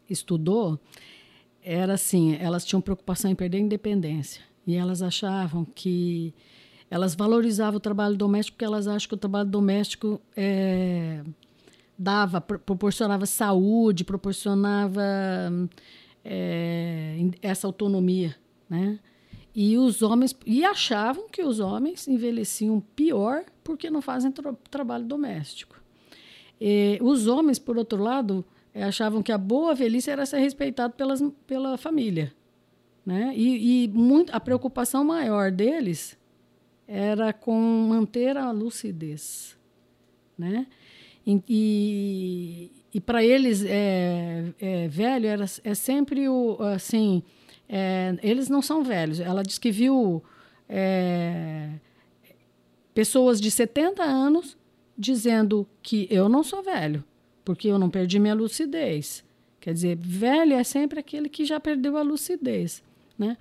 estudou 0.10 0.80
era 1.64 1.94
assim, 1.94 2.36
elas 2.40 2.66
tinham 2.66 2.82
preocupação 2.82 3.30
em 3.30 3.36
perder 3.36 3.58
a 3.58 3.62
independência 3.62 4.42
e 4.66 4.76
elas 4.76 5.02
achavam 5.02 5.66
que 5.66 6.34
elas 6.92 7.16
valorizavam 7.16 7.78
o 7.78 7.80
trabalho 7.80 8.18
doméstico 8.18 8.58
porque 8.58 8.66
elas 8.66 8.86
acham 8.86 9.08
que 9.08 9.16
o 9.16 9.18
trabalho 9.18 9.50
doméstico 9.50 10.20
é, 10.36 11.24
dava, 11.98 12.42
proporcionava 12.42 13.26
saúde, 13.26 14.04
proporcionava 14.04 15.02
é, 16.26 17.16
essa 17.42 17.66
autonomia, 17.66 18.36
né? 18.70 19.00
E 19.56 19.78
os 19.78 20.02
homens 20.02 20.36
e 20.46 20.66
achavam 20.66 21.30
que 21.30 21.42
os 21.42 21.62
homens 21.62 22.10
envelheciam 22.10 22.82
pior 22.94 23.46
porque 23.64 23.90
não 23.90 24.02
fazem 24.02 24.30
tra 24.30 24.54
trabalho 24.70 25.06
doméstico. 25.06 25.82
E 26.60 27.00
os 27.02 27.26
homens, 27.26 27.58
por 27.58 27.78
outro 27.78 28.04
lado, 28.04 28.44
achavam 28.76 29.24
que 29.24 29.32
a 29.32 29.38
boa 29.38 29.74
velhice 29.74 30.10
era 30.10 30.26
ser 30.26 30.40
respeitado 30.40 30.94
pelas, 30.96 31.24
pela 31.48 31.78
família, 31.78 32.34
né? 33.06 33.34
E, 33.34 33.86
e 33.86 33.88
muito, 33.88 34.34
a 34.36 34.42
preocupação 34.42 35.06
maior 35.06 35.52
deles 35.52 36.20
era 36.94 37.32
com 37.32 37.56
manter 37.88 38.36
a 38.36 38.52
lucidez, 38.52 39.58
né? 40.38 40.68
E, 41.26 41.42
e, 41.48 42.72
e 42.94 43.00
para 43.00 43.24
eles, 43.24 43.64
é, 43.64 44.54
é, 44.60 44.88
velho 44.90 45.28
era, 45.28 45.46
é 45.64 45.74
sempre 45.74 46.28
o, 46.28 46.58
assim, 46.62 47.24
é, 47.70 48.18
eles 48.22 48.50
não 48.50 48.62
são 48.62 48.84
velhos. 48.84 49.22
Ela 49.22 49.42
diz 49.42 49.58
que 49.58 49.72
viu 49.72 50.22
é, 50.68 51.70
pessoas 52.94 53.40
de 53.40 53.50
70 53.50 54.04
anos 54.04 54.58
dizendo 54.98 55.66
que 55.82 56.08
eu 56.12 56.28
não 56.28 56.44
sou 56.44 56.62
velho, 56.62 57.06
porque 57.46 57.70
eu 57.70 57.80
não 57.80 57.90
perdi 57.90 58.20
minha 58.20 58.36
lucidez. 58.36 59.24
Quer 59.62 59.74
dizer, 59.74 59.96
velho 59.96 60.56
é 60.56 60.64
sempre 60.64 61.00
aquele 61.00 61.30
que 61.30 61.46
já 61.46 61.58
perdeu 61.58 61.96
a 61.96 62.02
lucidez, 62.02 62.84
né? 63.18 63.38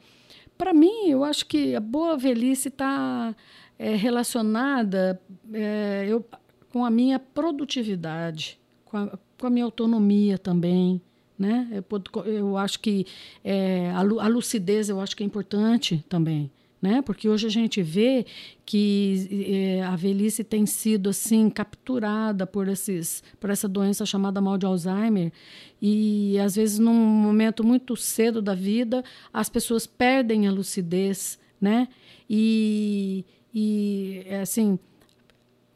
Para 0.61 0.75
mim, 0.75 1.09
eu 1.09 1.25
acho 1.25 1.47
que 1.47 1.75
a 1.75 1.81
boa 1.81 2.19
velhice 2.19 2.69
está 2.69 3.35
é, 3.79 3.95
relacionada 3.97 5.19
é, 5.55 6.05
eu, 6.07 6.23
com 6.71 6.85
a 6.85 6.91
minha 6.91 7.19
produtividade, 7.19 8.61
com 8.85 8.99
a, 8.99 9.19
com 9.39 9.47
a 9.47 9.49
minha 9.49 9.65
autonomia 9.65 10.37
também. 10.37 11.01
Né? 11.39 11.67
Eu, 11.73 12.25
eu 12.27 12.59
acho 12.59 12.79
que 12.81 13.07
é, 13.43 13.91
a, 13.93 14.01
a 14.01 14.29
lucidez 14.29 14.91
eu 14.91 15.01
acho 15.01 15.17
que 15.17 15.23
é 15.23 15.27
importante 15.27 16.05
também 16.11 16.51
né? 16.81 17.03
Porque 17.03 17.29
hoje 17.29 17.47
a 17.47 17.51
gente 17.51 17.83
vê 17.83 18.25
que 18.65 19.47
é, 19.49 19.83
a 19.83 19.97
velhice 19.97 20.43
tem 20.43 20.65
sido 20.65 21.11
assim 21.11 21.51
capturada 21.51 22.47
por 22.47 22.69
esses, 22.69 23.23
por 23.39 23.51
essa 23.51 23.69
doença 23.69 24.07
chamada 24.07 24.41
mal 24.41 24.57
de 24.57 24.65
Alzheimer 24.65 25.33
e 25.81 26.39
às 26.39 26.57
vezes 26.57 26.79
num 26.79 26.95
momento 26.95 27.63
muito 27.63 27.97
cedo 27.97 28.41
da 28.41 28.55
vida 28.55 29.05
as 29.33 29.49
pessoas 29.49 29.87
perdem 29.87 30.49
a 30.49 30.53
lucidez, 30.53 31.39
né? 31.61 31.89
E, 32.29 33.25
e 33.53 34.23
é 34.27 34.41
assim 34.41 34.79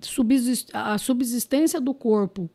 subsist, 0.00 0.70
a 0.72 0.96
subsistência 0.96 1.80
do 1.80 1.92
corpo 1.92 2.48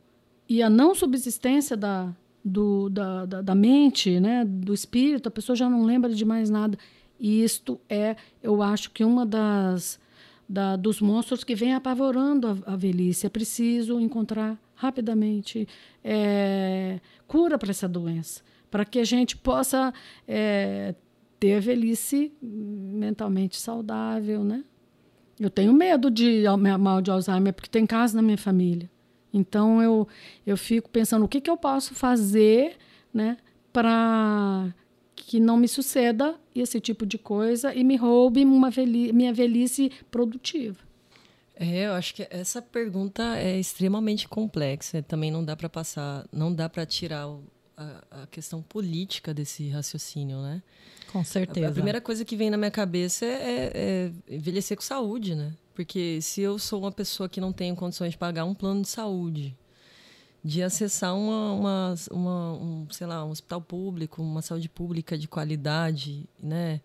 e 0.47 0.64
a 0.64 0.70
não 0.70 0.95
subsistência 0.95 1.78
da, 1.78 2.16
do, 2.43 2.89
da, 2.89 3.26
da, 3.26 3.41
da 3.41 3.56
mente, 3.56 4.20
né? 4.20 4.43
Do 4.43 4.74
espírito, 4.74 5.28
a 5.28 5.32
pessoa 5.32 5.56
já 5.56 5.70
não 5.70 5.84
lembra 5.84 6.12
de 6.12 6.26
mais 6.26 6.50
nada 6.50 6.78
e 7.20 7.43
isto 7.43 7.80
é, 7.89 8.15
eu 8.41 8.61
acho 8.61 8.91
que 8.91 9.03
uma 9.03 9.26
das 9.26 9.99
da, 10.49 10.76
dos 10.76 10.99
monstros 10.99 11.43
que 11.43 11.53
vem 11.53 11.76
apavorando 11.76 12.63
a, 12.65 12.74
a 12.74 12.76
velhice. 12.76 13.28
É 13.28 13.30
preciso 13.30 13.99
encontrar 13.99 14.57
rapidamente 14.74 15.67
é, 16.03 16.99
cura 17.28 17.57
para 17.57 17.70
essa 17.70 17.88
doença, 17.88 18.41
para 18.72 18.84
que 18.84 18.97
a 18.97 19.03
gente 19.03 19.38
possa 19.38 19.93
é, 20.28 20.95
ter 21.39 21.55
a 21.55 21.59
velhice 21.59 22.34
mentalmente 22.41 23.57
saudável, 23.57 24.43
né? 24.43 24.63
Eu 25.39 25.49
tenho 25.49 25.72
medo 25.72 26.09
de 26.11 26.43
mal 26.80 27.01
de 27.01 27.11
Alzheimer 27.11 27.53
porque 27.53 27.70
tem 27.70 27.86
casos 27.86 28.13
na 28.13 28.22
minha 28.22 28.38
família. 28.38 28.89
Então 29.32 29.82
eu 29.82 30.07
eu 30.45 30.57
fico 30.57 30.89
pensando 30.89 31.24
o 31.24 31.28
que, 31.28 31.39
que 31.39 31.49
eu 31.49 31.55
posso 31.55 31.93
fazer, 31.93 32.76
né, 33.13 33.38
para 33.72 34.74
que 35.15 35.39
não 35.39 35.55
me 35.55 35.67
suceda 35.67 36.36
esse 36.62 36.80
tipo 36.80 37.05
de 37.05 37.18
coisa 37.18 37.74
e 37.74 37.84
me 37.84 37.95
roube 37.95 38.43
uma 38.43 38.70
veli 38.70 39.12
minha 39.14 39.34
velhice 39.34 39.91
produtiva. 40.10 40.78
É, 41.55 41.88
eu 41.88 41.93
acho 41.93 42.16
que 42.16 42.26
essa 42.30 42.62
pergunta 42.62 43.38
é 43.38 43.60
extremamente 43.60 44.30
complexa. 44.30 45.01
Também 45.01 45.30
não 45.30 45.43
dá 45.43 45.57
para 45.57 45.68
passar, 45.68 46.26
não 46.32 46.53
dá 46.53 46.70
para 46.70 46.86
tirar 46.86 47.28
o, 47.28 47.43
a, 47.76 48.24
a, 48.24 48.28
questão 48.28 48.62
política 48.62 49.34
desse 49.34 49.68
raciocínio, 49.68 50.41
né? 50.41 50.64
Com 51.12 51.22
certeza. 51.22 51.68
A, 51.68 51.70
a, 51.70 51.74
primeira 51.74 51.99
coisa 51.99 52.24
que 52.24 52.38
vem 52.38 52.49
na 52.49 52.55
minha 52.55 52.72
cabeça 52.72 53.26
é, 53.26 53.30
é, 53.30 54.12
é 54.30 54.36
envelhecer 54.36 54.78
com 54.78 54.84
saúde, 54.84 55.36
né? 55.36 55.53
Porque 55.74 56.22
se 56.22 56.41
eu 56.41 56.57
sou 56.57 56.82
uma 56.82 56.91
pessoa 56.93 57.28
que 57.28 57.41
não 57.41 57.51
tenho 57.51 57.76
condições 57.76 58.12
de 58.12 58.18
pagar 58.18 58.45
um 58.45 58.53
plano 58.53 58.82
de 58.82 58.89
saúde, 58.89 59.53
de 60.44 60.64
acessar 60.64 61.16
uma, 61.16 61.54
uma, 61.54 61.96
uma, 62.12 62.54
um, 62.54 62.88
sei 62.90 63.08
lá, 63.08 63.26
um 63.26 63.30
hospital 63.30 63.62
público, 63.62 64.22
uma 64.22 64.42
saúde 64.42 64.70
pública 64.70 65.18
de 65.18 65.28
qualidade, 65.28 66.26
né? 66.42 66.82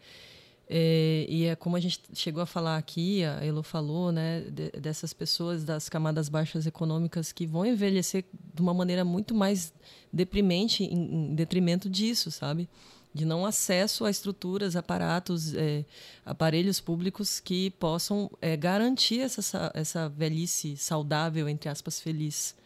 É, 0.69 1.27
e 1.29 1.45
é 1.45 1.55
como 1.55 1.77
a 1.77 1.81
gente 1.81 2.01
chegou 2.15 2.43
a 2.43 2.47
falar 2.47 2.79
aqui, 2.79 3.23
a 3.23 3.45
Elo 3.45 3.63
falou, 3.63 4.11
né, 4.11 4.41
de, 4.41 4.71
dessas 4.71 5.13
pessoas 5.13 5.63
das 5.63 5.91
camadas 5.91 6.31
baixas 6.31 6.67
econômicas 6.67 7.33
que 7.33 7.47
vão 7.47 7.67
envelhecer 7.67 8.25
de 8.55 8.63
uma 8.63 8.73
maneira 8.73 9.05
muito 9.05 9.35
mais 9.35 9.75
deprimente 10.11 10.83
em, 10.85 11.33
em 11.33 11.35
detrimento 11.35 11.89
disso, 11.91 12.31
sabe? 12.31 12.69
De 13.13 13.27
não 13.27 13.45
acesso 13.45 14.07
a 14.07 14.11
estruturas, 14.11 14.75
aparatos, 14.75 15.55
é, 15.55 15.85
aparelhos 16.25 16.81
públicos 16.81 17.39
que 17.41 17.71
possam 17.73 18.31
é, 18.41 18.57
garantir 18.57 19.21
essa, 19.21 19.71
essa 19.75 20.09
velhice 20.09 20.77
saudável, 20.79 21.49
entre 21.49 21.69
aspas, 21.69 22.01
feliz 22.01 22.57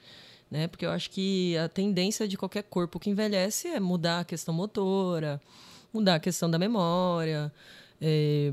né? 0.51 0.67
Porque 0.69 0.87
eu 0.87 0.91
acho 0.91 1.11
que 1.11 1.57
a 1.59 1.69
tendência 1.69 2.27
de 2.27 2.37
qualquer 2.37 2.63
corpo 2.63 2.99
que 2.99 3.11
envelhece 3.11 3.69
é 3.69 3.81
mudar 3.81 4.21
a 4.21 4.25
questão 4.25 4.55
motora, 4.55 5.41
mudar 5.93 6.17
a 6.17 6.21
questão 6.21 6.51
da 6.51 6.59
memória. 6.59 7.53
É, 8.01 8.53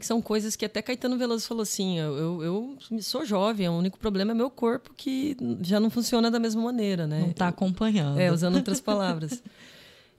que 0.00 0.06
são 0.06 0.20
coisas 0.22 0.56
que 0.56 0.64
até 0.64 0.80
Caetano 0.80 1.18
Veloso 1.18 1.46
falou 1.46 1.62
assim: 1.62 1.98
eu, 1.98 2.42
eu, 2.42 2.76
sou 3.00 3.24
jovem, 3.24 3.68
o 3.68 3.72
único 3.72 3.98
problema 3.98 4.32
é 4.32 4.34
meu 4.34 4.50
corpo 4.50 4.92
que 4.96 5.36
já 5.62 5.78
não 5.78 5.90
funciona 5.90 6.30
da 6.30 6.40
mesma 6.40 6.62
maneira, 6.62 7.06
né? 7.06 7.20
Não 7.20 7.30
está 7.30 7.48
acompanhando. 7.48 8.18
É, 8.18 8.32
usando 8.32 8.56
outras 8.56 8.80
palavras. 8.80 9.42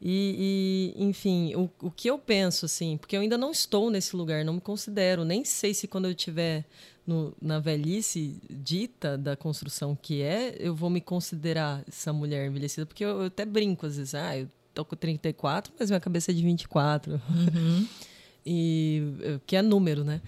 E, 0.03 0.95
e, 0.97 1.03
enfim, 1.03 1.53
o, 1.53 1.69
o 1.79 1.91
que 1.91 2.09
eu 2.09 2.17
penso, 2.17 2.65
assim, 2.65 2.97
porque 2.97 3.15
eu 3.15 3.21
ainda 3.21 3.37
não 3.37 3.51
estou 3.51 3.91
nesse 3.91 4.15
lugar, 4.15 4.43
não 4.43 4.53
me 4.53 4.59
considero, 4.59 5.23
nem 5.23 5.45
sei 5.45 5.75
se 5.75 5.87
quando 5.87 6.07
eu 6.07 6.15
tiver 6.15 6.65
no, 7.05 7.33
na 7.41 7.59
velhice 7.59 8.39
dita 8.49 9.17
da 9.17 9.35
construção 9.35 9.97
que 9.99 10.21
é, 10.21 10.55
eu 10.59 10.75
vou 10.75 10.89
me 10.89 11.01
considerar 11.01 11.83
essa 11.87 12.13
mulher 12.13 12.47
envelhecida, 12.47 12.85
porque 12.85 13.03
eu, 13.03 13.21
eu 13.21 13.25
até 13.25 13.45
brinco 13.45 13.85
às 13.85 13.97
vezes, 13.97 14.15
ah, 14.15 14.37
eu 14.37 14.47
tô 14.73 14.85
com 14.85 14.95
34, 14.95 15.73
mas 15.79 15.89
minha 15.89 15.99
cabeça 15.99 16.31
é 16.31 16.33
de 16.33 16.41
24. 16.41 17.13
Uhum. 17.13 17.87
e 18.45 19.39
que 19.45 19.55
é 19.55 19.61
número, 19.61 20.03
né? 20.03 20.21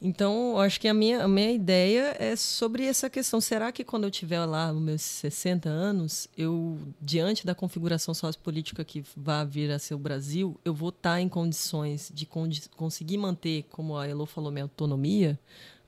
Então, 0.00 0.52
eu 0.52 0.60
acho 0.60 0.80
que 0.80 0.86
a 0.86 0.94
minha, 0.94 1.24
a 1.24 1.28
minha 1.28 1.50
ideia 1.50 2.16
é 2.20 2.36
sobre 2.36 2.84
essa 2.84 3.10
questão. 3.10 3.40
Será 3.40 3.72
que 3.72 3.82
quando 3.82 4.04
eu 4.04 4.10
tiver 4.12 4.44
lá 4.44 4.72
nos 4.72 4.80
meus 4.80 5.02
60 5.02 5.68
anos, 5.68 6.28
eu, 6.36 6.78
diante 7.00 7.44
da 7.44 7.52
configuração 7.52 8.14
sociopolítica 8.14 8.84
que 8.84 9.02
vai 9.16 9.44
vir 9.44 9.72
a 9.72 9.78
ser 9.78 9.94
o 9.94 9.98
Brasil, 9.98 10.58
eu 10.64 10.72
vou 10.72 10.90
estar 10.90 11.20
em 11.20 11.28
condições 11.28 12.12
de 12.14 12.28
conseguir 12.76 13.18
manter, 13.18 13.64
como 13.70 13.96
a 13.96 14.06
Elo 14.06 14.24
falou, 14.24 14.52
minha 14.52 14.64
autonomia? 14.64 15.38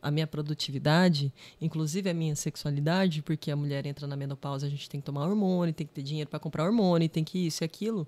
A 0.03 0.11
minha 0.11 0.27
produtividade, 0.27 1.33
inclusive 1.61 2.09
a 2.09 2.15
minha 2.15 2.35
sexualidade, 2.35 3.23
porque 3.23 3.51
a 3.51 3.57
mulher 3.57 3.87
entra 3.87 4.07
na 4.07 4.17
menopausa, 4.17 4.67
a 4.67 4.71
gente 4.71 4.89
tem 4.89 5.01
que 5.01 5.07
tomar 5.07 5.27
hormônio, 5.27 5.75
tem 5.75 5.87
que 5.87 5.93
ter 5.93 6.03
dinheiro 6.03 6.29
para 6.29 6.39
comprar 6.39 6.65
hormônio, 6.65 7.09
tem 7.09 7.25
que 7.25 7.47
isso 7.47 7.63
e 7.63 7.65
aquilo. 7.65 8.07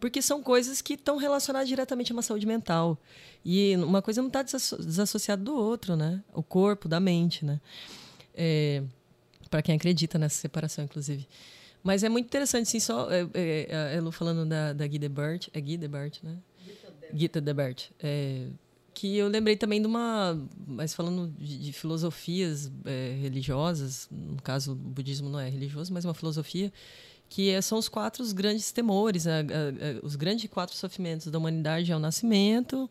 Porque 0.00 0.22
são 0.22 0.42
coisas 0.42 0.80
que 0.80 0.94
estão 0.94 1.16
relacionadas 1.16 1.68
diretamente 1.68 2.12
a 2.12 2.14
uma 2.14 2.22
saúde 2.22 2.46
mental. 2.46 2.96
E 3.44 3.76
uma 3.76 4.00
coisa 4.00 4.20
não 4.22 4.28
está 4.28 4.42
desassociada 4.42 5.42
do 5.42 5.54
outro, 5.54 5.96
né? 5.96 6.22
O 6.32 6.42
corpo, 6.42 6.88
da 6.88 7.00
mente, 7.00 7.44
né? 7.44 7.60
É, 8.32 8.84
para 9.50 9.60
quem 9.60 9.74
acredita 9.74 10.16
nessa 10.16 10.36
separação, 10.36 10.84
inclusive. 10.84 11.26
Mas 11.82 12.04
é 12.04 12.08
muito 12.08 12.26
interessante, 12.26 12.68
sim, 12.68 12.78
só 12.78 13.10
é, 13.10 13.26
é, 13.34 13.74
a 13.74 13.96
Elu 13.96 14.12
falando 14.12 14.48
da, 14.48 14.72
da 14.72 14.86
Guy 14.86 14.98
Debert. 15.00 15.48
É 15.52 15.60
Guy 15.60 15.76
Debert, 15.76 16.18
né? 16.22 16.36
Gita 17.12 17.40
Debert. 17.40 17.90
É, 18.00 18.48
que 18.98 19.16
eu 19.16 19.28
lembrei 19.28 19.56
também 19.56 19.80
de 19.80 19.86
uma. 19.86 20.36
Mas 20.66 20.92
falando 20.92 21.32
de, 21.38 21.56
de 21.56 21.72
filosofias 21.72 22.68
é, 22.84 23.16
religiosas, 23.22 24.08
no 24.10 24.42
caso, 24.42 24.72
o 24.72 24.74
budismo 24.74 25.28
não 25.28 25.38
é 25.38 25.48
religioso, 25.48 25.92
mas 25.92 26.04
uma 26.04 26.14
filosofia, 26.14 26.72
que 27.28 27.48
é, 27.48 27.60
são 27.60 27.78
os 27.78 27.88
quatro 27.88 28.24
grandes 28.34 28.72
temores, 28.72 29.24
a, 29.28 29.44
os 30.02 30.16
grandes 30.16 30.50
quatro 30.50 30.74
sofrimentos 30.74 31.28
da 31.28 31.38
humanidade 31.38 31.92
é 31.92 31.96
o 31.96 32.00
nascimento, 32.00 32.90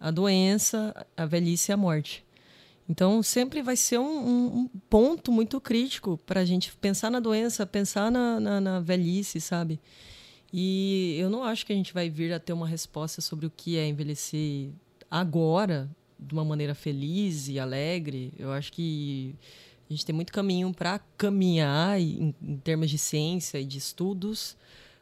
a 0.00 0.10
doença, 0.10 1.06
a 1.14 1.26
velhice 1.26 1.70
e 1.70 1.74
a 1.74 1.76
morte. 1.76 2.24
Então, 2.88 3.22
sempre 3.22 3.60
vai 3.60 3.76
ser 3.76 3.98
um, 3.98 4.60
um 4.60 4.68
ponto 4.88 5.30
muito 5.30 5.60
crítico 5.60 6.18
para 6.24 6.40
a 6.40 6.44
gente 6.46 6.74
pensar 6.76 7.10
na 7.10 7.20
doença, 7.20 7.66
pensar 7.66 8.10
na, 8.10 8.40
na, 8.40 8.60
na 8.62 8.80
velhice, 8.80 9.42
sabe? 9.42 9.78
E 10.50 11.16
eu 11.18 11.28
não 11.28 11.44
acho 11.44 11.66
que 11.66 11.72
a 11.72 11.76
gente 11.76 11.92
vai 11.92 12.08
vir 12.08 12.32
a 12.32 12.40
ter 12.40 12.54
uma 12.54 12.66
resposta 12.66 13.20
sobre 13.20 13.44
o 13.44 13.50
que 13.50 13.76
é 13.76 13.86
envelhecer 13.86 14.70
agora 15.14 15.88
de 16.18 16.34
uma 16.34 16.44
maneira 16.44 16.74
feliz 16.74 17.48
e 17.48 17.60
alegre. 17.60 18.32
Eu 18.36 18.50
acho 18.50 18.72
que 18.72 19.36
a 19.88 19.92
gente 19.92 20.04
tem 20.04 20.14
muito 20.14 20.32
caminho 20.32 20.74
para 20.74 20.98
caminhar 21.16 22.00
em, 22.00 22.34
em, 22.42 22.56
termos 22.56 22.90
de 22.90 22.98
ciência 22.98 23.60
e 23.60 23.64
de 23.64 23.78
estudos 23.78 24.56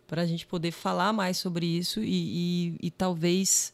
para 0.07 0.21
a 0.21 0.27
gente 0.27 0.47
poder 0.47 0.71
falar 0.71 1.15
mais 1.15 1.39
sobre 1.39 1.65
isso 1.65 2.01
e, 2.01 2.75
e, 2.77 2.89
e 2.89 2.91
talvez 2.91 3.73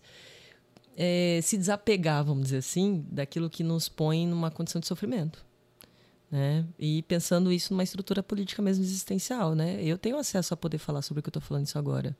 é, 0.96 1.40
se 1.42 1.56
desapegar, 1.56 2.24
vamos 2.24 2.44
dizer 2.44 2.58
assim, 2.58 3.04
daquilo 3.10 3.50
que 3.50 3.64
nos 3.64 3.88
põe 3.88 4.24
numa 4.24 4.50
condição 4.50 4.80
de 4.80 4.86
sofrimento. 4.86 5.44
Né? 6.30 6.64
E 6.78 7.02
pensando 7.02 7.50
isso 7.50 7.72
numa 7.72 7.82
estrutura 7.82 8.22
política 8.22 8.62
mesmo 8.62 8.84
existencial, 8.84 9.56
né? 9.56 9.82
Eu 9.82 9.98
tenho 9.98 10.18
acesso 10.18 10.54
a 10.54 10.56
poder 10.56 10.78
falar 10.78 11.02
sobre 11.02 11.18
o 11.18 11.22
que 11.22 11.28
eu 11.28 11.30
estou 11.30 11.42
falando 11.42 11.66
isso 11.66 11.78
agora. 11.78 12.14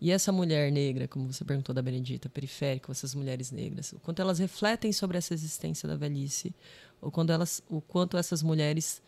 E 0.00 0.12
essa 0.12 0.30
mulher 0.30 0.70
negra, 0.70 1.08
como 1.08 1.32
você 1.32 1.44
perguntou 1.44 1.74
da 1.74 1.82
Benedita, 1.82 2.28
periférica, 2.28 2.92
essas 2.92 3.14
mulheres 3.14 3.50
negras, 3.50 3.92
o 3.92 3.98
quanto 3.98 4.22
elas 4.22 4.38
refletem 4.38 4.92
sobre 4.92 5.18
essa 5.18 5.34
existência 5.34 5.88
da 5.88 5.96
velhice, 5.96 6.54
ou 7.00 7.10
quando 7.10 7.30
elas, 7.30 7.62
o 7.68 7.80
quanto 7.80 8.16
essas 8.16 8.42
mulheres, 8.42 9.02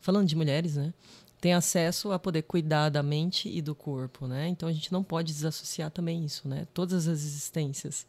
falando 0.00 0.28
de 0.28 0.36
mulheres, 0.36 0.76
né, 0.76 0.92
têm 1.40 1.54
acesso 1.54 2.12
a 2.12 2.18
poder 2.18 2.42
cuidar 2.42 2.88
da 2.90 3.02
mente 3.02 3.48
e 3.48 3.60
do 3.60 3.74
corpo, 3.74 4.26
né? 4.26 4.48
Então 4.48 4.68
a 4.68 4.72
gente 4.72 4.90
não 4.92 5.02
pode 5.02 5.32
desassociar 5.32 5.90
também 5.90 6.24
isso, 6.24 6.48
né? 6.48 6.66
Todas 6.72 7.06
as 7.06 7.20
existências 7.22 8.06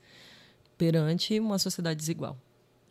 perante 0.77 1.37
uma 1.39 1.59
sociedade 1.59 1.99
desigual. 1.99 2.37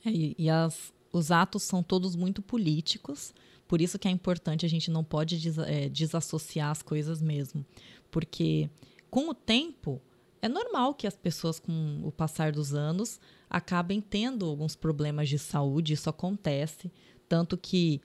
É, 0.05 0.11
e, 0.11 0.51
as, 0.51 0.93
os 1.13 1.31
atos 1.31 1.63
são 1.63 1.83
todos 1.83 2.15
muito 2.15 2.43
políticos, 2.43 3.33
por 3.67 3.81
isso 3.81 3.99
que 3.99 4.07
é 4.07 4.11
importante 4.11 4.67
a 4.67 4.69
gente 4.69 4.91
não 4.91 5.03
pode 5.03 5.39
des, 5.41 5.57
é, 5.59 5.89
desassociar 5.89 6.71
as 6.71 6.83
coisas 6.83 7.23
mesmo, 7.23 7.65
porque 8.11 8.69
com 9.15 9.29
o 9.29 9.35
tempo 9.35 10.03
é 10.43 10.49
normal 10.49 10.93
que 10.93 11.07
as 11.07 11.17
pessoas, 11.17 11.61
com 11.61 12.01
o 12.03 12.11
passar 12.11 12.51
dos 12.51 12.75
anos, 12.75 13.21
acabem 13.49 14.01
tendo 14.01 14.45
alguns 14.45 14.75
problemas 14.75 15.29
de 15.29 15.39
saúde, 15.39 15.93
isso 15.93 16.11
acontece, 16.11 16.91
tanto 17.29 17.57
que 17.57 18.01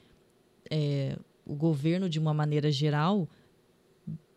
é, 0.69 1.17
o 1.43 1.55
governo, 1.55 2.07
de 2.07 2.19
uma 2.19 2.31
maneira 2.31 2.71
geral, 2.71 3.27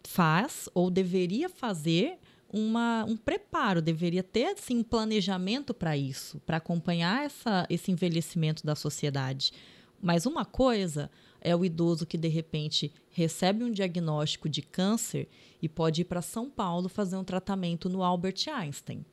faz 0.03 0.66
ou 0.73 0.91
deveria 0.91 1.51
fazer 1.51 2.18
uma, 2.51 3.05
um 3.05 3.18
preparo, 3.18 3.83
deveria 3.83 4.23
ter 4.23 4.47
assim, 4.47 4.79
um 4.79 4.83
planejamento 4.83 5.75
para 5.75 5.95
isso, 5.95 6.41
para 6.47 6.57
acompanhar 6.57 7.27
essa, 7.27 7.66
esse 7.68 7.93
envelhecimento 7.93 8.64
da 8.64 8.75
sociedade. 8.75 9.53
Mas 10.01 10.25
uma 10.25 10.47
coisa 10.47 11.11
é 11.43 11.55
o 11.55 11.64
idoso 11.64 12.07
que 12.07 12.16
de 12.16 12.28
repente 12.28 12.93
recebe 13.11 13.64
um 13.64 13.70
diagnóstico 13.70 14.49
de 14.49 14.62
câncer 14.62 15.28
e 15.61 15.68
pode 15.68 16.03
ir 16.03 16.05
para 16.05 16.22
São 16.22 16.49
Paulo 16.49 16.88
fazer 16.88 17.16
um 17.16 17.24
tratamento 17.24 17.88
no 17.88 18.03
Albert 18.03 18.49
Einstein. 18.49 19.05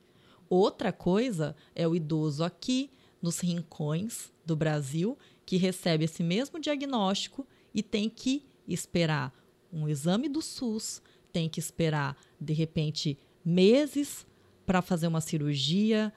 Outra 0.48 0.92
coisa 0.92 1.56
é 1.74 1.86
o 1.86 1.94
idoso 1.94 2.44
aqui 2.44 2.90
nos 3.20 3.40
rincões 3.40 4.32
do 4.46 4.56
Brasil 4.56 5.18
que 5.44 5.56
recebe 5.56 6.04
esse 6.04 6.22
mesmo 6.22 6.60
diagnóstico 6.60 7.46
e 7.74 7.82
tem 7.82 8.08
que 8.08 8.44
esperar 8.66 9.34
um 9.72 9.88
exame 9.88 10.28
do 10.28 10.40
SUS, 10.40 11.02
tem 11.32 11.48
que 11.48 11.58
esperar 11.58 12.16
de 12.40 12.52
repente 12.52 13.18
meses 13.44 14.26
para 14.64 14.80
fazer 14.80 15.08
uma 15.08 15.20
cirurgia, 15.20 16.12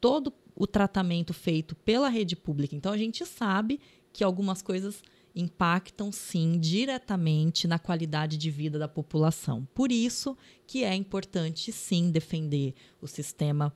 todo 0.00 0.32
o 0.56 0.66
tratamento 0.66 1.32
feito 1.32 1.74
pela 1.76 2.08
rede 2.08 2.34
pública. 2.34 2.74
Então 2.74 2.92
a 2.92 2.98
gente 2.98 3.24
sabe 3.24 3.80
que 4.12 4.22
algumas 4.22 4.62
coisas 4.62 5.02
impactam 5.34 6.12
sim 6.12 6.58
diretamente 6.58 7.66
na 7.66 7.78
qualidade 7.78 8.36
de 8.36 8.50
vida 8.50 8.78
da 8.78 8.86
população. 8.86 9.66
Por 9.74 9.90
isso 9.90 10.36
que 10.66 10.84
é 10.84 10.94
importante 10.94 11.72
sim 11.72 12.10
defender 12.10 12.74
o 13.00 13.06
sistema 13.06 13.74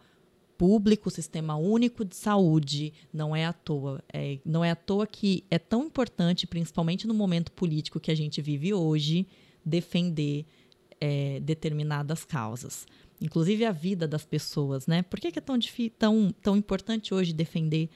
público, 0.57 1.09
o 1.09 1.13
sistema 1.13 1.57
único 1.57 2.05
de 2.05 2.17
saúde, 2.17 2.93
não 3.13 3.35
é 3.35 3.45
à 3.45 3.53
toa. 3.53 4.03
É, 4.13 4.39
não 4.45 4.65
é 4.65 4.73
à 4.73 4.77
toa 4.77 5.07
que 5.07 5.45
é 5.51 5.59
tão 5.59 5.85
importante, 5.85 6.47
principalmente 6.47 7.07
no 7.07 7.15
momento 7.15 7.53
político 7.53 8.01
que 8.01 8.11
a 8.11 8.15
gente 8.15 8.43
vive 8.43 8.75
hoje, 8.75 9.27
defender 9.65 10.45
é, 11.01 11.41
determinadas 11.41 12.25
causas. 12.25 12.87
Inclusive 13.21 13.65
a 13.65 13.73
vida 13.73 14.07
das 14.07 14.25
pessoas, 14.25 14.87
né? 14.87 15.03
Por 15.03 15.19
que, 15.19 15.29
é 15.29 15.41
tão, 15.41 15.59
tão, 15.99 16.35
tão 16.43 16.57
importante 16.57 17.13
hoje 17.13 17.33
defender 17.33 17.89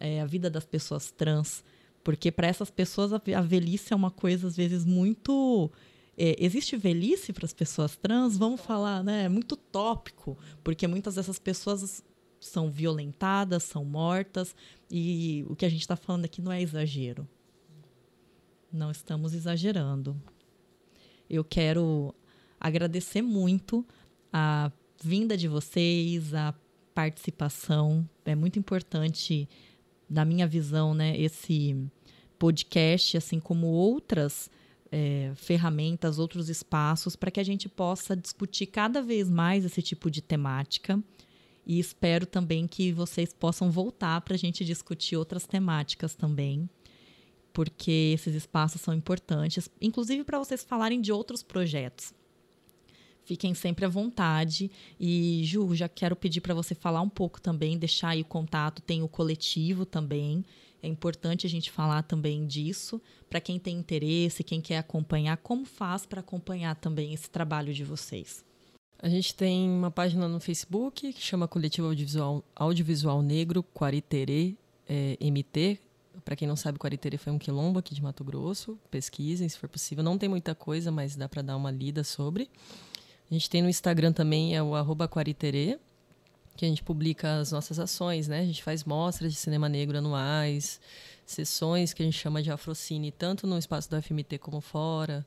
é, 0.00 0.20
a 0.20 0.26
vida 0.26 0.48
das 0.48 0.64
pessoas 0.64 1.10
trans? 1.10 1.62
Porque 2.04 2.30
para 2.30 2.46
essas 2.46 2.70
pessoas 2.70 3.12
a, 3.12 3.18
velhice 3.40 3.92
é 3.92 3.96
uma 3.96 4.10
coisa, 4.10 4.46
às 4.46 4.56
vezes, 4.56 4.84
muito 4.84 5.72
é, 6.16 6.36
existe 6.38 6.76
velhice 6.76 7.32
para 7.32 7.46
as 7.46 7.52
pessoas 7.52 7.96
trans? 7.96 8.36
Vamos 8.36 8.60
falar, 8.60 9.02
né? 9.02 9.24
É 9.24 9.28
muito 9.28 9.56
tópico, 9.56 10.38
porque 10.62 10.86
muitas 10.86 11.16
dessas 11.16 11.38
pessoas 11.38 12.04
são 12.38 12.70
violentadas, 12.70 13.62
são 13.64 13.84
mortas, 13.84 14.54
e 14.90 15.44
o 15.48 15.56
que 15.56 15.64
a 15.64 15.68
gente 15.68 15.80
está 15.80 15.96
falando 15.96 16.26
aqui 16.26 16.42
não 16.42 16.52
é 16.52 16.60
exagero. 16.60 17.26
Não 18.70 18.90
estamos 18.90 19.32
exagerando. 19.32 20.20
Eu 21.28 21.42
quero 21.42 22.14
agradecer 22.60 23.22
muito 23.22 23.84
a 24.32 24.70
vinda 25.02 25.36
de 25.36 25.48
vocês, 25.48 26.34
a 26.34 26.54
participação. 26.94 28.08
É 28.24 28.34
muito 28.34 28.58
importante, 28.58 29.48
na 30.08 30.24
minha 30.24 30.46
visão, 30.46 30.94
né, 30.94 31.18
esse 31.18 31.76
podcast, 32.38 33.16
assim 33.16 33.40
como 33.40 33.66
outras 33.68 34.50
é, 34.90 35.32
ferramentas, 35.34 36.18
outros 36.18 36.48
espaços, 36.48 37.16
para 37.16 37.30
que 37.30 37.40
a 37.40 37.44
gente 37.44 37.68
possa 37.68 38.16
discutir 38.16 38.66
cada 38.66 39.02
vez 39.02 39.28
mais 39.28 39.64
esse 39.64 39.82
tipo 39.82 40.10
de 40.10 40.22
temática. 40.22 41.02
E 41.66 41.78
espero 41.80 42.26
também 42.26 42.66
que 42.66 42.92
vocês 42.92 43.32
possam 43.32 43.70
voltar 43.70 44.20
para 44.20 44.34
a 44.34 44.38
gente 44.38 44.64
discutir 44.64 45.16
outras 45.16 45.46
temáticas 45.46 46.14
também, 46.14 46.68
porque 47.52 48.12
esses 48.14 48.34
espaços 48.34 48.80
são 48.80 48.92
importantes, 48.92 49.68
inclusive 49.80 50.24
para 50.24 50.38
vocês 50.38 50.62
falarem 50.62 51.00
de 51.00 51.10
outros 51.10 51.42
projetos. 51.42 52.12
Fiquem 53.24 53.54
sempre 53.54 53.84
à 53.84 53.88
vontade. 53.88 54.70
E, 55.00 55.42
Ju, 55.44 55.74
já 55.74 55.88
quero 55.88 56.14
pedir 56.14 56.40
para 56.40 56.54
você 56.54 56.74
falar 56.74 57.00
um 57.00 57.08
pouco 57.08 57.40
também, 57.40 57.78
deixar 57.78 58.10
aí 58.10 58.20
o 58.20 58.24
contato, 58.24 58.82
tem 58.82 59.02
o 59.02 59.08
coletivo 59.08 59.86
também. 59.86 60.44
É 60.82 60.86
importante 60.86 61.46
a 61.46 61.50
gente 61.50 61.70
falar 61.70 62.02
também 62.02 62.46
disso, 62.46 63.00
para 63.30 63.40
quem 63.40 63.58
tem 63.58 63.78
interesse, 63.78 64.44
quem 64.44 64.60
quer 64.60 64.76
acompanhar, 64.76 65.38
como 65.38 65.64
faz 65.64 66.04
para 66.04 66.20
acompanhar 66.20 66.76
também 66.76 67.14
esse 67.14 67.30
trabalho 67.30 67.72
de 67.72 67.82
vocês. 67.82 68.44
A 68.98 69.08
gente 69.08 69.34
tem 69.34 69.68
uma 69.68 69.90
página 69.90 70.28
no 70.28 70.38
Facebook 70.38 71.10
que 71.12 71.20
chama 71.20 71.48
Coletivo 71.48 71.86
Audiovisual, 71.86 72.44
Audiovisual 72.54 73.22
Negro 73.22 73.62
Quariterê 73.62 74.54
é, 74.86 75.16
MT. 75.20 75.78
Para 76.22 76.36
quem 76.36 76.46
não 76.46 76.56
sabe, 76.56 76.78
Quariterê 76.78 77.16
foi 77.16 77.32
um 77.32 77.38
quilombo 77.38 77.78
aqui 77.78 77.94
de 77.94 78.02
Mato 78.02 78.22
Grosso. 78.22 78.78
Pesquisem, 78.90 79.48
se 79.48 79.58
for 79.58 79.68
possível. 79.68 80.04
Não 80.04 80.18
tem 80.18 80.28
muita 80.28 80.54
coisa, 80.54 80.90
mas 80.90 81.16
dá 81.16 81.28
para 81.28 81.42
dar 81.42 81.56
uma 81.56 81.70
lida 81.70 82.04
sobre. 82.04 82.48
A 83.34 83.36
gente 83.36 83.50
tem 83.50 83.60
no 83.60 83.68
Instagram 83.68 84.12
também, 84.12 84.54
é 84.54 84.62
o 84.62 84.76
arroba 84.76 85.08
Quariterê, 85.08 85.76
que 86.56 86.64
a 86.64 86.68
gente 86.68 86.84
publica 86.84 87.40
as 87.40 87.50
nossas 87.50 87.80
ações, 87.80 88.28
né? 88.28 88.38
A 88.38 88.44
gente 88.44 88.62
faz 88.62 88.84
mostras 88.84 89.32
de 89.32 89.38
cinema 89.40 89.68
negro 89.68 89.98
anuais, 89.98 90.80
sessões 91.26 91.92
que 91.92 92.00
a 92.00 92.06
gente 92.06 92.16
chama 92.16 92.40
de 92.40 92.52
Afrocine, 92.52 93.10
tanto 93.10 93.44
no 93.44 93.58
espaço 93.58 93.90
da 93.90 94.00
FMT 94.00 94.38
como 94.38 94.60
fora. 94.60 95.26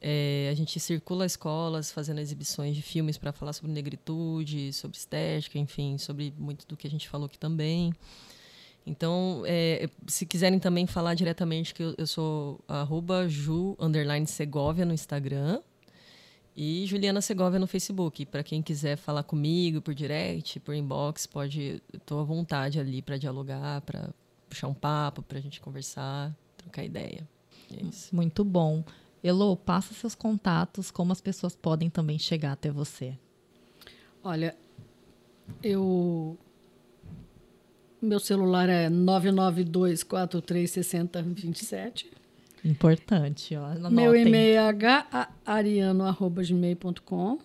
É, 0.00 0.48
a 0.50 0.56
gente 0.56 0.80
circula 0.80 1.24
escolas 1.24 1.92
fazendo 1.92 2.18
exibições 2.18 2.74
de 2.74 2.82
filmes 2.82 3.16
para 3.16 3.30
falar 3.30 3.52
sobre 3.52 3.70
negritude, 3.70 4.72
sobre 4.72 4.96
estética, 4.96 5.56
enfim, 5.56 5.98
sobre 5.98 6.34
muito 6.36 6.66
do 6.66 6.76
que 6.76 6.88
a 6.88 6.90
gente 6.90 7.08
falou 7.08 7.26
aqui 7.26 7.38
também. 7.38 7.94
Então, 8.84 9.44
é, 9.46 9.88
se 10.08 10.26
quiserem 10.26 10.58
também 10.58 10.84
falar 10.84 11.14
diretamente, 11.14 11.72
que 11.72 11.84
eu, 11.84 11.94
eu 11.96 12.08
sou 12.08 12.58
arroba 12.66 13.28
no 14.84 14.92
Instagram, 14.92 15.60
e 16.56 16.86
Juliana 16.86 17.20
Segovia 17.20 17.58
no 17.58 17.66
Facebook. 17.66 18.24
Para 18.24 18.42
quem 18.42 18.62
quiser 18.62 18.96
falar 18.96 19.22
comigo 19.22 19.82
por 19.82 19.94
direct, 19.94 20.58
por 20.60 20.74
inbox, 20.74 21.26
pode. 21.26 21.82
Estou 21.92 22.20
à 22.20 22.24
vontade 22.24 22.80
ali 22.80 23.02
para 23.02 23.18
dialogar, 23.18 23.82
para 23.82 24.08
puxar 24.48 24.68
um 24.68 24.74
papo, 24.74 25.22
para 25.22 25.38
a 25.38 25.40
gente 25.40 25.60
conversar, 25.60 26.34
trocar 26.56 26.82
ideia. 26.82 27.28
É 27.70 27.84
isso. 27.84 28.16
Muito 28.16 28.42
bom. 28.42 28.82
Elo, 29.22 29.54
passa 29.56 29.92
seus 29.92 30.14
contatos, 30.14 30.90
como 30.90 31.12
as 31.12 31.20
pessoas 31.20 31.54
podem 31.54 31.90
também 31.90 32.18
chegar 32.18 32.52
até 32.52 32.70
você. 32.70 33.18
Olha, 34.24 34.56
eu. 35.62 36.38
Meu 38.00 38.20
celular 38.20 38.70
é 38.70 38.88
992 38.88 40.02
436027. 40.04 42.15
Importante, 42.66 43.54
ó. 43.54 43.64
Anotem. 43.64 43.90
Meu 43.92 44.16
e-mail 44.16 44.58
é 44.58 45.28
hariano.gmail.com. 45.44 47.38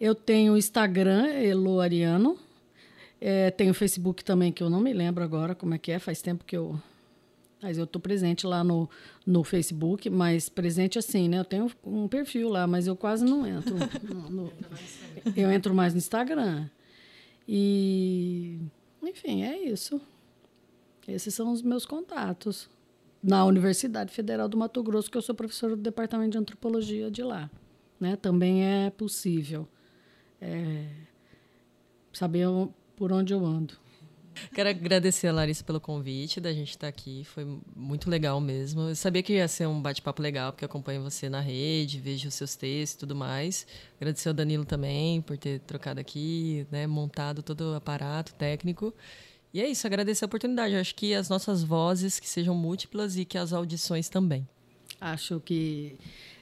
Eu 0.00 0.14
tenho 0.14 0.54
o 0.54 0.56
Instagram, 0.56 1.26
eloariano. 1.28 2.38
É, 3.20 3.50
tenho 3.50 3.72
o 3.72 3.74
Facebook 3.74 4.24
também, 4.24 4.50
que 4.50 4.62
eu 4.62 4.70
não 4.70 4.80
me 4.80 4.94
lembro 4.94 5.22
agora 5.22 5.54
como 5.54 5.74
é 5.74 5.78
que 5.78 5.92
é. 5.92 5.98
Faz 5.98 6.22
tempo 6.22 6.46
que 6.46 6.56
eu... 6.56 6.80
Mas 7.60 7.76
eu 7.76 7.84
estou 7.84 8.00
presente 8.00 8.46
lá 8.46 8.64
no, 8.64 8.88
no 9.24 9.44
Facebook, 9.44 10.08
mas 10.10 10.48
presente 10.48 10.98
assim, 10.98 11.28
né? 11.28 11.38
Eu 11.38 11.44
tenho 11.44 11.70
um 11.84 12.08
perfil 12.08 12.48
lá, 12.48 12.66
mas 12.66 12.86
eu 12.86 12.96
quase 12.96 13.24
não 13.24 13.46
entro. 13.46 13.76
no, 14.02 14.30
no, 14.30 14.52
eu 15.36 15.52
entro 15.52 15.74
mais 15.74 15.92
no 15.92 15.98
Instagram. 15.98 16.68
E... 17.46 18.58
Enfim, 19.02 19.44
é 19.44 19.58
isso. 19.58 20.00
Esses 21.06 21.34
são 21.34 21.52
os 21.52 21.60
meus 21.60 21.84
contatos 21.84 22.68
na 23.22 23.44
Universidade 23.44 24.12
Federal 24.12 24.48
do 24.48 24.56
Mato 24.56 24.82
Grosso, 24.82 25.10
que 25.10 25.16
eu 25.16 25.22
sou 25.22 25.34
professora 25.34 25.76
do 25.76 25.82
Departamento 25.82 26.32
de 26.32 26.38
Antropologia 26.38 27.10
de 27.10 27.22
lá. 27.22 27.50
Né? 28.00 28.16
Também 28.16 28.64
é 28.64 28.90
possível 28.90 29.68
é, 30.40 30.86
saber 32.12 32.48
por 32.96 33.12
onde 33.12 33.32
eu 33.32 33.44
ando. 33.44 33.74
Quero 34.54 34.70
agradecer 34.70 35.28
a 35.28 35.32
Larissa 35.32 35.62
pelo 35.62 35.80
convite 35.80 36.40
da 36.40 36.52
gente 36.52 36.70
estar 36.70 36.88
aqui. 36.88 37.22
Foi 37.24 37.46
muito 37.76 38.08
legal 38.08 38.40
mesmo. 38.40 38.88
Eu 38.88 38.96
sabia 38.96 39.22
que 39.22 39.34
ia 39.34 39.46
ser 39.46 39.66
um 39.66 39.80
bate-papo 39.80 40.22
legal, 40.22 40.52
porque 40.52 40.64
acompanho 40.64 41.02
você 41.02 41.28
na 41.28 41.40
rede, 41.40 42.00
vejo 42.00 42.28
os 42.28 42.34
seus 42.34 42.56
textos 42.56 42.96
e 42.96 42.98
tudo 42.98 43.14
mais. 43.14 43.66
Agradecer 43.96 44.28
ao 44.28 44.34
Danilo 44.34 44.64
também 44.64 45.20
por 45.20 45.36
ter 45.36 45.60
trocado 45.60 46.00
aqui, 46.00 46.66
né, 46.70 46.86
montado 46.86 47.42
todo 47.42 47.72
o 47.72 47.74
aparato 47.74 48.34
técnico. 48.34 48.94
E 49.52 49.60
é 49.60 49.68
isso, 49.68 49.86
agradecer 49.86 50.24
a 50.24 50.26
oportunidade. 50.26 50.74
Eu 50.74 50.80
acho 50.80 50.94
que 50.94 51.14
as 51.14 51.28
nossas 51.28 51.62
vozes 51.62 52.18
que 52.18 52.28
sejam 52.28 52.54
múltiplas 52.54 53.16
e 53.16 53.24
que 53.24 53.36
as 53.36 53.52
audições 53.52 54.08
também. 54.08 54.48
Acho 55.00 55.40
que 55.40 55.96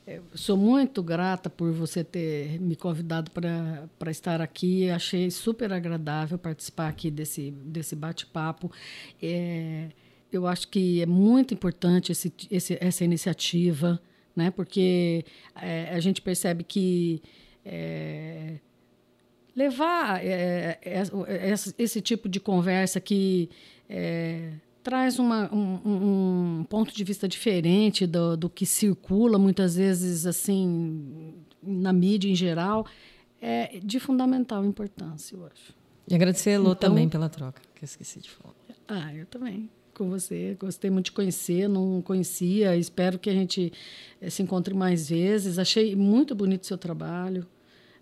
é, 0.07 0.21
sou 0.35 0.57
muito 0.57 1.03
grata 1.03 1.51
por 1.51 1.73
você 1.73 2.03
ter 2.03 2.61
me 2.61 2.77
convidado 2.77 3.31
para 3.31 4.11
estar 4.11 4.41
aqui. 4.41 4.91
Achei 4.91 5.31
super 5.31 5.73
agradável 5.73 6.39
participar 6.39 6.89
aqui 6.89 7.11
desse, 7.11 7.51
desse 7.51 7.97
bate-papo. 7.97 8.71
É, 9.23 9.89
eu 10.33 10.47
acho 10.47 10.69
que 10.69 11.03
é 11.03 11.07
muito 11.07 11.53
importante 11.55 12.13
esse, 12.13 12.33
esse, 12.51 12.79
essa 12.81 13.05
iniciativa, 13.05 14.01
né? 14.35 14.51
porque 14.51 15.25
é, 15.61 15.91
a 15.95 16.01
gente 16.01 16.23
percebe 16.23 16.65
que 16.65 17.23
é, 17.65 18.59
levar 19.63 20.25
é, 20.25 20.79
é, 20.83 21.55
esse 21.79 22.01
tipo 22.01 22.29
de 22.29 22.41
conversa 22.41 23.01
que 23.01 23.51
traz 24.83 25.19
uma, 25.19 25.53
um, 25.53 26.61
um, 26.61 26.65
ponto 26.65 26.95
de 26.95 27.05
vista 27.05 27.29
diferente 27.29 28.07
do, 28.07 28.37
do 28.37 28.49
que 28.49 28.65
circula 28.65 29.39
muitas 29.39 29.75
vezes 29.75 30.27
assim 30.27 31.35
na 31.63 31.93
mídia 31.93 32.31
em 32.31 32.35
geral 32.35 32.87
é 33.41 33.81
de 33.83 33.99
fundamental 33.99 34.65
importância, 34.65 35.35
eu 35.35 35.47
acho. 35.47 35.75
E 36.09 36.15
agradecer 36.15 36.51
a 36.51 36.61
então, 36.61 36.75
também 36.75 37.09
pela 37.09 37.29
troca, 37.29 37.63
que 37.75 37.85
eu 37.85 37.87
esqueci 37.87 38.21
de 38.21 38.31
falar. 38.31 38.55
Ah, 38.87 39.15
eu 39.15 39.25
também. 39.27 39.71
Com 39.95 40.09
você, 40.09 40.57
gostei 40.59 40.91
muito 40.91 41.07
de 41.07 41.13
conhecer, 41.13 41.69
não 41.69 42.03
conhecia, 42.03 42.77
espero 42.77 43.19
que 43.19 43.29
a 43.29 43.33
gente 43.33 43.73
eh, 44.21 44.31
se 44.31 44.43
encontre 44.43 44.75
mais 44.75 45.09
vezes. 45.09 45.59
Achei 45.59 45.95
muito 45.95 46.35
bonito 46.35 46.63
o 46.63 46.67
seu 46.67 46.79
trabalho, 46.79 47.47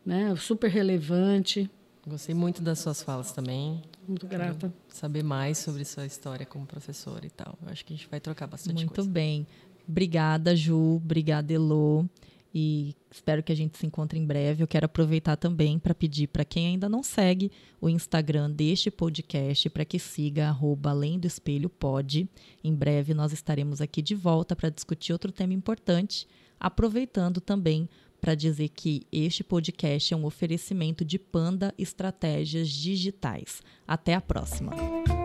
né? 0.08 0.34
super 0.36 0.70
relevante. 0.70 1.70
Gostei 2.06 2.34
muito 2.34 2.62
das 2.62 2.78
suas 2.78 3.02
falas 3.02 3.32
também. 3.32 3.82
Muito 4.06 4.26
grata. 4.26 4.72
Saber 4.88 5.22
mais 5.22 5.58
sobre 5.58 5.84
sua 5.84 6.06
história 6.06 6.46
como 6.46 6.64
professora 6.64 7.26
e 7.26 7.30
tal. 7.30 7.58
Eu 7.62 7.70
acho 7.70 7.84
que 7.84 7.92
a 7.92 7.96
gente 7.96 8.08
vai 8.08 8.18
trocar 8.18 8.46
bastante 8.46 8.76
muito 8.76 8.94
coisa. 8.94 9.02
Muito 9.02 9.12
bem. 9.12 9.46
Obrigada, 9.86 10.56
Ju. 10.56 10.96
Obrigada, 10.96 11.52
Elô. 11.52 12.06
E 12.54 12.96
espero 13.10 13.42
que 13.42 13.52
a 13.52 13.54
gente 13.54 13.76
se 13.76 13.86
encontre 13.86 14.18
em 14.18 14.24
breve. 14.24 14.62
Eu 14.62 14.66
quero 14.66 14.86
aproveitar 14.86 15.36
também 15.36 15.78
para 15.78 15.94
pedir 15.94 16.28
para 16.28 16.46
quem 16.46 16.68
ainda 16.68 16.88
não 16.88 17.02
segue 17.02 17.52
o 17.78 17.90
Instagram 17.90 18.50
deste 18.50 18.90
podcast 18.90 19.68
para 19.68 19.84
que 19.84 19.98
siga 19.98 20.48
arroba 20.48 20.88
Além 20.90 21.18
do 21.18 21.26
Espelho 21.26 21.68
Pode. 21.68 22.26
Em 22.64 22.74
breve 22.74 23.12
nós 23.12 23.34
estaremos 23.34 23.82
aqui 23.82 24.00
de 24.00 24.14
volta 24.14 24.56
para 24.56 24.70
discutir 24.70 25.12
outro 25.12 25.30
tema 25.30 25.52
importante, 25.52 26.26
aproveitando 26.58 27.38
também 27.38 27.86
para 28.20 28.34
dizer 28.34 28.68
que 28.68 29.06
este 29.12 29.42
podcast 29.42 30.12
é 30.12 30.16
um 30.16 30.24
oferecimento 30.24 31.04
de 31.04 31.18
Panda 31.18 31.74
Estratégias 31.78 32.68
Digitais. 32.68 33.62
Até 33.86 34.14
a 34.14 34.20
próxima! 34.20 35.17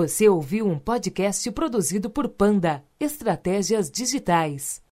Você 0.00 0.30
ouviu 0.30 0.66
um 0.66 0.78
podcast 0.78 1.50
produzido 1.50 2.08
por 2.08 2.26
Panda 2.26 2.82
Estratégias 2.98 3.90
Digitais. 3.90 4.82